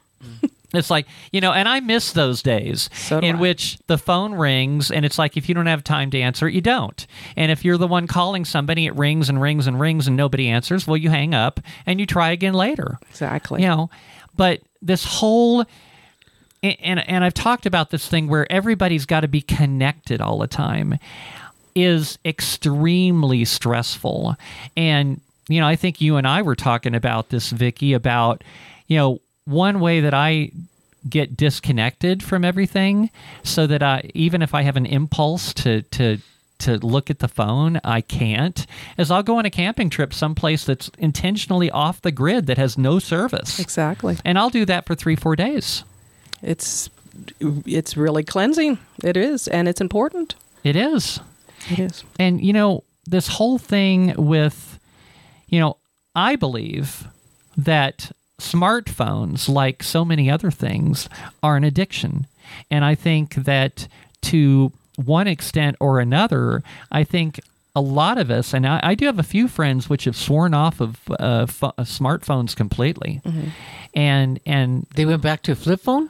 It's 0.73 0.89
like, 0.89 1.05
you 1.31 1.39
know, 1.39 1.53
and 1.53 1.69
I 1.69 1.79
miss 1.79 2.13
those 2.13 2.41
days 2.41 2.89
So 2.95 3.19
in 3.19 3.35
I. 3.35 3.39
which 3.39 3.77
the 3.87 3.97
phone 3.97 4.33
rings 4.33 4.89
and 4.91 5.05
it's 5.05 5.19
like 5.19 5.37
if 5.37 5.47
you 5.47 5.55
don't 5.55 5.67
have 5.67 5.83
time 5.83 6.09
to 6.11 6.19
answer 6.19 6.47
it, 6.47 6.53
you 6.53 6.61
don't. 6.61 7.05
And 7.37 7.51
if 7.51 7.63
you're 7.63 7.77
the 7.77 7.87
one 7.87 8.07
calling 8.07 8.43
somebody, 8.43 8.87
it 8.87 8.95
rings 8.95 9.29
and 9.29 9.41
rings 9.41 9.67
and 9.67 9.79
rings 9.79 10.07
and 10.07 10.17
nobody 10.17 10.49
answers, 10.49 10.87
well, 10.87 10.97
you 10.97 11.09
hang 11.09 11.33
up 11.33 11.59
and 11.85 11.99
you 11.99 12.05
try 12.05 12.31
again 12.31 12.53
later. 12.53 12.97
exactly 13.09 13.61
You 13.61 13.67
know, 13.67 13.89
but 14.35 14.61
this 14.81 15.05
whole 15.05 15.65
and, 16.63 16.77
and 16.81 17.09
and 17.09 17.23
I've 17.23 17.33
talked 17.33 17.65
about 17.65 17.91
this 17.91 18.07
thing 18.07 18.27
where 18.27 18.51
everybody's 18.51 19.05
got 19.05 19.19
to 19.21 19.27
be 19.27 19.41
connected 19.41 20.21
all 20.21 20.39
the 20.39 20.47
time 20.47 20.97
is 21.75 22.17
extremely 22.25 23.45
stressful. 23.45 24.35
And 24.77 25.21
you 25.49 25.59
know, 25.59 25.67
I 25.67 25.75
think 25.75 26.01
you 26.01 26.15
and 26.15 26.27
I 26.27 26.41
were 26.41 26.55
talking 26.55 26.95
about 26.95 27.29
this 27.29 27.49
Vicky 27.51 27.93
about 27.93 28.43
you 28.87 28.97
know, 28.97 29.21
one 29.45 29.79
way 29.79 30.01
that 30.01 30.13
I 30.13 30.51
get 31.09 31.35
disconnected 31.35 32.23
from 32.23 32.45
everything 32.45 33.09
so 33.43 33.67
that 33.67 33.83
I 33.83 34.09
even 34.13 34.41
if 34.41 34.53
I 34.53 34.61
have 34.61 34.77
an 34.77 34.85
impulse 34.85 35.53
to 35.55 35.81
to 35.81 36.19
to 36.59 36.77
look 36.77 37.09
at 37.09 37.19
the 37.19 37.27
phone. 37.27 37.79
I 37.83 38.01
can't. 38.01 38.65
As 38.97 39.11
I'll 39.11 39.23
go 39.23 39.37
on 39.37 39.45
a 39.45 39.49
camping 39.49 39.89
trip 39.89 40.13
someplace 40.13 40.63
that's 40.63 40.89
intentionally 40.97 41.69
off 41.69 42.01
the 42.01 42.11
grid 42.11 42.47
that 42.47 42.57
has 42.57 42.77
no 42.77 42.99
service. 42.99 43.59
Exactly. 43.59 44.17
And 44.23 44.39
I'll 44.39 44.49
do 44.49 44.65
that 44.65 44.85
for 44.85 44.95
three, 44.95 45.15
four 45.15 45.35
days. 45.35 45.83
It's 46.41 46.89
it's 47.39 47.95
really 47.95 48.23
cleansing. 48.23 48.79
It 49.03 49.17
is, 49.17 49.47
and 49.47 49.67
it's 49.67 49.81
important. 49.81 50.35
It 50.63 50.75
is. 50.75 51.19
It 51.69 51.79
is. 51.79 52.03
And, 52.17 52.41
you 52.43 52.53
know, 52.53 52.83
this 53.05 53.27
whole 53.27 53.57
thing 53.57 54.15
with, 54.17 54.79
you 55.47 55.59
know, 55.59 55.77
I 56.15 56.35
believe 56.35 57.07
that 57.57 58.11
smartphones, 58.43 59.49
like 59.49 59.83
so 59.83 60.03
many 60.03 60.29
other 60.29 60.51
things, 60.51 61.09
are 61.41 61.55
an 61.55 61.63
addiction. 61.63 62.27
And 62.69 62.83
I 62.83 62.95
think 62.95 63.35
that 63.35 63.87
to 64.23 64.71
one 64.95 65.27
extent 65.27 65.77
or 65.79 65.99
another, 65.99 66.63
I 66.91 67.03
think 67.03 67.39
a 67.75 67.81
lot 67.81 68.17
of 68.17 68.29
us, 68.29 68.53
and 68.53 68.67
I, 68.67 68.79
I 68.83 68.95
do 68.95 69.05
have 69.05 69.19
a 69.19 69.23
few 69.23 69.47
friends 69.47 69.89
which 69.89 70.03
have 70.03 70.15
sworn 70.15 70.53
off 70.53 70.79
of 70.79 70.99
uh, 71.09 71.47
pho- 71.47 71.73
uh, 71.77 71.83
smartphones 71.83 72.55
completely, 72.55 73.21
mm-hmm. 73.25 73.49
and 73.95 74.39
and 74.45 74.85
They 74.95 75.05
went 75.05 75.23
back 75.23 75.41
to 75.43 75.53
a 75.53 75.55
flip 75.55 75.81
phone. 75.81 76.09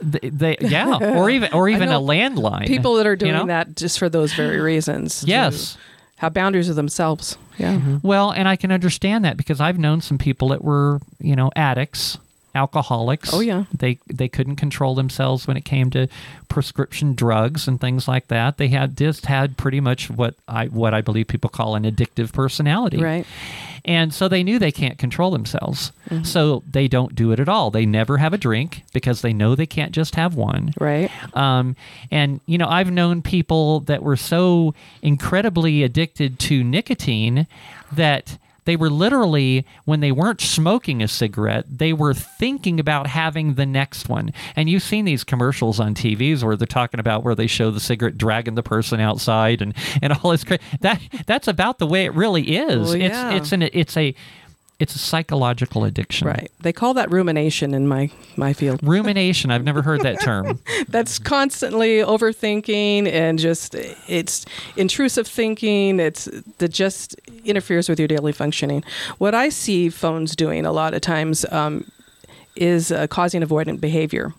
they, 0.00 0.30
they 0.30 0.56
yeah, 0.60 1.16
or 1.18 1.28
even 1.28 1.52
or 1.52 1.68
even 1.74 1.90
a 1.90 2.00
landline. 2.00 2.66
People 2.66 2.94
that 2.94 3.06
are 3.06 3.16
doing 3.16 3.32
you 3.32 3.38
know? 3.38 3.46
that 3.46 3.76
just 3.76 3.98
for 3.98 4.08
those 4.08 4.32
very 4.32 4.60
reasons. 4.60 5.20
to 5.20 5.26
Yes. 5.26 5.74
Mm. 5.74 5.91
Have 6.22 6.34
boundaries 6.34 6.68
with 6.68 6.76
themselves. 6.76 7.36
Yeah. 7.58 7.74
Mm-hmm. 7.74 7.96
Well, 8.06 8.30
and 8.30 8.48
I 8.48 8.54
can 8.54 8.70
understand 8.70 9.24
that 9.24 9.36
because 9.36 9.60
I've 9.60 9.76
known 9.76 10.00
some 10.00 10.18
people 10.18 10.48
that 10.48 10.62
were, 10.62 11.00
you 11.18 11.34
know, 11.34 11.50
addicts, 11.56 12.16
alcoholics. 12.54 13.32
Oh, 13.32 13.40
yeah. 13.40 13.64
They 13.72 13.98
they 14.06 14.28
couldn't 14.28 14.56
control 14.56 14.94
themselves 14.94 15.46
when 15.46 15.56
it 15.56 15.64
came 15.64 15.90
to 15.90 16.08
prescription 16.48 17.14
drugs 17.14 17.66
and 17.66 17.80
things 17.80 18.06
like 18.06 18.28
that. 18.28 18.58
They 18.58 18.68
had 18.68 18.96
just 18.96 19.26
had 19.26 19.56
pretty 19.56 19.80
much 19.80 20.10
what 20.10 20.34
I 20.46 20.66
what 20.66 20.94
I 20.94 21.00
believe 21.00 21.28
people 21.28 21.50
call 21.50 21.74
an 21.74 21.84
addictive 21.84 22.32
personality. 22.32 23.02
Right. 23.02 23.26
And 23.84 24.14
so 24.14 24.28
they 24.28 24.44
knew 24.44 24.58
they 24.60 24.70
can't 24.70 24.96
control 24.96 25.32
themselves. 25.32 25.90
So 26.24 26.62
they 26.70 26.88
don't 26.88 27.14
do 27.14 27.32
it 27.32 27.40
at 27.40 27.48
all. 27.48 27.70
They 27.70 27.86
never 27.86 28.18
have 28.18 28.34
a 28.34 28.38
drink 28.38 28.82
because 28.92 29.22
they 29.22 29.32
know 29.32 29.54
they 29.54 29.66
can't 29.66 29.92
just 29.92 30.14
have 30.14 30.34
one. 30.34 30.74
Right. 30.78 31.10
Um, 31.34 31.74
and 32.10 32.40
you 32.46 32.58
know, 32.58 32.68
I've 32.68 32.90
known 32.90 33.22
people 33.22 33.80
that 33.80 34.02
were 34.02 34.16
so 34.16 34.74
incredibly 35.00 35.82
addicted 35.82 36.38
to 36.40 36.62
nicotine 36.62 37.46
that 37.90 38.36
they 38.64 38.76
were 38.76 38.90
literally, 38.90 39.66
when 39.84 40.00
they 40.00 40.12
weren't 40.12 40.40
smoking 40.40 41.02
a 41.02 41.08
cigarette, 41.08 41.64
they 41.68 41.92
were 41.92 42.14
thinking 42.14 42.78
about 42.78 43.06
having 43.08 43.54
the 43.54 43.66
next 43.66 44.08
one. 44.08 44.32
And 44.54 44.68
you've 44.68 44.82
seen 44.82 45.04
these 45.04 45.24
commercials 45.24 45.80
on 45.80 45.94
TVs 45.94 46.42
where 46.42 46.56
they're 46.56 46.66
talking 46.66 47.00
about 47.00 47.24
where 47.24 47.34
they 47.34 47.46
show 47.46 47.70
the 47.70 47.80
cigarette 47.80 48.16
dragging 48.16 48.54
the 48.54 48.62
person 48.62 49.00
outside 49.00 49.62
and, 49.62 49.74
and 50.00 50.12
all 50.12 50.30
this. 50.30 50.44
Cra- 50.44 50.58
that 50.80 51.00
that's 51.26 51.48
about 51.48 51.78
the 51.78 51.86
way 51.86 52.04
it 52.04 52.14
really 52.14 52.56
is. 52.56 52.88
Well, 52.90 52.96
yeah. 52.96 53.30
It's 53.32 53.42
it's 53.42 53.52
an 53.52 53.62
it's 53.72 53.96
a 53.96 54.14
it's 54.82 54.96
a 54.96 54.98
psychological 54.98 55.84
addiction. 55.84 56.26
Right. 56.26 56.50
They 56.58 56.72
call 56.72 56.92
that 56.94 57.08
rumination 57.08 57.72
in 57.72 57.86
my 57.86 58.10
my 58.36 58.52
field. 58.52 58.80
Rumination. 58.82 59.52
I've 59.52 59.62
never 59.62 59.80
heard 59.80 60.00
that 60.00 60.20
term. 60.20 60.58
That's 60.88 61.20
constantly 61.20 61.98
overthinking 61.98 63.06
and 63.06 63.38
just 63.38 63.76
it's 64.08 64.44
intrusive 64.76 65.28
thinking. 65.28 66.00
It's 66.00 66.24
that 66.58 66.70
just 66.70 67.14
interferes 67.44 67.88
with 67.88 68.00
your 68.00 68.08
daily 68.08 68.32
functioning. 68.32 68.82
What 69.18 69.36
I 69.36 69.50
see 69.50 69.88
phones 69.88 70.34
doing 70.34 70.66
a 70.66 70.72
lot 70.72 70.94
of 70.94 71.00
times 71.00 71.46
um, 71.52 71.88
is 72.56 72.90
uh, 72.90 73.06
causing 73.06 73.40
avoidant 73.40 73.80
behavior. 73.80 74.34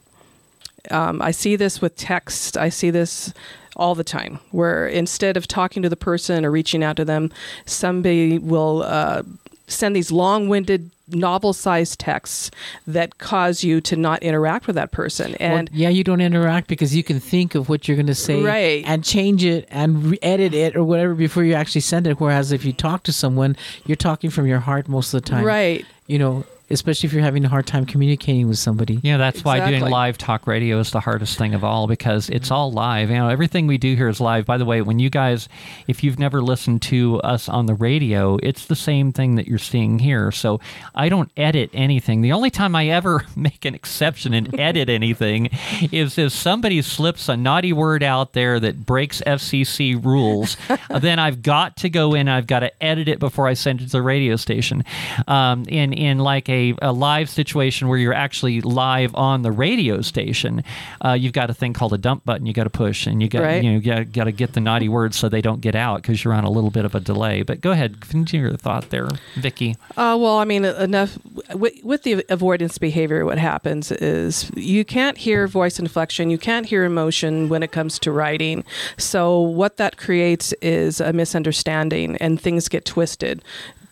Um, 0.92 1.22
I 1.22 1.32
see 1.32 1.56
this 1.56 1.80
with 1.82 1.96
text. 1.96 2.58
I 2.58 2.68
see 2.68 2.92
this 2.92 3.34
all 3.78 3.96
the 3.96 4.04
time, 4.04 4.40
where 4.52 4.88
instead 4.88 5.38
of 5.38 5.48
talking 5.48 5.82
to 5.84 5.90
the 5.90 5.96
person 5.96 6.44
or 6.44 6.52
reaching 6.52 6.84
out 6.84 6.98
to 6.98 7.06
them, 7.06 7.32
somebody 7.66 8.38
will 8.38 8.84
uh, 8.84 9.24
send 9.68 9.96
these 9.96 10.12
long-winded, 10.12 10.92
novel-sized 11.10 12.00
texts 12.00 12.52
that 12.88 13.18
cause 13.18 13.64
you 13.64 13.82
to 13.82 13.96
not 13.96 14.22
interact 14.24 14.68
with 14.68 14.76
that 14.76 14.92
person. 14.92 15.36
And 15.36 15.70
Well, 15.70 15.80
yeah, 15.80 15.90
you 15.90 16.04
don't 16.04 16.22
interact 16.22 16.68
because 16.68 16.96
you 16.96 17.04
can 17.04 17.20
think 17.20 17.56
of 17.56 17.70
what 17.70 17.88
you're 17.88 17.98
going 17.98 18.08
to 18.08 18.16
say 18.16 18.42
Right. 18.42 18.84
and 18.86 19.04
change 19.04 19.44
it 19.44 19.68
and 19.72 20.12
re- 20.12 20.20
edit 20.22 20.54
it 20.54 20.76
or 20.76 20.84
whatever 20.84 21.14
before 21.14 21.44
you 21.44 21.54
actually 21.54 21.82
send 21.82 22.08
it. 22.08 22.20
Whereas 22.20 22.52
if 22.52 22.64
you 22.66 22.74
talk 22.74 23.04
to 23.04 23.14
someone, 23.14 23.56
you're 23.86 23.96
talking 23.96 24.30
from 24.30 24.48
your 24.48 24.60
heart 24.60 24.88
most 24.88 25.14
of 25.14 25.24
the 25.24 25.30
time. 25.30 25.44
right, 25.46 25.86
You 26.08 26.20
know, 26.20 26.46
especially 26.74 27.08
if 27.08 27.14
you're 27.14 27.24
having 27.24 27.46
a 27.46 27.50
hard 27.50 27.68
time 27.68 27.86
communicating 27.86 28.48
with 28.48 28.58
somebody. 28.58 29.00
Yeah, 29.04 29.18
that's 29.18 29.44
why 29.44 29.70
doing 29.70 29.84
live 29.84 30.18
talk 30.18 30.48
radio 30.48 30.80
is 30.80 30.92
the 30.92 31.00
hardest 31.00 31.38
thing 31.38 31.54
of 31.54 31.64
all 31.64 31.88
because 31.88 32.30
it's 32.30 32.52
all 32.52 32.72
live. 32.72 33.10
You 33.10 33.18
know, 33.18 33.30
everything 33.30 33.68
we 33.68 33.78
do 33.78 33.96
here 33.96 34.10
is 34.10 34.20
live. 34.20 34.46
By 34.46 34.58
the 34.58 34.66
way, 34.66 34.82
when 34.82 35.00
you 35.00 35.10
guys, 35.10 35.48
if 35.88 36.04
you've 36.04 36.20
never 36.20 36.42
listened 36.42 36.82
to 36.84 37.20
us 37.22 37.48
on 37.48 37.66
the 37.66 37.76
radio, 37.76 38.38
it's 38.44 38.66
the 38.66 38.76
same 38.76 39.12
thing 39.12 39.36
that 39.36 39.48
you're 39.48 39.58
seeing 39.58 40.00
here. 40.00 40.32
So 40.32 40.60
I 40.96 41.10
don't 41.10 41.32
edit 41.38 41.70
anything. 41.74 42.22
The 42.22 42.32
only 42.32 42.50
time 42.50 42.76
I 42.76 42.88
ever 42.88 43.26
make 43.36 43.66
an 43.66 43.76
exception 43.76 44.34
and 44.34 44.60
edit 44.60 44.90
anything 45.04 45.50
is 45.92 46.18
if 46.18 46.32
somebody 46.32 46.82
slips 46.82 47.30
a 47.30 47.38
naughty 47.38 47.74
word 47.74 48.04
out 48.04 48.34
there 48.34 48.60
that 48.60 48.86
breaks 48.86 49.22
FCC 49.22 50.04
rules. 50.04 50.58
then 50.90 51.20
I've 51.20 51.42
got 51.42 51.78
to 51.78 51.90
go 51.90 52.14
in. 52.14 52.28
I've 52.28 52.48
got 52.48 52.60
to 52.60 52.84
edit 52.84 53.08
it 53.08 53.20
before 53.20 53.48
I 53.48 53.54
send 53.54 53.82
it 53.82 53.86
to 53.86 53.92
the 53.92 54.02
radio 54.02 54.36
station. 54.36 54.84
Um, 55.28 55.66
in 55.68 55.94
in 55.94 56.20
like 56.20 56.50
a, 56.50 56.63
a 56.82 56.92
live 56.92 57.30
situation 57.30 57.88
where 57.88 57.98
you're 57.98 58.14
actually 58.14 58.62
live 58.62 59.14
on 59.16 59.42
the 59.42 59.52
radio 59.52 60.02
station, 60.02 60.64
uh, 61.06 61.12
you've 61.14 61.34
got 61.34 61.50
a 61.50 61.54
thing 61.54 61.74
called 61.74 61.94
a 61.94 61.98
dump 61.98 62.24
button 62.26 62.46
you 62.46 62.54
got 62.54 62.64
to 62.64 62.70
push, 62.70 63.06
and 63.08 63.22
you 63.22 63.28
got 63.30 63.44
Right. 63.44 63.64
you 63.64 63.74
know 63.74 63.80
got, 63.80 64.12
got 64.12 64.24
to 64.26 64.32
get 64.32 64.54
the 64.54 64.60
naughty 64.62 64.88
words 64.90 65.18
so 65.18 65.28
they 65.30 65.42
don't 65.42 65.62
get 65.62 65.76
out 65.76 66.02
because 66.02 66.24
you're 66.24 66.34
on 66.34 66.44
a 66.46 66.50
little 66.50 66.72
bit 66.72 66.86
of 66.86 66.96
a 66.96 67.00
delay. 67.00 67.42
But 67.44 67.60
go 67.62 67.72
ahead, 67.72 68.00
continue 68.02 68.48
your 68.48 68.58
thought 68.58 68.90
there, 68.90 69.10
Vicky. 69.36 69.76
Uh, 69.98 70.18
well, 70.20 70.38
I 70.38 70.46
mean, 70.46 70.64
enough 70.66 71.18
with, 71.54 71.74
with 71.84 72.04
the 72.04 72.24
avoidance 72.30 72.78
behavior. 72.78 73.26
What 73.26 73.38
happens 73.38 73.92
is 73.92 74.50
you 74.56 74.86
can't 74.86 75.18
hear 75.18 75.48
voice 75.48 75.80
inflection, 75.80 76.30
you 76.30 76.38
can't 76.38 76.66
hear 76.66 76.84
emotion 76.86 77.50
when 77.50 77.64
it 77.64 77.72
comes 77.72 78.00
to 78.00 78.12
writing. 78.12 78.64
So 78.98 79.40
what 79.40 79.78
that 79.78 79.98
creates 79.98 80.54
is 80.62 81.02
a 81.02 81.12
misunderstanding, 81.14 82.18
and 82.18 82.40
things 82.40 82.70
get 82.70 82.86
twisted. 82.86 83.44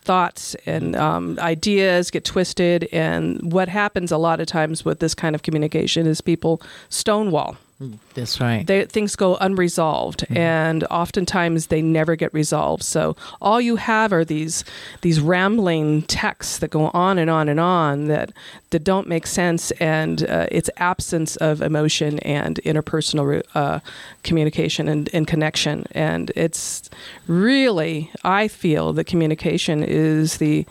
Thoughts 0.03 0.55
and 0.65 0.95
um, 0.95 1.37
ideas 1.39 2.09
get 2.09 2.25
twisted, 2.25 2.87
and 2.91 3.53
what 3.53 3.69
happens 3.69 4.11
a 4.11 4.17
lot 4.17 4.39
of 4.39 4.47
times 4.47 4.83
with 4.83 4.99
this 4.99 5.13
kind 5.13 5.35
of 5.35 5.43
communication 5.43 6.07
is 6.07 6.21
people 6.21 6.61
stonewall 6.89 7.57
That's 8.13 8.39
right. 8.39 8.65
they, 8.65 8.85
things 8.85 9.15
go 9.15 9.37
unresolved 9.37 10.25
and 10.29 10.83
oftentimes 10.85 11.67
they 11.67 11.81
never 11.81 12.15
get 12.15 12.33
resolved. 12.33 12.83
So 12.83 13.15
all 13.41 13.61
you 13.61 13.77
have 13.77 14.13
are 14.13 14.25
these 14.25 14.63
these 15.01 15.19
rambling 15.19 16.03
texts 16.03 16.59
that 16.59 16.69
go 16.69 16.87
on 16.93 17.17
and 17.17 17.29
on 17.29 17.49
and 17.49 17.59
on 17.59 18.05
that 18.05 18.31
that 18.69 18.83
don't 18.83 19.07
make 19.07 19.27
sense 19.27 19.71
and 19.71 20.23
uh, 20.23 20.47
it's 20.51 20.69
absence 20.77 21.35
of 21.37 21.61
emotion 21.61 22.19
and 22.19 22.59
interpersonal 22.65 23.41
uh, 23.55 23.79
communication 24.23 24.87
and, 24.87 25.09
and 25.13 25.27
connection. 25.27 25.85
And 25.91 26.31
it's 26.35 26.89
really 27.27 28.11
i 28.23 28.47
feel 28.47 28.93
that 28.93 29.05
communication 29.05 29.83
is 29.83 30.37
the 30.37 30.65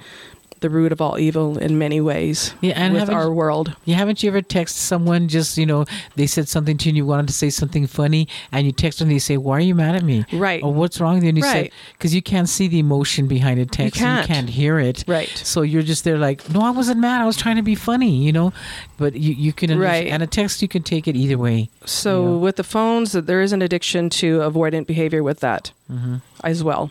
the 0.60 0.70
root 0.70 0.92
of 0.92 1.00
all 1.00 1.18
evil 1.18 1.58
in 1.58 1.78
many 1.78 2.00
ways 2.00 2.54
Yeah, 2.60 2.74
and 2.76 2.94
with 2.94 3.10
our 3.10 3.30
world 3.32 3.74
Yeah, 3.84 3.96
haven't 3.96 4.22
you 4.22 4.28
ever 4.30 4.42
texted 4.42 4.78
someone 4.78 5.28
just, 5.28 5.56
you 5.58 5.66
know, 5.66 5.84
they 6.16 6.26
said 6.26 6.48
something 6.48 6.76
to 6.78 6.84
you 6.86 6.90
and 6.90 6.96
you 6.96 7.06
wanted 7.06 7.28
to 7.28 7.32
say 7.34 7.50
something 7.50 7.86
funny 7.86 8.28
and 8.52 8.66
you 8.66 8.72
text 8.72 8.98
them 8.98 9.08
and 9.08 9.14
they 9.14 9.18
say, 9.20 9.36
Why 9.36 9.56
are 9.58 9.60
you 9.60 9.74
mad 9.74 9.94
at 9.96 10.02
me? 10.02 10.24
Right. 10.32 10.62
Or 10.62 10.72
what's 10.72 11.00
wrong 11.00 11.14
with 11.14 11.22
you? 11.24 11.28
And 11.30 11.38
you 11.38 11.44
say, 11.44 11.70
Because 11.92 12.14
you 12.14 12.22
can't 12.22 12.48
see 12.48 12.68
the 12.68 12.78
emotion 12.78 13.26
behind 13.26 13.58
a 13.60 13.66
text. 13.66 14.00
and 14.00 14.04
can't. 14.06 14.28
you 14.28 14.34
can't 14.34 14.48
hear 14.50 14.78
it. 14.78 15.04
Right. 15.06 15.28
So 15.28 15.62
you're 15.62 15.82
just 15.82 16.04
there 16.04 16.18
like, 16.18 16.48
No, 16.50 16.60
I 16.60 16.70
wasn't 16.70 17.00
mad. 17.00 17.20
I 17.22 17.26
was 17.26 17.36
trying 17.36 17.56
to 17.56 17.62
be 17.62 17.74
funny, 17.74 18.10
you 18.16 18.32
know? 18.32 18.52
But 18.98 19.14
you, 19.14 19.32
you 19.34 19.52
can, 19.52 19.78
Right. 19.78 20.08
and 20.08 20.22
a 20.22 20.26
text, 20.26 20.60
you 20.62 20.68
can 20.68 20.82
take 20.82 21.08
it 21.08 21.16
either 21.16 21.38
way. 21.38 21.70
So 21.86 22.22
Yeah. 22.22 22.36
with 22.38 22.56
the 22.56 22.64
phones, 22.64 23.12
there 23.12 23.40
is 23.40 23.52
an 23.52 23.62
addiction 23.62 24.10
to 24.10 24.38
avoidant 24.40 24.86
behavior 24.86 25.22
with 25.22 25.40
that 25.40 25.72
Mm-hmm. 25.90 26.16
as 26.44 26.62
well. 26.62 26.90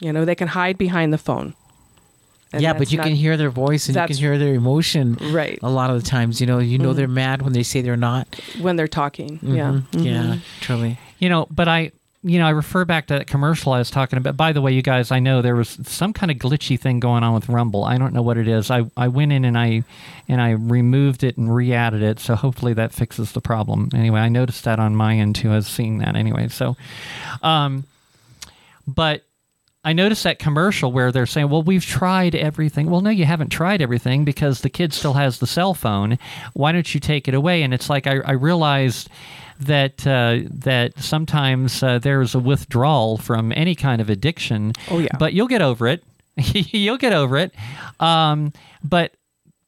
You 0.00 0.12
know, 0.12 0.24
they 0.24 0.34
can 0.34 0.48
hide 0.48 0.76
behind 0.76 1.12
the 1.12 1.18
phone. 1.18 1.54
And 2.54 2.62
yeah, 2.62 2.72
but 2.72 2.90
you 2.92 2.98
not- 2.98 3.06
can 3.06 3.16
hear 3.16 3.36
their 3.36 3.50
voice 3.50 3.88
and 3.88 3.96
you 3.96 4.06
can 4.06 4.16
hear 4.16 4.38
their 4.38 4.54
emotion. 4.54 5.16
right 5.32 5.58
A 5.62 5.70
lot 5.70 5.90
of 5.90 6.02
the 6.02 6.08
times, 6.08 6.40
you 6.40 6.46
know, 6.46 6.58
you 6.58 6.78
know 6.78 6.92
Mhm. 6.92 6.96
they're 6.96 7.08
mad 7.08 7.42
when 7.42 7.52
they 7.52 7.62
say 7.62 7.80
they're 7.82 7.96
not. 7.96 8.26
when 8.60 8.76
they're 8.76 8.88
talking. 8.88 9.38
Yeah, 9.42 9.80
Mhm. 9.92 10.04
Yeah, 10.04 10.36
truly. 10.60 10.98
You 11.18 11.28
know, 11.28 11.46
but 11.50 11.68
I, 11.68 11.90
you 12.22 12.38
know, 12.38 12.46
I 12.46 12.50
refer 12.50 12.84
back 12.86 13.06
to 13.08 13.14
that 13.18 13.26
commercial 13.26 13.72
I 13.74 13.78
was 13.78 13.90
talking 13.90 14.16
about. 14.16 14.36
By 14.36 14.52
the 14.52 14.62
way, 14.62 14.72
you 14.72 14.80
guys, 14.80 15.10
I 15.10 15.18
know 15.18 15.42
there 15.42 15.54
was 15.56 15.78
some 15.84 16.12
kind 16.14 16.30
of 16.30 16.38
glitchy 16.38 16.80
thing 16.80 16.98
going 16.98 17.22
on 17.22 17.34
with 17.34 17.48
Rumble. 17.50 17.84
I 17.84 17.98
don't 17.98 18.14
know 18.14 18.22
what 18.22 18.38
it 18.38 18.48
is. 18.48 18.70
I, 18.70 18.84
I 18.96 19.08
went 19.08 19.32
in 19.32 19.44
and 19.44 19.58
I 19.58 19.82
and 20.26 20.40
I 20.40 20.50
removed 20.52 21.22
it 21.22 21.36
and 21.36 21.54
re-added 21.54 22.02
it. 22.02 22.18
So 22.20 22.34
hopefully 22.34 22.72
that 22.74 22.92
fixes 22.94 23.32
the 23.32 23.42
problem. 23.42 23.90
Anyway, 23.94 24.20
I 24.20 24.30
noticed 24.30 24.64
that 24.64 24.78
on 24.78 24.96
my 24.96 25.16
end 25.18 25.34
too. 25.36 25.50
I 25.50 25.56
was 25.56 25.66
seeing 25.66 25.98
that 25.98 26.16
anyway. 26.16 26.48
So, 26.48 26.76
um, 27.42 27.84
but 28.86 29.22
I 29.84 29.92
noticed 29.92 30.24
that 30.24 30.38
commercial 30.38 30.92
where 30.92 31.12
they're 31.12 31.26
saying, 31.26 31.48
"Well, 31.50 31.62
we've 31.62 31.84
tried 31.84 32.34
everything." 32.34 32.90
Well, 32.90 33.00
no, 33.00 33.10
you 33.10 33.24
haven't 33.24 33.50
tried 33.50 33.82
everything 33.82 34.24
because 34.24 34.60
the 34.60 34.70
kid 34.70 34.92
still 34.92 35.14
has 35.14 35.38
the 35.38 35.46
cell 35.46 35.74
phone. 35.74 36.18
Why 36.54 36.72
don't 36.72 36.92
you 36.94 37.00
take 37.00 37.28
it 37.28 37.34
away? 37.34 37.62
And 37.62 37.74
it's 37.74 37.90
like 37.90 38.06
I, 38.06 38.18
I 38.24 38.32
realized 38.32 39.08
that 39.60 40.06
uh, 40.06 40.40
that 40.50 40.98
sometimes 40.98 41.82
uh, 41.82 41.98
there's 41.98 42.34
a 42.34 42.38
withdrawal 42.38 43.18
from 43.18 43.52
any 43.54 43.74
kind 43.74 44.00
of 44.00 44.10
addiction. 44.10 44.72
Oh, 44.90 44.98
yeah. 44.98 45.16
but 45.18 45.32
you'll 45.32 45.48
get 45.48 45.62
over 45.62 45.86
it. 45.86 46.02
you'll 46.36 46.98
get 46.98 47.12
over 47.12 47.36
it. 47.36 47.52
Um, 48.00 48.52
but 48.82 49.12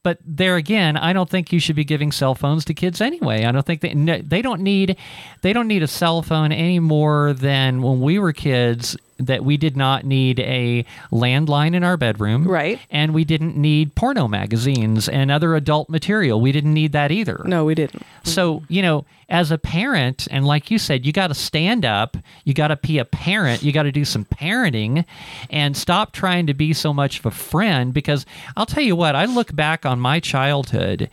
but 0.02 0.18
there 0.24 0.54
again, 0.54 0.96
I 0.96 1.12
don't 1.12 1.28
think 1.28 1.52
you 1.52 1.58
should 1.58 1.74
be 1.74 1.84
giving 1.84 2.12
cell 2.12 2.36
phones 2.36 2.64
to 2.66 2.74
kids 2.74 3.00
anyway. 3.00 3.44
I 3.44 3.52
don't 3.52 3.66
think 3.66 3.80
they 3.80 3.92
no, 3.92 4.18
they 4.18 4.40
don't 4.40 4.60
need 4.60 4.96
they 5.42 5.52
don't 5.52 5.68
need 5.68 5.82
a 5.82 5.88
cell 5.88 6.22
phone 6.22 6.52
any 6.52 6.78
more 6.78 7.32
than 7.32 7.82
when 7.82 8.00
we 8.00 8.18
were 8.18 8.32
kids 8.32 8.96
that 9.18 9.44
we 9.44 9.56
did 9.56 9.76
not 9.76 10.04
need 10.04 10.40
a 10.40 10.84
landline 11.10 11.74
in 11.74 11.82
our 11.82 11.96
bedroom. 11.96 12.46
Right. 12.46 12.78
And 12.90 13.14
we 13.14 13.24
didn't 13.24 13.56
need 13.56 13.94
porno 13.94 14.28
magazines 14.28 15.08
and 15.08 15.30
other 15.30 15.54
adult 15.54 15.88
material. 15.88 16.40
We 16.40 16.52
didn't 16.52 16.74
need 16.74 16.92
that 16.92 17.10
either. 17.10 17.42
No, 17.46 17.64
we 17.64 17.74
didn't. 17.74 18.02
So, 18.24 18.62
you 18.68 18.82
know, 18.82 19.06
as 19.28 19.50
a 19.50 19.58
parent, 19.58 20.28
and 20.30 20.46
like 20.46 20.70
you 20.70 20.78
said, 20.78 21.04
you 21.04 21.12
got 21.12 21.28
to 21.28 21.34
stand 21.34 21.84
up, 21.84 22.16
you 22.44 22.54
got 22.54 22.68
to 22.68 22.76
be 22.76 22.98
a 22.98 23.04
parent, 23.04 23.62
you 23.62 23.72
got 23.72 23.84
to 23.84 23.92
do 23.92 24.04
some 24.04 24.24
parenting 24.24 25.04
and 25.50 25.76
stop 25.76 26.12
trying 26.12 26.46
to 26.46 26.54
be 26.54 26.72
so 26.72 26.92
much 26.92 27.18
of 27.18 27.26
a 27.26 27.30
friend. 27.30 27.94
Because 27.94 28.26
I'll 28.56 28.66
tell 28.66 28.84
you 28.84 28.96
what, 28.96 29.16
I 29.16 29.24
look 29.24 29.54
back 29.56 29.86
on 29.86 29.98
my 29.98 30.20
childhood 30.20 31.10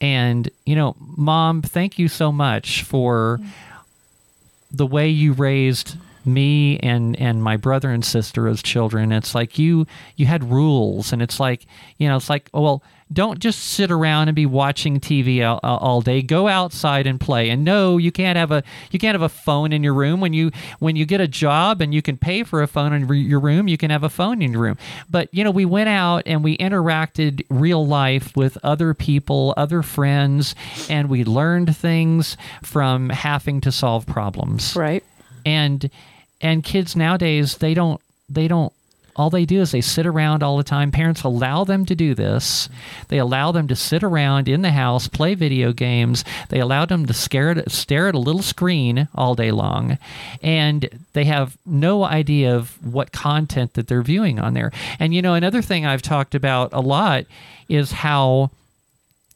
and, 0.00 0.50
you 0.64 0.74
know, 0.74 0.96
mom, 0.98 1.62
thank 1.62 1.98
you 1.98 2.08
so 2.08 2.32
much 2.32 2.82
for 2.82 3.38
the 4.70 4.86
way 4.86 5.08
you 5.08 5.32
raised 5.32 5.96
me 6.26 6.78
and 6.78 7.18
and 7.20 7.42
my 7.42 7.56
brother 7.56 7.90
and 7.90 8.04
sister 8.04 8.48
as 8.48 8.62
children 8.62 9.12
it's 9.12 9.34
like 9.34 9.58
you 9.58 9.86
you 10.16 10.26
had 10.26 10.50
rules 10.50 11.12
and 11.12 11.22
it's 11.22 11.38
like 11.38 11.66
you 11.98 12.08
know 12.08 12.16
it's 12.16 12.30
like 12.30 12.48
oh, 12.54 12.60
well 12.62 12.82
don't 13.12 13.38
just 13.38 13.60
sit 13.60 13.90
around 13.90 14.28
and 14.28 14.34
be 14.34 14.46
watching 14.46 14.98
TV 14.98 15.46
all, 15.46 15.60
all 15.62 16.00
day. 16.00 16.22
Go 16.22 16.48
outside 16.48 17.06
and 17.06 17.20
play. 17.20 17.50
And 17.50 17.64
no 17.64 17.98
you 17.98 18.10
can't 18.10 18.36
have 18.36 18.50
a 18.50 18.62
you 18.90 18.98
can't 18.98 19.14
have 19.14 19.22
a 19.22 19.28
phone 19.28 19.72
in 19.72 19.82
your 19.84 19.94
room. 19.94 20.20
When 20.20 20.32
you 20.32 20.50
when 20.78 20.96
you 20.96 21.06
get 21.06 21.20
a 21.20 21.28
job 21.28 21.80
and 21.80 21.94
you 21.94 22.02
can 22.02 22.16
pay 22.16 22.42
for 22.42 22.62
a 22.62 22.66
phone 22.66 22.92
in 22.92 23.08
your 23.08 23.40
room 23.40 23.68
you 23.68 23.76
can 23.76 23.90
have 23.90 24.02
a 24.02 24.08
phone 24.08 24.42
in 24.42 24.52
your 24.52 24.62
room. 24.62 24.78
But 25.08 25.28
you 25.32 25.44
know 25.44 25.50
we 25.50 25.64
went 25.64 25.88
out 25.88 26.24
and 26.26 26.42
we 26.42 26.56
interacted 26.58 27.44
real 27.50 27.86
life 27.86 28.36
with 28.36 28.58
other 28.62 28.94
people 28.94 29.54
other 29.56 29.82
friends 29.82 30.54
and 30.88 31.08
we 31.08 31.24
learned 31.24 31.76
things 31.76 32.36
from 32.62 33.10
having 33.10 33.60
to 33.62 33.72
solve 33.72 34.06
problems. 34.06 34.74
Right. 34.76 35.04
and 35.46 35.90
and 36.44 36.62
kids 36.62 36.94
nowadays 36.94 37.56
they 37.56 37.74
don't 37.74 38.00
they 38.28 38.46
don't 38.46 38.72
all 39.16 39.30
they 39.30 39.44
do 39.44 39.60
is 39.60 39.70
they 39.70 39.80
sit 39.80 40.06
around 40.06 40.42
all 40.42 40.56
the 40.56 40.64
time. 40.64 40.90
Parents 40.90 41.22
allow 41.22 41.62
them 41.62 41.86
to 41.86 41.94
do 41.94 42.16
this. 42.16 42.68
They 43.08 43.18
allow 43.18 43.52
them 43.52 43.68
to 43.68 43.76
sit 43.76 44.02
around 44.02 44.48
in 44.48 44.62
the 44.62 44.72
house 44.72 45.06
play 45.06 45.36
video 45.36 45.72
games. 45.72 46.24
They 46.48 46.58
allow 46.58 46.84
them 46.84 47.06
to 47.06 47.14
scare 47.14 47.50
at, 47.50 47.70
stare 47.70 48.08
at 48.08 48.16
a 48.16 48.18
little 48.18 48.42
screen 48.42 49.06
all 49.14 49.36
day 49.36 49.52
long. 49.52 49.98
And 50.42 50.88
they 51.12 51.26
have 51.26 51.56
no 51.64 52.02
idea 52.02 52.56
of 52.56 52.84
what 52.84 53.12
content 53.12 53.74
that 53.74 53.86
they're 53.86 54.02
viewing 54.02 54.40
on 54.40 54.54
there. 54.54 54.72
And 54.98 55.14
you 55.14 55.22
know 55.22 55.34
another 55.34 55.62
thing 55.62 55.86
i've 55.86 56.02
talked 56.02 56.34
about 56.34 56.72
a 56.72 56.80
lot 56.80 57.24
is 57.68 57.92
how 57.92 58.50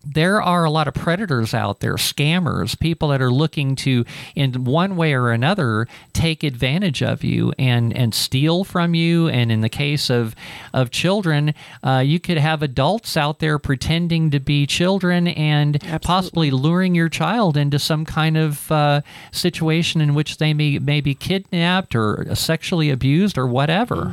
there 0.04 0.40
are 0.40 0.64
a 0.64 0.70
lot 0.70 0.86
of 0.86 0.94
predators 0.94 1.52
out 1.52 1.80
there, 1.80 1.94
scammers, 1.94 2.78
people 2.78 3.08
that 3.08 3.20
are 3.20 3.32
looking 3.32 3.74
to, 3.76 4.04
in 4.34 4.64
one 4.64 4.96
way 4.96 5.12
or 5.12 5.30
another, 5.32 5.88
take 6.12 6.44
advantage 6.44 7.02
of 7.02 7.24
you 7.24 7.52
and 7.58 7.94
and 7.96 8.14
steal 8.14 8.64
from 8.64 8.94
you. 8.94 9.28
And 9.28 9.50
in 9.50 9.60
the 9.60 9.68
case 9.68 10.08
of 10.08 10.34
of 10.72 10.90
children, 10.90 11.52
uh, 11.82 12.02
you 12.04 12.20
could 12.20 12.38
have 12.38 12.62
adults 12.62 13.16
out 13.16 13.40
there 13.40 13.58
pretending 13.58 14.30
to 14.30 14.40
be 14.40 14.66
children 14.66 15.28
and 15.28 15.82
possibly 16.02 16.50
luring 16.50 16.94
your 16.94 17.08
child 17.08 17.56
into 17.56 17.78
some 17.78 18.04
kind 18.04 18.36
of 18.36 18.70
uh, 18.70 19.00
situation 19.32 20.00
in 20.00 20.14
which 20.14 20.38
they 20.38 20.54
may 20.54 20.78
may 20.78 21.00
be 21.00 21.14
kidnapped 21.14 21.94
or 21.94 22.34
sexually 22.34 22.90
abused 22.90 23.36
or 23.36 23.46
whatever. 23.46 24.12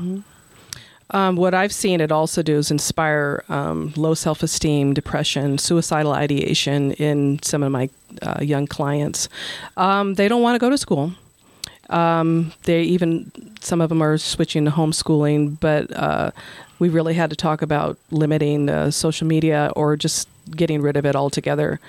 Um, 1.11 1.35
what 1.35 1.53
I've 1.53 1.73
seen 1.73 2.01
it 2.01 2.11
also 2.11 2.41
do 2.41 2.57
is 2.57 2.71
inspire 2.71 3.43
um, 3.49 3.93
low 3.95 4.13
self 4.13 4.41
esteem, 4.41 4.93
depression, 4.93 5.57
suicidal 5.57 6.13
ideation 6.13 6.93
in 6.93 7.39
some 7.43 7.63
of 7.63 7.71
my 7.71 7.89
uh, 8.21 8.39
young 8.41 8.67
clients. 8.67 9.29
Um, 9.77 10.15
they 10.15 10.27
don't 10.27 10.41
want 10.41 10.55
to 10.55 10.59
go 10.59 10.69
to 10.69 10.77
school. 10.77 11.13
Um, 11.89 12.53
they 12.63 12.81
even, 12.81 13.31
some 13.61 13.81
of 13.81 13.89
them 13.89 14.01
are 14.01 14.17
switching 14.17 14.65
to 14.65 14.71
homeschooling, 14.71 15.59
but 15.59 15.95
uh, 15.95 16.31
we 16.79 16.89
really 16.89 17.13
had 17.13 17.29
to 17.29 17.35
talk 17.35 17.61
about 17.61 17.97
limiting 18.09 18.69
uh, 18.69 18.89
social 18.89 19.27
media 19.27 19.71
or 19.75 19.95
just 19.95 20.27
getting 20.51 20.81
rid 20.81 20.97
of 20.97 21.05
it 21.05 21.15
altogether. 21.15 21.79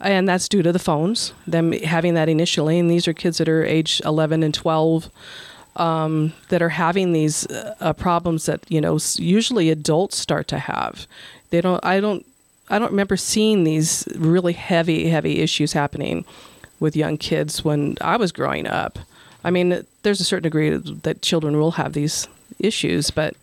And 0.00 0.28
that's 0.28 0.48
due 0.48 0.62
to 0.62 0.72
the 0.72 0.78
phones, 0.78 1.32
them 1.46 1.72
having 1.72 2.14
that 2.14 2.28
initially. 2.28 2.78
And 2.78 2.90
these 2.90 3.06
are 3.06 3.12
kids 3.12 3.38
that 3.38 3.48
are 3.48 3.64
age 3.64 4.02
11 4.04 4.42
and 4.42 4.52
12 4.52 5.10
um, 5.76 6.32
that 6.48 6.62
are 6.62 6.70
having 6.70 7.12
these 7.12 7.46
uh, 7.46 7.92
problems 7.94 8.46
that 8.46 8.64
you 8.68 8.80
know 8.80 8.98
usually 9.16 9.70
adults 9.70 10.16
start 10.16 10.48
to 10.48 10.58
have. 10.58 11.06
They 11.50 11.60
don't. 11.60 11.84
I 11.84 12.00
don't. 12.00 12.24
I 12.68 12.78
don't 12.78 12.90
remember 12.90 13.16
seeing 13.16 13.64
these 13.64 14.08
really 14.16 14.54
heavy, 14.54 15.08
heavy 15.08 15.40
issues 15.40 15.74
happening 15.74 16.24
with 16.80 16.96
young 16.96 17.18
kids 17.18 17.64
when 17.64 17.96
I 18.00 18.16
was 18.16 18.32
growing 18.32 18.66
up. 18.66 18.98
I 19.44 19.50
mean, 19.50 19.84
there's 20.02 20.20
a 20.20 20.24
certain 20.24 20.44
degree 20.44 20.70
that 20.70 21.20
children 21.20 21.58
will 21.58 21.72
have 21.72 21.92
these 21.92 22.26
issues, 22.58 23.10
but 23.10 23.36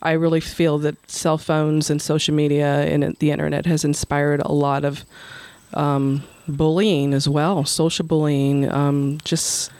I 0.00 0.12
really 0.12 0.40
feel 0.40 0.78
that 0.78 1.10
cell 1.10 1.38
phones 1.38 1.90
and 1.90 2.00
social 2.00 2.34
media 2.34 2.84
and 2.84 3.14
the 3.18 3.30
internet 3.30 3.66
has 3.66 3.84
inspired 3.84 4.40
a 4.40 4.52
lot 4.52 4.84
of 4.84 5.04
um, 5.74 6.24
bullying 6.48 7.14
as 7.14 7.28
well, 7.28 7.64
social 7.64 8.06
bullying. 8.06 8.70
Um, 8.70 9.18
just 9.24 9.70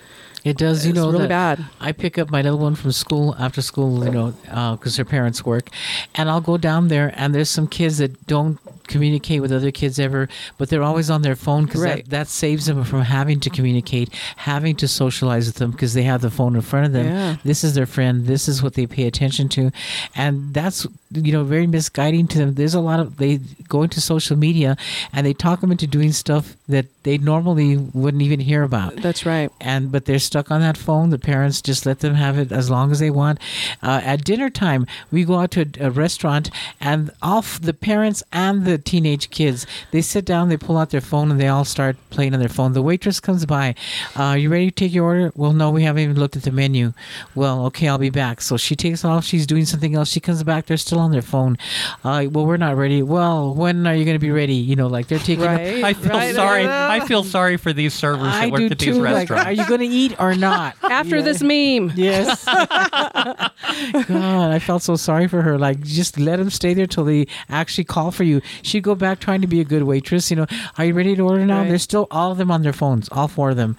It 0.45 0.57
does, 0.59 0.85
you 0.85 0.91
It's 0.91 0.97
know, 0.99 1.11
really 1.13 1.29
bad. 1.29 1.65
I 1.81 1.93
pick 1.93 2.19
up 2.19 2.31
my 2.31 2.43
little 2.43 2.59
one 2.59 2.75
from 2.75 2.91
school 2.93 3.37
after 3.39 3.63
school, 3.63 4.05
you 4.05 4.11
know, 4.11 4.35
uh, 4.51 4.75
because 4.77 4.97
her 4.97 5.05
parents 5.05 5.45
work, 5.47 5.69
and 6.17 6.29
I'll 6.29 6.41
go 6.41 6.57
down 6.57 6.89
there, 6.89 7.13
and 7.17 7.33
there's 7.35 7.49
some 7.51 7.69
kids 7.69 7.99
that 7.99 8.27
don't 8.27 8.59
communicate 8.89 9.41
with 9.41 9.53
other 9.53 9.71
kids 9.71 10.01
ever, 10.01 10.29
but 10.59 10.69
they're 10.69 10.83
always 10.83 11.09
on 11.11 11.23
their 11.23 11.37
phone 11.37 11.67
because 11.67 11.81
Right. 11.83 12.05
that, 12.05 12.11
that 12.11 12.29
saves 12.29 12.67
them 12.67 12.83
from 12.85 13.03
having 13.03 13.39
to 13.41 13.51
communicate, 13.51 14.13
having 14.37 14.75
to 14.77 14.89
socialize 14.89 15.47
with 15.47 15.57
them 15.57 15.71
because 15.71 15.95
they 15.95 16.03
have 16.03 16.21
the 16.23 16.31
phone 16.31 16.57
in 16.57 16.61
front 16.63 16.87
of 16.87 16.93
them. 16.93 17.07
Yeah. 17.07 17.37
This 17.45 17.63
is 17.63 17.75
their 17.75 17.87
friend. 17.87 18.27
This 18.27 18.49
is 18.49 18.63
what 18.63 18.75
they 18.75 18.87
pay 18.87 19.07
attention 19.07 19.49
to, 19.51 19.71
and 20.17 20.53
that's 20.53 20.87
you 21.15 21.33
know 21.33 21.45
very 21.45 21.67
misguiding 21.67 22.29
to 22.29 22.39
them. 22.39 22.55
There's 22.55 22.75
a 22.75 22.81
lot 22.81 23.01
of 23.01 23.17
they 23.17 23.39
go 23.69 23.83
into 23.83 24.01
social 24.01 24.37
media 24.37 24.77
and 25.13 25.27
they 25.27 25.35
talk 25.35 25.61
them 25.61 25.73
into 25.73 25.87
doing 25.87 26.13
stuff 26.13 26.57
that 26.69 26.87
they 27.03 27.19
normally 27.19 27.77
wouldn't 27.77 28.23
even 28.23 28.41
hear 28.41 28.63
about 28.63 28.97
that's 28.97 29.27
right. 29.27 29.51
and 29.61 29.91
but 29.91 30.05
they're 30.05 30.19
stuck 30.19 30.51
on 30.51 30.61
that 30.61 30.77
phone. 30.77 31.11
The 31.11 31.19
parents 31.19 31.61
just 31.61 31.87
let 31.87 32.01
them 32.01 32.15
have 32.15 32.39
it 32.39 32.53
as 32.53 32.71
long 32.71 32.91
as 32.91 32.99
they 33.01 33.11
want. 33.11 33.39
Uh, 33.83 34.01
at 34.05 34.25
dinner 34.25 34.51
time, 34.51 34.87
we 35.11 35.25
go 35.25 35.39
out 35.41 35.51
to 35.53 35.69
a, 35.81 35.87
a 35.87 35.91
restaurant, 35.91 36.51
and 36.81 37.11
off 37.21 37.61
the 37.61 37.75
parents 37.75 38.23
and 38.33 38.65
the 38.65 38.79
teenage 38.79 39.31
kids, 39.31 39.67
they 39.91 40.01
sit 40.01 40.25
down, 40.25 40.49
they 40.49 40.57
pull 40.57 40.79
out 40.79 40.91
their 40.91 41.01
phone, 41.01 41.31
and 41.31 41.41
they 41.41 41.49
all 41.49 41.65
start 41.65 41.97
playing 42.11 42.35
on 42.35 42.41
their 42.41 42.49
phone. 42.49 42.73
The 42.73 42.83
waitress 42.83 43.21
comes 43.21 43.47
by. 43.47 43.75
Uh, 44.17 44.37
you 44.39 44.49
ready 44.49 44.71
to 44.71 44.75
take 44.75 44.93
your 44.93 45.05
order? 45.05 45.33
Well, 45.35 45.53
no, 45.53 45.71
we 45.71 45.83
haven't 45.83 46.03
even 46.03 46.19
looked 46.19 46.37
at 46.37 46.43
the 46.43 46.53
menu. 46.53 46.93
Well, 47.35 47.67
okay, 47.67 47.89
I'll 47.89 47.99
be 47.99 48.11
back. 48.11 48.41
So 48.41 48.57
she 48.57 48.77
takes 48.77 49.05
off. 49.05 49.25
She's 49.25 49.47
doing 49.47 49.65
something 49.65 49.95
else. 49.95 50.09
She 50.09 50.21
comes 50.21 50.43
back. 50.43 50.67
They're 50.67 50.77
still 50.77 51.01
on 51.03 51.11
their 51.13 51.23
phone. 51.23 51.59
Uh, 52.05 52.27
well, 52.31 52.47
we're 52.47 52.57
not 52.57 52.77
ready. 52.77 53.03
Well, 53.03 53.55
when 53.55 53.87
are 53.87 53.95
you 53.95 54.05
going 54.05 54.15
to 54.15 54.19
be 54.21 54.31
ready? 54.31 54.55
You 54.55 54.77
know, 54.77 54.87
like 54.87 55.09
they're 55.09 55.19
taking. 55.19 55.45
Right. 55.45 55.85
I 55.85 55.93
feel 55.95 56.11
Right. 56.13 56.35
sorry. 56.35 56.67
I 56.67 57.01
feel 57.07 57.25
sorry 57.25 57.57
for 57.57 57.73
these 57.73 57.93
servers 57.95 58.29
I 58.29 58.47
that 58.47 58.53
work 58.53 58.59
do 58.61 58.67
at 58.67 58.79
these 58.79 58.95
too. 58.97 59.03
Like, 59.03 59.15
restaurants. 59.31 59.47
are 59.47 59.53
you 59.53 59.67
going 59.67 59.81
to 59.81 59.87
eat 59.87 60.15
or 60.19 60.35
not? 60.35 60.77
After 60.83 61.17
Yeah. 61.17 61.23
this 61.23 61.43
meme. 61.43 61.93
Yes. 61.97 62.45
God, 64.07 64.51
I 64.53 64.59
felt 64.59 64.83
so 64.83 64.97
sorry 64.97 65.29
for 65.29 65.43
her. 65.43 65.59
Like, 65.59 65.81
just 65.83 66.19
let 66.19 66.37
them 66.37 66.51
stay 66.51 66.75
there 66.75 66.87
till 66.87 67.05
they 67.05 67.27
actually 67.49 67.85
call 67.85 68.11
for 68.11 68.25
you. 68.25 68.41
She'd 68.63 68.83
go 68.83 68.95
back 68.95 69.21
trying 69.21 69.41
to 69.43 69.47
be 69.47 69.61
a 69.61 69.65
good 69.65 69.83
waitress. 69.85 70.31
You 70.31 70.37
know, 70.37 70.47
are 70.79 70.85
you 70.85 70.95
ready 70.95 71.15
to 71.17 71.23
order 71.23 71.45
now? 71.47 71.61
Right. 71.61 71.69
They're 71.69 71.79
still 71.79 72.07
all 72.11 72.33
of 72.33 72.39
them 72.39 72.51
on 72.51 72.63
their 72.63 72.73
phones, 72.73 73.09
all 73.11 73.29
four 73.29 73.51
of 73.51 73.57
them. 73.57 73.77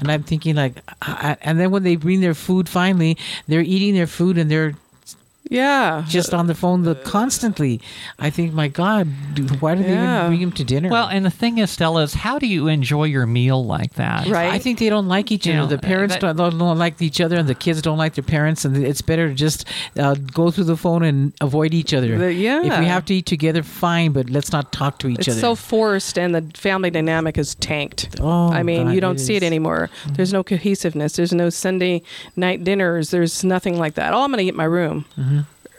And 0.00 0.10
I'm 0.10 0.22
thinking, 0.22 0.56
like, 0.56 0.74
I, 1.02 1.36
and 1.42 1.58
then 1.60 1.70
when 1.70 1.82
they 1.82 1.96
bring 1.96 2.20
their 2.20 2.34
food, 2.34 2.68
finally, 2.68 3.16
they're 3.46 3.60
eating 3.62 3.94
their 3.94 4.06
food 4.06 4.38
and 4.38 4.50
they're 4.50 4.74
Yeah. 5.50 6.04
just 6.08 6.34
on 6.34 6.46
the 6.46 6.54
phone 6.54 6.82
the 6.82 6.92
uh, 6.92 7.02
constantly. 7.04 7.80
I 8.18 8.30
think, 8.30 8.52
my 8.52 8.68
God, 8.68 9.08
dude, 9.34 9.60
why 9.60 9.74
do 9.74 9.82
they 9.82 9.92
even 9.92 10.26
bring 10.28 10.40
him 10.40 10.52
to 10.52 10.64
dinner? 10.64 10.88
Well, 10.88 11.08
and 11.08 11.24
the 11.24 11.30
thing 11.30 11.58
is, 11.58 11.70
Stella, 11.70 12.02
is 12.02 12.14
how 12.14 12.38
do 12.38 12.46
you 12.46 12.68
enjoy 12.68 13.04
your 13.04 13.26
meal 13.26 13.64
like 13.64 13.94
that? 13.94 14.26
Right. 14.26 14.52
I 14.52 14.58
think 14.58 14.78
they 14.78 14.88
don't 14.88 15.08
like 15.08 15.30
each 15.30 15.46
You 15.46 15.52
other. 15.52 15.62
know, 15.62 15.66
the 15.66 15.76
uh, 15.76 15.80
parents 15.80 16.14
that- 16.14 16.20
don't, 16.20 16.36
don't, 16.36 16.58
don't 16.58 16.78
like 16.78 17.00
each 17.00 17.20
other, 17.20 17.36
and 17.36 17.48
the 17.48 17.54
kids 17.54 17.82
don't 17.82 17.98
like 17.98 18.14
their 18.14 18.24
parents. 18.24 18.64
And 18.64 18.76
it's 18.76 19.02
better 19.02 19.28
to 19.28 19.34
just 19.34 19.66
uh, 19.98 20.14
go 20.14 20.50
through 20.50 20.64
the 20.64 20.76
phone 20.76 21.02
and 21.02 21.32
avoid 21.40 21.74
each 21.74 21.94
other. 21.94 22.18
The- 22.18 22.32
yeah. 22.32 22.62
If 22.62 22.78
we 22.78 22.86
have 22.86 23.04
to 23.06 23.14
eat 23.14 23.26
together, 23.26 23.62
fine, 23.62 24.12
but 24.12 24.30
let's 24.30 24.52
not 24.52 24.72
talk 24.72 24.98
to 25.00 25.08
each 25.08 25.20
it's 25.20 25.28
other. 25.28 25.36
It's 25.36 25.40
so 25.40 25.54
forced 25.54 26.18
and 26.18 26.34
the 26.34 26.58
family 26.58 26.90
dynamic 26.90 27.38
is 27.38 27.54
tanked. 27.56 28.16
Oh, 28.20 28.50
I 28.50 28.62
mean, 28.62 28.86
God, 28.86 28.94
you 28.94 29.00
don't 29.00 29.16
it 29.16 29.20
see 29.20 29.36
it 29.36 29.42
anymore. 29.42 29.90
Mm-hmm. 30.02 30.14
There's 30.14 30.32
no 30.32 30.42
cohesiveness. 30.42 31.16
There's 31.16 31.32
no 31.32 31.50
Sunday 31.50 32.02
night 32.34 32.64
dinners. 32.64 33.10
There's 33.10 33.44
nothing 33.44 33.78
like 33.78 33.94
that. 33.94 34.12
Oh, 34.12 34.22
I'm 34.22 34.30
going 34.30 34.38
to 34.38 34.44
eat 34.44 34.54
my 34.54 34.64
room 34.64 35.04
mm-hmm. 35.18 35.35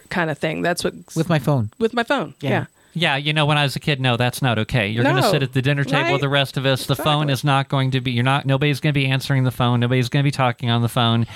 Kind 0.09 0.29
of 0.29 0.37
thing. 0.37 0.61
That's 0.61 0.83
what 0.83 0.93
with 1.15 1.29
my 1.29 1.39
phone. 1.39 1.71
with 1.79 1.93
my 1.93 2.03
phone. 2.03 2.33
Yeah. 2.41 2.49
Yeah. 2.49 2.65
Yeah, 2.93 3.15
you 3.15 3.31
know, 3.31 3.45
when 3.45 3.59
I 3.59 3.63
was 3.63 3.75
a 3.75 3.79
kid, 3.79 4.01
no, 4.01 4.17
that's 4.17 4.41
not 4.41 4.57
okay. 4.57 4.87
You're 4.87 5.03
going 5.03 5.21
to 5.21 5.29
sit 5.29 5.43
at 5.43 5.53
the 5.53 5.61
dinner 5.61 5.83
table 5.83 6.13
with 6.13 6.21
the 6.21 6.29
rest 6.29 6.57
of 6.57 6.65
us. 6.65 6.87
The 6.87 6.95
phone 6.95 7.29
is 7.29 7.43
not 7.43 7.69
going 7.69 7.91
to 7.91 8.01
be. 8.01 8.09
You're 8.09 8.23
not. 8.23 8.47
Nobody's 8.47 8.79
going 8.79 8.91
to 8.91 8.99
be 8.99 9.05
answering 9.05 9.43
the 9.43 9.51
phone. 9.51 9.79
Nobody's 9.79 10.09
going 10.09 10.23
to 10.23 10.27
be 10.27 10.31
talking 10.31 10.71
on 10.71 10.81
the 10.81 10.89
phone. 10.89 11.27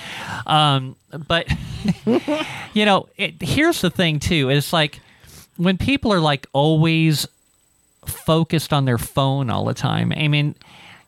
Um, 0.44 0.96
but 1.28 1.46
you 2.74 2.84
know, 2.84 3.08
it, 3.16 3.40
here's 3.40 3.80
the 3.80 3.90
thing 3.90 4.18
too. 4.18 4.50
It's 4.50 4.72
like 4.72 4.98
when 5.56 5.78
people 5.78 6.12
are 6.12 6.18
like 6.18 6.48
always 6.52 7.28
focused 8.06 8.72
on 8.72 8.84
their 8.84 8.98
phone 8.98 9.48
all 9.48 9.64
the 9.64 9.74
time. 9.74 10.12
I 10.16 10.26
mean, 10.26 10.56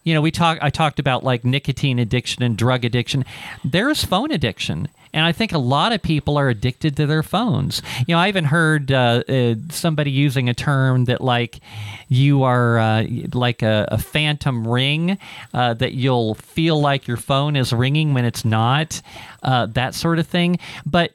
you 0.05 0.15
know, 0.15 0.21
we 0.21 0.31
talk. 0.31 0.59
I 0.63 0.71
talked 0.71 1.01
about 1.01 1.25
like 1.25 1.45
nicotine 1.45 1.99
addiction 1.99 2.45
and 2.45 2.57
drug 2.57 2.85
addiction. 2.85 3.25
There's 3.65 4.05
phone 4.05 4.31
addiction, 4.31 4.89
and 5.15 5.25
I 5.25 5.31
think 5.33 5.53
a 5.53 5.59
lot 5.59 5.93
of 5.93 6.03
people 6.03 6.37
are 6.37 6.49
addicted 6.49 6.97
to 6.97 7.07
their 7.07 7.23
phones. 7.23 7.81
You 8.07 8.17
know, 8.17 8.19
I 8.19 8.29
even 8.29 8.45
heard 8.45 8.91
uh, 8.91 9.23
uh, 9.29 9.55
somebody 9.71 10.11
using 10.11 10.49
a 10.49 10.55
term 10.55 11.05
that 11.05 11.21
like 11.21 11.61
you 12.09 12.43
are 12.43 12.79
uh, 12.79 13.07
like 13.33 13.63
a, 13.63 13.89
a 13.93 13.99
phantom 13.99 14.67
ring 14.67 15.17
uh, 15.55 15.75
that 15.75 15.93
you'll 15.93 16.35
feel 16.35 16.81
like 16.81 17.07
your 17.07 17.17
phone 17.17 17.55
is 17.55 17.73
ringing 17.73 18.13
when 18.13 18.25
it's 18.25 18.45
not. 18.45 19.01
Uh, 19.43 19.67
that 19.67 19.95
sort 19.95 20.19
of 20.19 20.27
thing, 20.27 20.59
but 20.85 21.13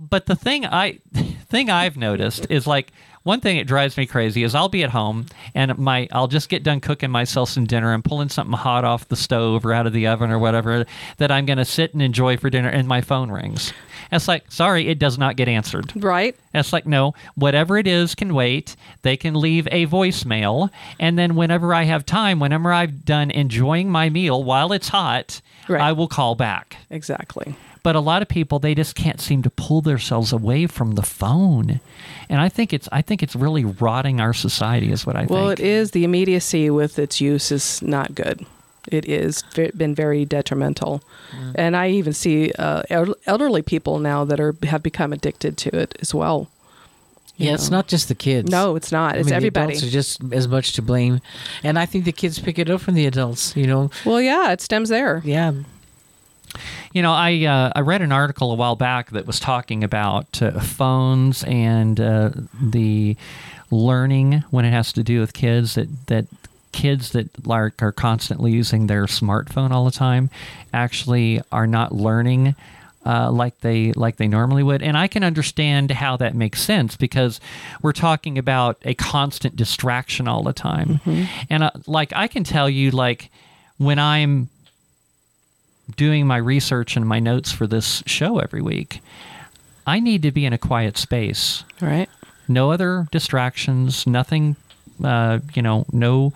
but 0.00 0.26
the 0.26 0.34
thing 0.34 0.64
I 0.64 1.00
thing 1.48 1.68
I've 1.68 1.98
noticed 1.98 2.46
is 2.48 2.66
like 2.66 2.90
one 3.22 3.40
thing 3.40 3.56
that 3.58 3.66
drives 3.66 3.96
me 3.96 4.06
crazy 4.06 4.42
is 4.42 4.54
I'll 4.54 4.68
be 4.68 4.82
at 4.82 4.90
home 4.90 5.26
and 5.54 5.76
my 5.78 6.08
I'll 6.12 6.28
just 6.28 6.48
get 6.48 6.62
done 6.62 6.80
cooking 6.80 7.10
myself 7.10 7.50
some 7.50 7.66
dinner 7.66 7.92
and 7.92 8.04
pulling 8.04 8.28
something 8.28 8.56
hot 8.56 8.84
off 8.84 9.08
the 9.08 9.16
stove 9.16 9.64
or 9.64 9.72
out 9.72 9.86
of 9.86 9.92
the 9.92 10.06
oven 10.06 10.30
or 10.30 10.38
whatever 10.38 10.84
that 11.18 11.30
I'm 11.30 11.46
going 11.46 11.58
to 11.58 11.64
sit 11.64 11.92
and 11.92 12.02
enjoy 12.02 12.36
for 12.36 12.50
dinner 12.50 12.68
and 12.68 12.88
my 12.88 13.00
phone 13.00 13.30
rings. 13.30 13.72
It's 14.10 14.28
like 14.28 14.50
sorry, 14.50 14.88
it 14.88 14.98
does 14.98 15.18
not 15.18 15.36
get 15.36 15.48
answered. 15.48 15.92
Right. 15.96 16.36
It's 16.54 16.72
like, 16.72 16.86
no, 16.86 17.14
whatever 17.34 17.78
it 17.78 17.86
is 17.86 18.14
can 18.14 18.34
wait. 18.34 18.76
They 19.02 19.16
can 19.16 19.34
leave 19.34 19.66
a 19.70 19.86
voicemail. 19.86 20.70
And 21.00 21.18
then 21.18 21.34
whenever 21.34 21.72
I 21.72 21.84
have 21.84 22.04
time, 22.04 22.40
whenever 22.40 22.72
I've 22.72 23.04
done 23.04 23.30
enjoying 23.30 23.90
my 23.90 24.10
meal 24.10 24.42
while 24.44 24.72
it's 24.72 24.88
hot, 24.88 25.40
Right. 25.68 25.80
I 25.80 25.92
will 25.92 26.08
call 26.08 26.34
back. 26.34 26.76
Exactly. 26.90 27.54
But 27.82 27.96
a 27.96 28.00
lot 28.00 28.22
of 28.22 28.28
people 28.28 28.58
they 28.60 28.74
just 28.74 28.94
can't 28.94 29.20
seem 29.20 29.42
to 29.42 29.50
pull 29.50 29.80
themselves 29.80 30.32
away 30.32 30.66
from 30.66 30.92
the 30.92 31.02
phone. 31.02 31.80
And 32.28 32.40
I 32.40 32.48
think 32.48 32.72
it's 32.72 32.88
I 32.92 33.02
think 33.02 33.22
it's 33.22 33.34
really 33.34 33.64
rotting 33.64 34.20
our 34.20 34.32
society 34.32 34.92
is 34.92 35.04
what 35.04 35.16
I 35.16 35.20
Well, 35.20 35.26
think. 35.26 35.30
Well, 35.40 35.48
it 35.50 35.60
is 35.60 35.90
the 35.90 36.04
immediacy 36.04 36.70
with 36.70 36.98
its 36.98 37.20
use 37.20 37.50
is 37.50 37.82
not 37.82 38.14
good. 38.14 38.46
It 38.90 39.04
is 39.08 39.44
been 39.76 39.94
very 39.94 40.24
detrimental, 40.24 41.02
and 41.54 41.76
I 41.76 41.90
even 41.90 42.12
see 42.12 42.50
uh, 42.58 42.82
elderly 43.26 43.62
people 43.62 44.00
now 44.00 44.24
that 44.24 44.40
are 44.40 44.56
have 44.64 44.82
become 44.82 45.12
addicted 45.12 45.56
to 45.58 45.76
it 45.76 45.96
as 46.00 46.12
well. 46.12 46.50
you 47.36 47.46
Yeah, 47.46 47.54
it's 47.54 47.70
not 47.70 47.86
just 47.86 48.08
the 48.08 48.16
kids. 48.16 48.50
No, 48.50 48.74
it's 48.74 48.90
not. 48.90 49.14
I 49.14 49.18
It's 49.18 49.26
mean, 49.26 49.34
everybody. 49.36 49.66
The 49.74 49.78
adults 49.78 49.86
are 49.86 49.90
just 49.90 50.20
as 50.32 50.48
much 50.48 50.72
to 50.72 50.82
blame, 50.82 51.20
and 51.62 51.78
I 51.78 51.86
think 51.86 52.04
the 52.06 52.12
kids 52.12 52.40
pick 52.40 52.58
it 52.58 52.68
up 52.68 52.80
from 52.80 52.94
the 52.94 53.06
adults. 53.06 53.54
You 53.56 53.68
know, 53.68 53.90
well, 54.04 54.20
yeah, 54.20 54.50
it 54.52 54.60
stems 54.60 54.88
there. 54.88 55.22
yeah, 55.24 55.52
You 56.92 57.02
know, 57.02 57.12
I 57.12 57.44
uh, 57.44 57.72
I 57.74 57.80
read 57.80 58.02
an 58.02 58.12
article 58.12 58.52
a 58.52 58.54
while 58.54 58.76
back 58.76 59.10
that 59.10 59.26
was 59.26 59.40
talking 59.40 59.82
about 59.84 60.42
uh, 60.42 60.60
phones 60.60 61.44
and 61.44 62.00
uh, 62.00 62.30
the 62.60 63.16
learning 63.70 64.44
when 64.50 64.64
it 64.64 64.70
has 64.70 64.92
to 64.92 65.02
do 65.02 65.20
with 65.20 65.32
kids 65.32 65.74
that 65.74 65.88
that 66.06 66.26
kids 66.72 67.10
that 67.12 67.46
like 67.46 67.82
are 67.82 67.92
constantly 67.92 68.50
using 68.50 68.86
their 68.86 69.04
smartphone 69.04 69.70
all 69.70 69.84
the 69.84 69.90
time 69.90 70.30
actually 70.72 71.40
are 71.52 71.66
not 71.66 71.92
learning 71.92 72.54
uh, 73.04 73.30
like 73.30 73.58
they 73.60 73.92
like 73.94 74.16
they 74.16 74.28
normally 74.28 74.62
would, 74.62 74.82
and 74.82 74.96
I 74.96 75.08
can 75.08 75.24
understand 75.24 75.90
how 75.90 76.16
that 76.18 76.34
makes 76.34 76.62
sense 76.62 76.96
because 76.96 77.40
we're 77.82 77.92
talking 77.92 78.38
about 78.38 78.78
a 78.84 78.94
constant 78.94 79.56
distraction 79.56 80.28
all 80.28 80.44
the 80.44 80.52
time, 80.52 81.00
and 81.50 81.64
uh, 81.64 81.70
like 81.86 82.12
I 82.14 82.28
can 82.28 82.44
tell 82.44 82.70
you, 82.70 82.92
like 82.92 83.30
when 83.78 83.98
I'm 83.98 84.48
doing 85.96 86.26
my 86.26 86.36
research 86.36 86.96
and 86.96 87.06
my 87.06 87.20
notes 87.20 87.52
for 87.52 87.66
this 87.66 88.02
show 88.06 88.38
every 88.38 88.62
week, 88.62 89.00
I 89.86 90.00
need 90.00 90.22
to 90.22 90.30
be 90.30 90.44
in 90.44 90.52
a 90.52 90.58
quiet 90.58 90.96
space. 90.96 91.64
Right. 91.80 92.08
No 92.48 92.70
other 92.70 93.08
distractions, 93.10 94.06
nothing, 94.06 94.56
uh, 95.02 95.40
you 95.54 95.62
know, 95.62 95.86
no. 95.92 96.32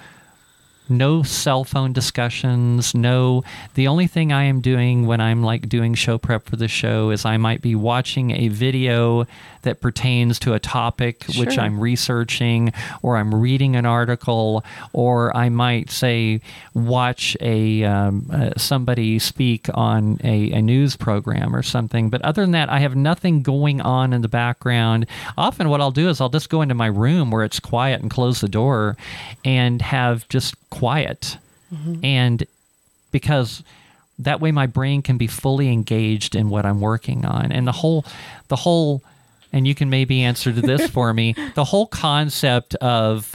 No 0.89 1.22
cell 1.22 1.64
phone 1.64 1.93
discussions. 1.93 2.95
No, 2.95 3.43
the 3.74 3.89
only 3.89 4.07
thing 4.07 4.32
I 4.32 4.45
am 4.45 4.61
doing 4.61 5.07
when 5.07 5.20
I'm 5.20 5.43
like 5.43 5.68
doing 5.68 5.95
show 5.95 6.18
prep 6.18 6.47
for 6.47 6.57
the 6.57 6.68
show 6.68 7.11
is 7.11 7.24
I 7.24 7.37
might 7.37 7.61
be 7.61 7.74
watching 7.74 8.30
a 8.30 8.49
video 8.49 9.26
that 9.62 9.80
pertains 9.80 10.39
to 10.39 10.55
a 10.55 10.61
topic 10.61 11.24
which 11.37 11.59
I'm 11.59 11.80
researching, 11.80 12.72
or 13.03 13.16
I'm 13.16 13.34
reading 13.34 13.74
an 13.74 13.84
article, 13.84 14.64
or 14.93 15.37
I 15.37 15.49
might 15.49 15.91
say 15.91 16.41
watch 16.72 17.37
a 17.41 17.82
um, 17.82 18.30
uh, 18.32 18.51
somebody 18.57 19.18
speak 19.18 19.68
on 19.74 20.20
a, 20.22 20.53
a 20.53 20.62
news 20.62 20.95
program 20.95 21.55
or 21.55 21.64
something. 21.64 22.11
But 22.11 22.22
other 22.22 22.43
than 22.43 22.53
that, 22.53 22.70
I 22.70 22.78
have 22.78 22.95
nothing 22.95 23.43
going 23.43 23.80
on 23.80 24.12
in 24.12 24.22
the 24.22 24.28
background. 24.28 25.07
Often, 25.37 25.68
what 25.68 25.80
I'll 25.80 25.91
do 25.91 26.09
is 26.09 26.20
I'll 26.20 26.28
just 26.28 26.49
go 26.49 26.62
into 26.62 26.74
my 26.74 26.87
room 26.87 27.32
where 27.32 27.43
it's 27.43 27.59
quiet 27.59 28.01
and 28.01 28.09
close 28.09 28.41
the 28.41 28.49
door, 28.49 28.97
and 29.45 29.82
have 29.82 30.28
just 30.28 30.55
quiet, 30.78 31.38
mm-hmm. 31.72 32.04
and 32.04 32.46
because 33.12 33.62
that 34.18 34.40
way 34.40 34.52
my 34.52 34.66
brain 34.66 35.02
can 35.02 35.18
be 35.18 35.26
fully 35.26 35.70
engaged 35.70 36.34
in 36.34 36.48
what 36.48 36.64
I'm 36.64 36.80
working 36.80 37.24
on, 37.24 37.52
and 37.52 37.66
the 37.66 37.72
whole 37.72 38.04
the 38.48 38.56
whole 38.56 39.02
and 39.52 39.66
you 39.66 39.74
can 39.74 39.88
maybe 39.88 40.22
answer 40.22 40.52
to 40.52 40.60
this 40.60 40.88
for 40.88 41.12
me. 41.12 41.34
The 41.54 41.64
whole 41.64 41.86
concept 41.86 42.74
of 42.76 43.34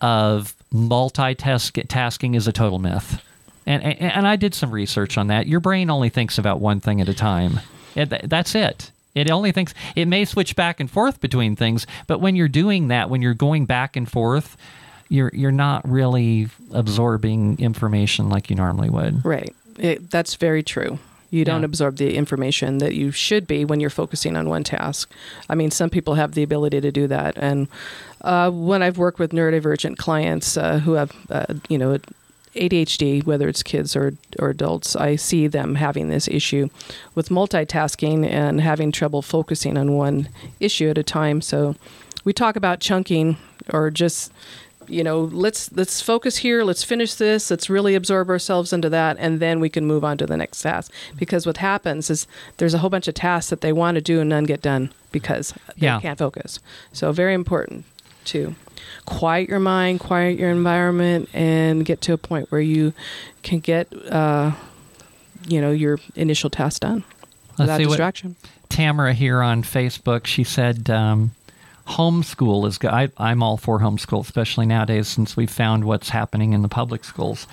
of 0.00 0.54
multitasking 0.72 2.34
is 2.34 2.48
a 2.48 2.52
total 2.52 2.78
myth, 2.78 3.22
and, 3.66 3.82
and 3.82 4.00
and 4.00 4.26
I 4.26 4.36
did 4.36 4.54
some 4.54 4.70
research 4.70 5.18
on 5.18 5.26
that. 5.28 5.46
Your 5.46 5.60
brain 5.60 5.90
only 5.90 6.08
thinks 6.08 6.38
about 6.38 6.60
one 6.60 6.80
thing 6.80 7.00
at 7.00 7.08
a 7.08 7.14
time. 7.14 7.60
It, 7.94 8.28
that's 8.28 8.54
it. 8.54 8.90
It 9.14 9.30
only 9.30 9.52
thinks 9.52 9.74
it 9.94 10.08
may 10.08 10.24
switch 10.24 10.56
back 10.56 10.80
and 10.80 10.90
forth 10.90 11.20
between 11.20 11.56
things, 11.56 11.86
but 12.06 12.20
when 12.20 12.34
you're 12.36 12.48
doing 12.48 12.88
that, 12.88 13.10
when 13.10 13.20
you're 13.20 13.34
going 13.34 13.66
back 13.66 13.96
and 13.96 14.10
forth, 14.10 14.56
you're 15.12 15.30
you're 15.34 15.52
not 15.66 15.80
really 15.88 16.48
absorbing 16.72 17.58
information 17.58 18.28
like 18.28 18.50
you 18.50 18.56
normally 18.56 18.90
would. 18.90 19.24
Right. 19.24 19.54
It, 19.78 20.10
that's 20.10 20.34
very 20.36 20.62
true. 20.62 20.98
You 21.30 21.44
don't 21.46 21.62
Yeah. 21.62 21.66
absorb 21.72 21.96
the 21.96 22.14
information 22.14 22.78
that 22.78 22.94
you 22.94 23.10
should 23.10 23.46
be 23.46 23.64
when 23.64 23.80
you're 23.80 23.88
focusing 24.02 24.36
on 24.36 24.48
one 24.48 24.64
task. 24.64 25.10
I 25.48 25.54
mean, 25.54 25.70
some 25.70 25.88
people 25.90 26.14
have 26.14 26.32
the 26.32 26.42
ability 26.42 26.80
to 26.82 26.92
do 26.92 27.06
that, 27.08 27.38
and 27.38 27.68
uh, 28.22 28.50
when 28.50 28.82
I've 28.82 28.98
worked 28.98 29.18
with 29.18 29.32
neurodivergent 29.32 29.96
clients 29.96 30.56
uh, 30.56 30.78
who 30.80 30.92
have, 30.92 31.10
uh, 31.30 31.46
you 31.68 31.78
know, 31.78 31.98
ADHD, 32.54 33.24
whether 33.24 33.48
it's 33.48 33.62
kids 33.62 33.96
or 33.96 34.12
or 34.38 34.50
adults, 34.50 34.94
I 34.94 35.16
see 35.16 35.46
them 35.48 35.76
having 35.76 36.08
this 36.10 36.28
issue 36.28 36.68
with 37.14 37.30
multitasking 37.30 38.28
and 38.28 38.60
having 38.60 38.92
trouble 38.92 39.22
focusing 39.22 39.78
on 39.78 39.92
one 39.96 40.28
issue 40.60 40.90
at 40.90 40.98
a 40.98 41.02
time. 41.02 41.40
So, 41.40 41.76
we 42.24 42.32
talk 42.34 42.56
about 42.56 42.80
chunking 42.80 43.36
or 43.72 43.90
just 43.90 44.30
you 44.92 45.02
know 45.02 45.20
let's 45.22 45.72
let's 45.72 46.00
focus 46.00 46.36
here 46.38 46.62
let's 46.64 46.84
finish 46.84 47.14
this 47.14 47.50
let's 47.50 47.70
really 47.70 47.94
absorb 47.94 48.28
ourselves 48.28 48.72
into 48.72 48.88
that 48.90 49.16
and 49.18 49.40
then 49.40 49.58
we 49.60 49.68
can 49.68 49.86
move 49.86 50.04
on 50.04 50.18
to 50.18 50.26
the 50.26 50.36
next 50.36 50.60
task. 50.62 50.92
Because 51.16 51.46
what 51.46 51.56
happens 51.58 52.10
is 52.10 52.26
there's 52.58 52.74
a 52.74 52.78
whole 52.78 52.90
bunch 52.90 53.08
of 53.08 53.14
tasks 53.14 53.50
that 53.50 53.60
they 53.62 53.72
want 53.72 53.94
to 53.96 54.00
do 54.00 54.20
and 54.20 54.28
none 54.30 54.44
get 54.44 54.60
done 54.62 54.92
because 55.10 55.52
they 55.78 55.86
Yeah. 55.86 56.00
can't 56.00 56.18
focus. 56.18 56.58
So 56.92 57.10
very 57.12 57.34
important 57.34 57.84
to 58.26 58.54
quiet 59.06 59.48
your 59.48 59.60
mind 59.60 60.00
quiet 60.00 60.38
your 60.38 60.50
environment 60.50 61.28
and 61.32 61.84
get 61.84 62.00
to 62.02 62.12
a 62.12 62.18
point 62.18 62.50
where 62.52 62.60
you 62.60 62.92
can 63.42 63.58
get 63.60 63.88
uh, 64.10 64.52
you 65.48 65.60
know 65.60 65.70
your 65.72 65.98
initial 66.14 66.50
task 66.50 66.82
done 66.82 67.02
Let's 67.50 67.58
without 67.60 67.76
see 67.78 67.86
what- 67.86 67.90
distraction. 67.92 68.36
Tamara 68.68 69.12
here 69.12 69.42
on 69.42 69.62
Facebook, 69.62 70.26
she 70.26 70.44
said 70.44 70.88
um, 70.88 71.32
homeschool 71.86 72.66
is 72.66 72.78
good. 72.78 72.90
I, 72.90 73.08
I'm 73.18 73.42
all 73.42 73.56
for 73.56 73.80
homeschool, 73.80 74.20
especially 74.20 74.66
nowadays 74.66 75.08
since 75.08 75.36
we've 75.36 75.50
found 75.50 75.84
what's 75.84 76.08
happening 76.08 76.52
in 76.52 76.62
the 76.62 76.68
public 76.68 77.04
schools. 77.04 77.46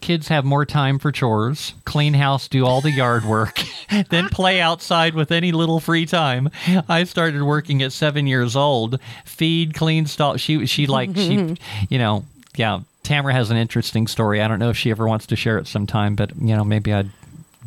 kids 0.00 0.28
have 0.28 0.44
more 0.44 0.66
time 0.66 0.98
for 0.98 1.10
chores, 1.10 1.74
clean 1.84 2.12
house, 2.14 2.48
do 2.48 2.66
all 2.66 2.80
the 2.82 2.90
yard 2.90 3.24
work, 3.24 3.62
then 4.10 4.28
play 4.28 4.60
outside 4.60 5.14
with 5.14 5.32
any 5.32 5.52
little 5.52 5.80
free 5.80 6.04
time. 6.04 6.50
I 6.88 7.04
started 7.04 7.42
working 7.42 7.82
at 7.82 7.92
seven 7.92 8.26
years 8.26 8.54
old, 8.54 8.98
feed, 9.24 9.74
clean, 9.74 10.06
stall. 10.06 10.36
She 10.36 10.66
she 10.66 10.86
like 10.86 11.16
she, 11.16 11.36
mm-hmm. 11.36 11.84
you 11.88 11.98
know, 11.98 12.24
yeah. 12.56 12.80
Tamara 13.02 13.32
has 13.32 13.50
an 13.50 13.56
interesting 13.56 14.06
story. 14.06 14.40
I 14.40 14.46
don't 14.46 14.60
know 14.60 14.70
if 14.70 14.76
she 14.76 14.92
ever 14.92 15.08
wants 15.08 15.26
to 15.26 15.36
share 15.36 15.58
it 15.58 15.66
sometime, 15.66 16.14
but 16.14 16.30
you 16.40 16.54
know, 16.54 16.62
maybe 16.62 16.92
I'd 16.92 17.10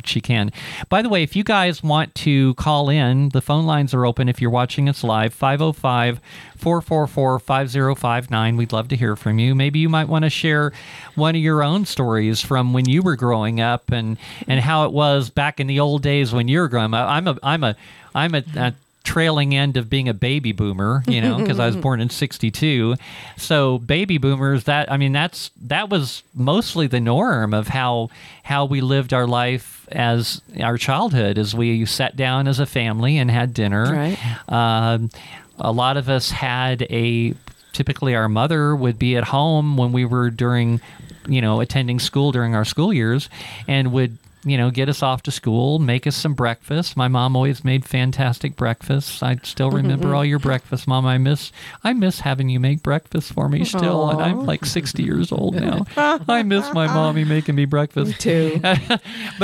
she 0.08 0.20
can. 0.20 0.52
By 0.88 1.02
the 1.02 1.08
way, 1.08 1.22
if 1.22 1.36
you 1.36 1.44
guys 1.44 1.82
want 1.82 2.14
to 2.16 2.54
call 2.54 2.88
in, 2.88 3.30
the 3.30 3.40
phone 3.40 3.66
lines 3.66 3.94
are 3.94 4.06
open 4.06 4.28
if 4.28 4.40
you're 4.40 4.50
watching 4.50 4.88
us 4.88 5.02
live 5.04 5.32
505 5.34 6.20
444 6.56 7.38
5059. 7.38 8.56
We'd 8.56 8.72
love 8.72 8.88
to 8.88 8.96
hear 8.96 9.16
from 9.16 9.38
you. 9.38 9.54
Maybe 9.54 9.78
you 9.78 9.88
might 9.88 10.08
want 10.08 10.24
to 10.24 10.30
share 10.30 10.72
one 11.14 11.34
of 11.34 11.40
your 11.40 11.62
own 11.62 11.84
stories 11.84 12.40
from 12.40 12.72
when 12.72 12.88
you 12.88 13.02
were 13.02 13.16
growing 13.16 13.60
up 13.60 13.90
and, 13.90 14.16
and 14.46 14.60
how 14.60 14.84
it 14.84 14.92
was 14.92 15.30
back 15.30 15.60
in 15.60 15.66
the 15.66 15.80
old 15.80 16.02
days 16.02 16.32
when 16.32 16.48
you 16.48 16.60
were 16.60 16.68
growing 16.68 16.94
up. 16.94 17.08
I'm 17.08 17.28
a, 17.28 17.38
I'm 17.42 17.64
a, 17.64 17.76
I'm 18.14 18.34
a, 18.34 18.42
a 18.56 18.74
trailing 19.06 19.54
end 19.54 19.76
of 19.76 19.88
being 19.88 20.08
a 20.08 20.14
baby 20.14 20.52
boomer, 20.52 21.02
you 21.06 21.20
know, 21.20 21.38
because 21.38 21.58
I 21.58 21.66
was 21.66 21.76
born 21.86 22.00
in 22.00 22.10
62. 22.10 22.96
So 23.36 23.78
baby 23.78 24.18
boomers 24.18 24.64
that 24.64 24.90
I 24.90 24.96
mean 24.98 25.12
that's 25.12 25.50
that 25.62 25.88
was 25.88 26.22
mostly 26.34 26.88
the 26.88 27.00
norm 27.00 27.54
of 27.54 27.68
how 27.68 28.10
how 28.42 28.66
we 28.66 28.80
lived 28.80 29.14
our 29.14 29.26
life 29.26 29.88
as 29.92 30.42
our 30.60 30.76
childhood 30.76 31.38
as 31.38 31.54
we 31.54 31.86
sat 31.86 32.16
down 32.16 32.48
as 32.48 32.58
a 32.58 32.66
family 32.66 33.16
and 33.16 33.30
had 33.30 33.54
dinner. 33.54 33.92
Right. 33.92 34.52
Um, 34.52 35.10
a 35.58 35.72
lot 35.72 35.96
of 35.96 36.08
us 36.08 36.30
had 36.30 36.82
a 36.82 37.34
typically 37.72 38.14
our 38.14 38.28
mother 38.28 38.74
would 38.74 38.98
be 38.98 39.16
at 39.16 39.24
home 39.24 39.76
when 39.76 39.92
we 39.92 40.04
were 40.04 40.30
during 40.30 40.80
you 41.28 41.40
know 41.40 41.60
attending 41.60 41.98
school 42.00 42.32
during 42.32 42.54
our 42.54 42.64
school 42.64 42.92
years 42.92 43.28
and 43.68 43.92
would 43.92 44.18
you 44.46 44.56
know, 44.56 44.70
get 44.70 44.88
us 44.88 45.02
off 45.02 45.22
to 45.24 45.32
school, 45.32 45.80
make 45.80 46.06
us 46.06 46.14
some 46.14 46.34
breakfast. 46.34 46.96
My 46.96 47.08
mom 47.08 47.34
always 47.34 47.64
made 47.64 47.84
fantastic 47.84 48.54
breakfasts. 48.54 49.20
I 49.20 49.36
still 49.42 49.68
mm-hmm, 49.68 49.76
remember 49.78 50.06
mm-hmm. 50.06 50.16
all 50.16 50.24
your 50.24 50.38
breakfast, 50.38 50.86
mom. 50.86 51.04
I 51.04 51.18
miss 51.18 51.50
I 51.82 51.92
miss 51.92 52.20
having 52.20 52.48
you 52.48 52.60
make 52.60 52.82
breakfast 52.82 53.32
for 53.32 53.48
me 53.48 53.64
still, 53.64 54.08
and 54.08 54.22
I'm 54.22 54.46
like 54.46 54.64
60 54.64 55.02
years 55.02 55.32
old 55.32 55.54
now. 55.56 55.84
I 55.96 56.44
miss 56.44 56.72
my 56.72 56.86
mommy 56.86 57.24
making 57.24 57.56
me 57.56 57.64
breakfast 57.64 58.20
too. 58.20 58.60
but 58.62 58.70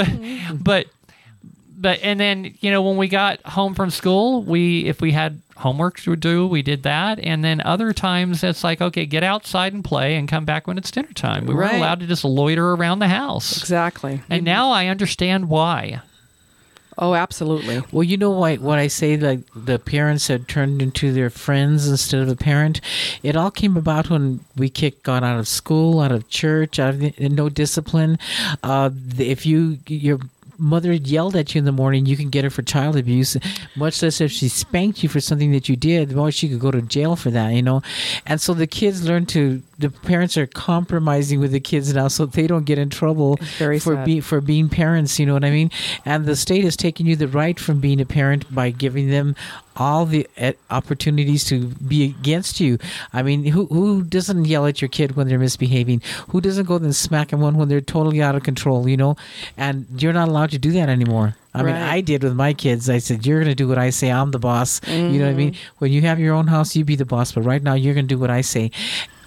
mm-hmm. 0.07 0.57
but 0.59 0.87
but 1.77 1.99
and 2.03 2.21
then 2.21 2.55
you 2.61 2.71
know 2.71 2.83
when 2.83 2.97
we 2.97 3.09
got 3.09 3.45
home 3.45 3.75
from 3.75 3.91
school, 3.91 4.43
we 4.45 4.87
if 4.87 5.01
we 5.01 5.11
had 5.11 5.41
homework 5.63 5.99
to 6.01 6.17
do, 6.17 6.47
we 6.47 6.63
did 6.63 6.83
that, 6.83 7.19
and 7.21 7.45
then 7.45 7.61
other 7.61 7.93
times 7.93 8.43
it's 8.45 8.63
like 8.63 8.81
okay, 8.81 9.07
get 9.07 9.23
outside 9.23 9.73
and 9.73 9.85
play, 9.85 10.17
and 10.17 10.29
come 10.29 10.45
back 10.45 10.67
when 10.67 10.79
it's 10.79 10.91
dinner 10.91 11.13
time. 11.13 11.47
We 11.47 11.55
weren't 11.55 11.75
allowed 11.75 12.01
to 12.01 12.07
just 12.07 12.25
loiter 12.25 12.73
around 12.73 12.99
the 12.99 13.09
house. 13.09 13.57
Exactly. 13.57 14.21
And 14.29 14.45
now 14.45 14.71
I 14.71 14.87
understand 14.87 15.49
why. 15.49 16.03
Oh, 16.99 17.15
absolutely. 17.15 17.83
Well, 17.91 18.03
you 18.03 18.17
know 18.17 18.31
why 18.31 18.57
what 18.57 18.79
I 18.79 18.87
say 18.89 19.17
like 19.17 19.41
the 19.55 19.79
parents 19.79 20.29
had 20.29 20.47
turned 20.47 20.83
into 20.83 21.13
their 21.13 21.31
friends 21.31 21.89
instead 21.89 22.21
of 22.21 22.29
a 22.29 22.37
parent. 22.37 22.81
It 23.23 23.35
all 23.35 23.51
came 23.51 23.77
about 23.77 24.11
when 24.11 24.41
we 24.57 24.69
kicked 24.69 25.03
got 25.03 25.23
out 25.23 25.39
of 25.39 25.49
school, 25.49 26.01
out 26.01 26.13
of 26.13 26.29
church, 26.29 26.79
out 26.79 26.91
of 26.91 27.01
the, 27.01 27.15
no 27.31 27.49
discipline. 27.49 28.19
Uh, 28.63 28.91
if 29.19 29.47
you 29.47 29.79
your 29.87 30.21
mother 30.59 30.93
yelled 30.93 31.37
at 31.37 31.55
you 31.55 31.59
in 31.59 31.65
the 31.65 31.73
morning, 31.73 32.07
you 32.07 32.17
can 32.17 32.31
get 32.31 32.45
her 32.45 32.51
for 32.51 32.63
child 32.63 32.97
abuse. 32.97 33.37
Much 33.77 34.03
less 34.03 34.21
if 34.21 34.31
she 34.33 34.49
spanked 34.49 35.03
you 35.03 35.09
for 35.09 35.21
something 35.21 35.53
that 35.53 35.69
you 35.69 35.77
did. 35.77 36.15
Well, 36.15 36.31
she 36.31 36.49
could 36.49 36.61
go 36.61 36.71
to 36.71 36.83
jail 36.83 37.17
for 37.17 37.31
that, 37.31 37.51
you 37.51 37.63
know. 37.63 37.83
And 38.27 38.41
so 38.41 38.55
the 38.55 38.67
kids 38.67 39.05
learn 39.05 39.27
to. 39.27 39.63
The 39.83 39.91
parents 39.91 40.37
are 40.37 40.47
compromising 40.47 41.41
with 41.41 41.53
the 41.53 41.61
kids 41.61 41.93
now, 41.93 42.09
so 42.09 42.27
they 42.27 42.47
don't 42.47 42.65
get 42.65 42.79
in 42.79 42.89
trouble 42.89 43.37
for 43.83 43.97
sad. 43.97 44.05
for 44.21 44.41
being 44.41 44.69
parents. 44.69 45.19
You 45.19 45.27
know 45.27 45.35
what 45.35 45.45
I 45.45 45.51
mean? 45.51 45.71
And 46.05 46.27
the 46.27 46.37
state 46.37 46.65
is 46.65 46.77
taking 46.77 47.07
you 47.07 47.17
the 47.17 47.29
right 47.29 47.59
from 47.59 47.81
being 47.81 48.01
a 48.01 48.07
parent 48.07 48.53
by 48.55 48.71
giving 48.71 49.11
them 49.11 49.37
all 49.77 50.05
the 50.07 50.27
eh, 50.37 50.53
opportunities 50.71 51.45
to 51.45 51.69
be 51.69 52.05
against 52.05 52.61
you. 52.61 52.79
I 53.13 53.23
mean, 53.23 53.45
who 53.45 53.67
who 53.67 54.03
doesn't 54.03 54.45
yell 54.45 54.67
at 54.67 54.81
your 54.81 54.89
kid 54.89 55.17
when 55.17 55.29
they're 55.29 55.39
misbehaving? 55.39 56.03
Who 56.29 56.41
doesn't 56.41 56.67
go 56.67 56.77
and 56.77 56.95
smack 56.95 57.29
them 57.29 57.41
one 57.41 57.57
when 57.57 57.69
they're 57.69 57.81
totally 57.81 58.23
out 58.23 58.35
of 58.35 58.43
control? 58.43 58.89
You 58.89 58.97
know, 58.97 59.17
and 59.57 59.87
you're 59.99 60.13
not 60.13 60.29
allowed 60.29 60.51
to 60.51 60.59
do 60.59 60.73
that 60.73 60.89
anymore. 60.89 61.37
I 61.55 61.63
mean, 61.63 61.75
Right. 61.75 61.93
I 61.97 62.01
did 62.01 62.23
with 62.23 62.35
my 62.35 62.55
kids. 62.55 62.89
I 62.89 62.99
said, 62.99 63.27
"You're 63.27 63.39
going 63.41 63.51
to 63.51 63.55
do 63.55 63.69
what 63.69 63.79
I 63.79 63.91
say. 63.91 64.11
I'm 64.11 64.31
the 64.31 64.39
boss." 64.39 64.81
You 64.89 65.19
know 65.19 65.27
what 65.27 65.33
I 65.33 65.35
mean? 65.35 65.53
Mm. 65.53 65.57
When 65.79 65.93
you 65.93 66.01
have 66.03 66.19
your 66.19 66.35
own 66.35 66.47
house, 66.47 66.75
you 66.75 66.85
be 66.85 66.97
the 66.97 67.05
boss. 67.05 67.33
But 67.33 67.43
right 67.43 67.63
now, 67.63 67.75
you're 67.75 67.95
going 67.95 68.07
to 68.09 68.15
do 68.15 68.19
what 68.19 68.31
I 68.31 68.41
say. 68.41 68.71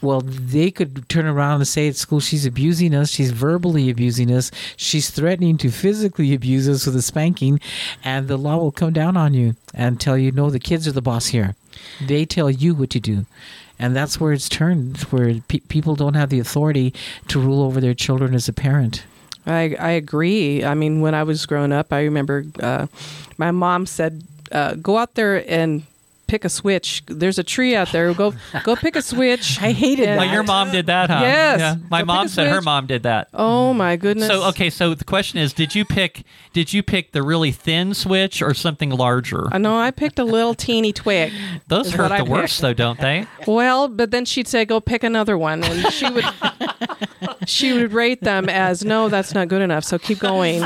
Well, 0.01 0.21
they 0.21 0.69
could 0.71 1.07
turn 1.09 1.25
around 1.25 1.57
and 1.61 1.67
say 1.67 1.87
at 1.87 1.95
school, 1.95 2.19
she's 2.19 2.45
abusing 2.45 2.93
us. 2.93 3.09
She's 3.09 3.31
verbally 3.31 3.89
abusing 3.89 4.31
us. 4.31 4.51
She's 4.77 5.09
threatening 5.09 5.57
to 5.59 5.71
physically 5.71 6.33
abuse 6.33 6.67
us 6.69 6.85
with 6.85 6.95
a 6.95 7.01
spanking. 7.01 7.59
And 8.03 8.27
the 8.27 8.37
law 8.37 8.57
will 8.57 8.71
come 8.71 8.93
down 8.93 9.17
on 9.17 9.33
you 9.33 9.55
and 9.73 9.99
tell 9.99 10.17
you, 10.17 10.31
no, 10.31 10.49
the 10.51 10.59
kids 10.59 10.87
are 10.87 10.91
the 10.91 11.01
boss 11.01 11.27
here. 11.27 11.55
They 12.05 12.25
tell 12.25 12.51
you 12.51 12.75
what 12.75 12.89
to 12.91 12.99
do. 12.99 13.25
And 13.79 13.95
that's 13.95 14.19
where 14.19 14.31
it's 14.31 14.47
turned, 14.47 14.97
where 15.09 15.41
pe- 15.47 15.59
people 15.59 15.95
don't 15.95 16.13
have 16.13 16.29
the 16.29 16.39
authority 16.39 16.93
to 17.29 17.39
rule 17.39 17.61
over 17.63 17.81
their 17.81 17.95
children 17.95 18.35
as 18.35 18.47
a 18.47 18.53
parent. 18.53 19.03
I, 19.45 19.75
I 19.79 19.91
agree. 19.91 20.63
I 20.63 20.73
mean, 20.73 21.01
when 21.01 21.13
I 21.13 21.23
was 21.23 21.45
growing 21.45 21.71
up, 21.71 21.93
I 21.93 22.03
remember 22.03 22.45
uh, 22.59 22.87
my 23.37 23.51
mom 23.51 23.85
said, 23.85 24.23
uh, 24.51 24.75
"Go 24.75 24.97
out 24.97 25.15
there 25.15 25.47
and 25.49 25.83
pick 26.27 26.45
a 26.45 26.49
switch. 26.49 27.03
There's 27.07 27.37
a 27.39 27.43
tree 27.43 27.75
out 27.75 27.91
there. 27.91 28.13
Go 28.13 28.33
go 28.63 28.75
pick 28.75 28.95
a 28.95 29.01
switch." 29.01 29.57
I 29.61 29.71
hated 29.71 30.07
And- 30.09 30.19
Well, 30.19 30.31
your 30.31 30.43
mom 30.43 30.71
did 30.71 30.87
that, 30.87 31.09
huh? 31.09 31.19
Yes. 31.21 31.59
Yeah. 31.59 31.75
My 31.89 32.01
Go 32.01 32.05
mom 32.05 32.25
a 32.25 32.29
said 32.29 32.47
her 32.47 32.61
mom 32.61 32.87
did 32.87 33.03
that. 33.03 33.29
Oh 33.33 33.73
my 33.73 33.95
goodness. 33.95 34.27
So 34.27 34.43
okay, 34.49 34.69
so 34.69 34.93
the 34.93 35.03
question 35.05 35.39
is, 35.39 35.53
did 35.53 35.75
you 35.75 35.85
pick 35.85 36.23
did 36.53 36.73
you 36.73 36.83
pick 36.83 37.11
the 37.11 37.23
really 37.23 37.51
thin 37.51 37.93
switch 37.93 38.41
or 38.41 38.53
something 38.53 38.89
larger? 38.91 39.45
Uh, 39.47 39.49
I 39.53 39.57
know 39.57 39.77
I 39.77 39.91
picked 39.91 40.19
a 40.19 40.23
little 40.25 40.53
teeny 40.55 40.93
twig. 40.93 41.33
Those 41.67 41.91
hurt 41.91 42.03
what 42.03 42.11
I 42.11 42.17
the 42.23 42.29
worst, 42.29 42.55
picked. 42.55 42.61
though, 42.61 42.73
don't 42.73 42.99
they? 42.99 43.25
Well, 43.47 43.87
but 43.87 44.11
then 44.11 44.25
she'd 44.25 44.47
say, 44.47 44.65
"Go 44.65 44.79
pick 44.79 45.03
another 45.03 45.37
one," 45.37 45.63
and 45.63 45.91
she 45.93 46.09
would 46.09 46.25
she 47.45 47.73
would 47.73 47.91
rate 47.93 48.21
them 48.21 48.49
as, 48.49 48.83
"No, 48.83 49.09
that's 49.09 49.33
not 49.33 49.47
good 49.47 49.61
enough." 49.61 49.83
So 49.83 49.97
keep 49.97 50.19
going. 50.19 50.63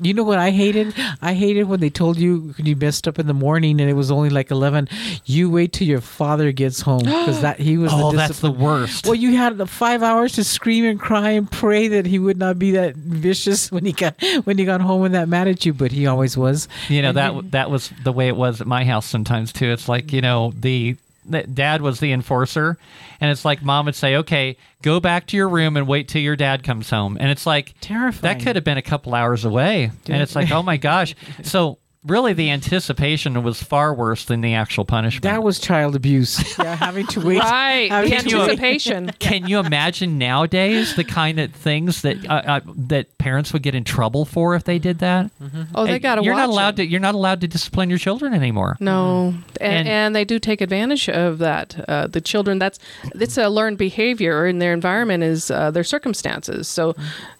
You 0.00 0.14
know 0.14 0.22
what 0.22 0.38
I 0.38 0.50
hated? 0.50 0.94
I 1.22 1.34
hated 1.34 1.64
when 1.64 1.80
they 1.80 1.90
told 1.90 2.16
you 2.18 2.54
when 2.56 2.66
you 2.66 2.76
messed 2.76 3.08
up 3.08 3.18
in 3.18 3.26
the 3.26 3.34
morning 3.34 3.80
and 3.80 3.90
it 3.90 3.94
was 3.94 4.10
only 4.10 4.30
like 4.30 4.50
eleven. 4.50 4.88
You 5.24 5.50
wait 5.50 5.72
till 5.72 5.86
your 5.88 6.00
father 6.00 6.52
gets 6.52 6.80
home 6.80 7.00
because 7.00 7.40
that 7.42 7.58
he 7.58 7.78
was. 7.78 7.92
Oh, 7.92 8.10
the 8.12 8.16
that's 8.16 8.40
the 8.40 8.50
worst. 8.50 9.06
Well, 9.06 9.14
you 9.14 9.36
had 9.36 9.58
the 9.58 9.66
five 9.66 10.02
hours 10.02 10.32
to 10.34 10.44
scream 10.44 10.84
and 10.84 10.98
cry 11.00 11.30
and 11.30 11.50
pray 11.50 11.88
that 11.88 12.06
he 12.06 12.18
would 12.18 12.38
not 12.38 12.58
be 12.58 12.72
that 12.72 12.94
vicious 12.96 13.70
when 13.72 13.84
he 13.84 13.92
got 13.92 14.14
when 14.44 14.58
he 14.58 14.64
got 14.64 14.80
home 14.80 15.04
and 15.04 15.14
that 15.14 15.28
mad 15.28 15.48
at 15.48 15.66
you, 15.66 15.72
but 15.74 15.92
he 15.92 16.06
always 16.06 16.36
was. 16.36 16.68
You 16.88 17.02
know 17.02 17.08
And 17.08 17.18
that 17.18 17.50
that 17.52 17.70
was 17.70 17.90
the 18.04 18.12
way 18.12 18.28
it 18.28 18.36
was 18.36 18.60
at 18.60 18.66
my 18.66 18.84
house 18.84 19.06
sometimes 19.06 19.52
too. 19.52 19.66
It's 19.70 19.88
like 19.88 20.12
you 20.12 20.20
know 20.20 20.52
the, 20.56 20.96
the 21.28 21.42
dad 21.42 21.82
was 21.82 22.00
the 22.00 22.12
enforcer, 22.12 22.78
and 23.20 23.30
it's 23.30 23.44
like 23.44 23.62
mom 23.62 23.86
would 23.86 23.94
say, 23.94 24.16
"Okay, 24.16 24.56
go 24.82 25.00
back 25.00 25.26
to 25.28 25.36
your 25.36 25.48
room 25.48 25.76
and 25.76 25.86
wait 25.86 26.08
till 26.08 26.22
your 26.22 26.36
dad 26.36 26.62
comes 26.62 26.90
home," 26.90 27.16
and 27.20 27.30
it's 27.30 27.46
like 27.46 27.74
Terrifying. 27.80 28.38
that 28.38 28.44
could 28.44 28.56
have 28.56 28.64
been 28.64 28.78
a 28.78 28.82
couple 28.82 29.14
hours 29.14 29.44
away, 29.44 29.90
and 30.08 30.22
it's 30.22 30.34
like, 30.34 30.50
oh 30.50 30.62
my 30.62 30.76
gosh. 30.76 31.14
So 31.42 31.78
really, 32.04 32.32
the 32.32 32.50
anticipation 32.50 33.42
was 33.42 33.62
far 33.62 33.92
worse 33.94 34.24
than 34.24 34.40
the 34.40 34.54
actual 34.54 34.84
punishment. 34.84 35.22
That 35.24 35.42
was 35.42 35.58
child 35.58 35.94
abuse. 35.96 36.38
Yeah, 36.58 36.74
having 36.74 37.06
to 37.08 37.20
wait. 37.24 37.38
Right, 37.38 37.88
having 37.90 38.10
the 38.10 38.16
to 38.30 38.36
wait. 38.38 38.42
anticipation. 38.42 39.10
Can 39.20 39.46
you 39.46 39.58
imagine 39.60 40.18
nowadays 40.18 40.96
the 40.96 41.04
kind 41.04 41.38
of 41.38 41.52
things 41.52 42.02
that 42.02 42.24
uh, 42.28 42.32
uh, 42.46 42.60
that 42.88 43.16
parents 43.18 43.52
would 43.52 43.62
get 43.62 43.74
in 43.74 43.84
trouble 43.84 44.24
for 44.24 44.54
if 44.56 44.64
they 44.64 44.78
did 44.78 44.98
that? 44.98 45.30
Oh, 45.74 45.86
they 45.86 45.98
got 45.98 46.16
to. 46.16 46.22
You're 46.24 46.34
not 46.34 46.48
allowed 46.48 46.74
it. 46.74 46.84
to. 46.84 46.86
You're 46.86 47.00
not 47.00 47.14
allowed 47.14 47.40
to 47.42 47.48
discipline 47.48 47.90
your 47.90 47.98
children 47.98 48.34
anymore. 48.34 48.76
No, 48.80 49.34
and, 49.60 49.72
And- 49.78 49.88
and 49.88 50.16
they 50.16 50.24
do 50.24 50.38
take 50.38 50.60
advantage 50.60 51.08
of 51.08 51.38
that. 51.38 51.84
Uh, 51.88 52.06
the 52.08 52.20
children, 52.20 52.58
that's 52.58 52.78
it's 53.14 53.38
a 53.38 53.48
learned 53.48 53.78
behavior 53.78 54.46
in 54.46 54.58
their 54.58 54.72
environment 54.72 55.22
is 55.22 55.50
uh, 55.50 55.70
their 55.70 55.84
circumstances. 55.84 56.66
So 56.68 56.96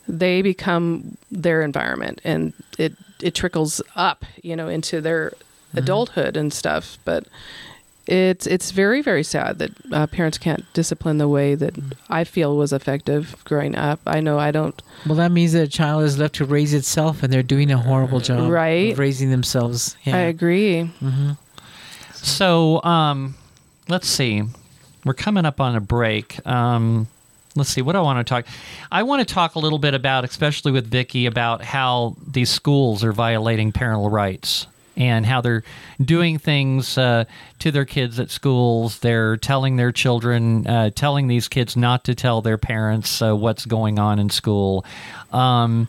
they 0.06 0.42
become 0.42 1.16
their 1.30 1.62
environment, 1.62 2.20
and 2.24 2.52
it 2.78 2.94
it 3.22 3.34
trickles 3.34 3.80
up, 3.96 4.24
you 4.42 4.54
know, 4.56 4.68
into 4.68 5.00
their 5.00 5.32
adulthood 5.74 6.36
and 6.36 6.52
stuff. 6.52 6.98
But 7.04 7.26
it's 8.06 8.46
it's 8.46 8.70
very 8.70 9.02
very 9.02 9.22
sad 9.22 9.58
that 9.58 9.70
uh, 9.92 10.06
parents 10.06 10.38
can't 10.38 10.64
discipline 10.72 11.18
the 11.18 11.28
way 11.28 11.54
that 11.54 11.74
I 12.08 12.24
feel 12.24 12.56
was 12.56 12.72
effective 12.72 13.36
growing 13.44 13.76
up. 13.76 14.00
I 14.06 14.20
know 14.20 14.38
I 14.38 14.50
don't. 14.50 14.80
Well, 15.06 15.16
that 15.16 15.30
means 15.30 15.52
that 15.52 15.62
a 15.62 15.68
child 15.68 16.04
is 16.04 16.18
left 16.18 16.36
to 16.36 16.44
raise 16.46 16.72
itself, 16.72 17.22
and 17.22 17.30
they're 17.32 17.42
doing 17.42 17.70
a 17.70 17.76
horrible 17.78 18.20
job 18.20 18.50
Right. 18.50 18.92
of 18.92 18.98
raising 18.98 19.30
themselves. 19.30 19.94
Yeah. 20.04 20.16
I 20.16 20.20
agree. 20.20 20.90
So, 22.14 22.82
um, 22.82 23.34
let's 23.88 24.08
see. 24.08 24.42
We're 25.04 25.14
coming 25.14 25.46
up 25.46 25.60
on 25.60 25.76
a 25.76 25.80
break. 25.80 26.44
Um, 26.46 27.08
let's 27.58 27.70
see. 27.70 27.82
What 27.82 27.96
I 27.96 28.00
want 28.00 28.24
to 28.26 28.28
talk? 28.28 28.46
I 28.90 29.02
want 29.02 29.26
to 29.26 29.34
talk 29.34 29.54
a 29.54 29.58
little 29.58 29.78
bit 29.78 29.94
about, 29.94 30.24
especially 30.24 30.72
with 30.72 30.86
Vicky, 30.86 31.26
about 31.26 31.62
how 31.62 32.16
these 32.26 32.50
schools 32.50 33.04
are 33.04 33.12
violating 33.12 33.72
parental 33.72 34.08
rights 34.10 34.66
and 34.96 35.24
how 35.26 35.40
they're 35.40 35.62
doing 36.00 36.38
things 36.38 36.98
uh, 36.98 37.24
to 37.60 37.70
their 37.70 37.84
kids 37.84 38.18
at 38.18 38.30
schools. 38.30 38.98
They're 38.98 39.36
telling 39.36 39.76
their 39.76 39.92
children, 39.92 40.66
uh, 40.66 40.90
telling 40.90 41.28
these 41.28 41.46
kids 41.48 41.76
not 41.76 42.04
to 42.04 42.14
tell 42.14 42.40
their 42.42 42.58
parents 42.58 43.22
uh, 43.22 43.36
what's 43.36 43.64
going 43.66 43.98
on 43.98 44.18
in 44.18 44.28
school. 44.30 44.84
Um, 45.32 45.88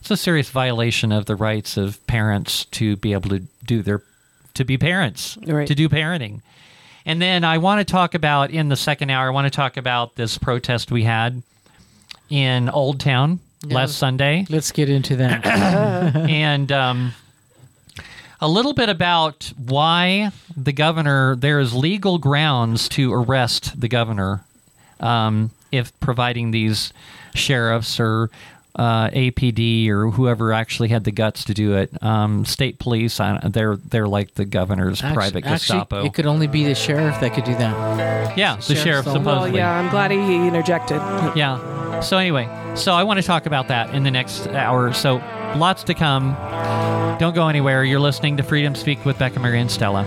it's 0.00 0.10
a 0.10 0.16
serious 0.16 0.48
violation 0.50 1.12
of 1.12 1.26
the 1.26 1.34
rights 1.36 1.76
of 1.76 2.04
parents 2.06 2.64
to 2.66 2.96
be 2.96 3.12
able 3.12 3.28
to 3.30 3.40
do 3.64 3.82
their 3.82 4.02
to 4.54 4.64
be 4.64 4.78
parents 4.78 5.36
Right. 5.46 5.66
to 5.68 5.74
do 5.74 5.88
parenting. 5.90 6.40
And 7.06 7.22
then 7.22 7.44
I 7.44 7.58
want 7.58 7.86
to 7.86 7.90
talk 7.90 8.14
about 8.14 8.50
in 8.50 8.68
the 8.68 8.76
second 8.76 9.10
hour. 9.10 9.28
I 9.28 9.30
want 9.30 9.46
to 9.46 9.56
talk 9.56 9.76
about 9.76 10.16
this 10.16 10.36
protest 10.36 10.90
we 10.90 11.04
had 11.04 11.40
in 12.28 12.68
Old 12.68 12.98
Town 12.98 13.38
last 13.64 13.96
Sunday 13.96 14.44
Let's 14.48 14.72
get 14.72 14.90
into 14.90 15.16
that. 15.16 15.46
and 16.16 16.70
um, 16.72 17.12
a 18.40 18.48
little 18.48 18.74
bit 18.74 18.88
about 18.88 19.52
why 19.56 20.30
the 20.56 20.72
governor 20.72 21.36
there 21.36 21.60
is 21.60 21.74
legal 21.74 22.18
grounds 22.18 22.88
to 22.90 23.12
arrest 23.12 23.80
the 23.80 23.88
governor 23.88 24.44
um, 25.00 25.50
if 25.72 25.98
providing 26.00 26.50
these 26.50 26.92
sheriffs 27.34 28.00
or 28.00 28.30
uh, 28.76 29.08
APD 29.10 29.88
or 29.88 30.10
whoever 30.10 30.52
actually 30.52 30.88
had 30.88 31.04
the 31.04 31.10
guts 31.12 31.44
to 31.44 31.54
do 31.54 31.74
it. 31.74 31.90
Um, 32.02 32.44
state 32.44 32.78
police, 32.78 33.18
I, 33.20 33.40
they're 33.48 33.76
they're 33.76 34.06
like 34.06 34.34
the 34.34 34.44
governor's 34.44 35.02
Actu- 35.02 35.14
private 35.14 35.44
actually, 35.46 35.56
Gestapo. 35.80 36.04
It 36.04 36.14
could 36.14 36.26
only 36.26 36.46
be 36.46 36.64
the 36.64 36.74
sheriff 36.74 37.18
that 37.20 37.34
could 37.34 37.44
do 37.44 37.54
that. 37.54 38.36
yeah, 38.36 38.56
the 38.56 38.62
sheriff's 38.62 38.82
sheriff 38.82 39.06
own- 39.06 39.14
supposedly. 39.14 39.50
Well, 39.52 39.56
yeah, 39.58 39.78
I'm 39.78 39.88
glad 39.90 40.10
he 40.10 40.46
interjected. 40.46 40.96
Yeah. 41.36 42.00
So 42.00 42.18
anyway, 42.18 42.46
so 42.74 42.92
I 42.92 43.02
want 43.04 43.18
to 43.20 43.26
talk 43.26 43.46
about 43.46 43.68
that 43.68 43.94
in 43.94 44.02
the 44.02 44.10
next 44.10 44.46
hour. 44.48 44.92
So 44.92 45.16
lots 45.56 45.82
to 45.84 45.94
come. 45.94 46.34
Don't 47.18 47.34
go 47.34 47.48
anywhere. 47.48 47.84
You're 47.84 48.00
listening 48.00 48.36
to 48.36 48.42
Freedom 48.42 48.74
Speak 48.74 49.04
with 49.04 49.18
Becca 49.18 49.40
Marie 49.40 49.60
and 49.60 49.70
Stella. 49.70 50.04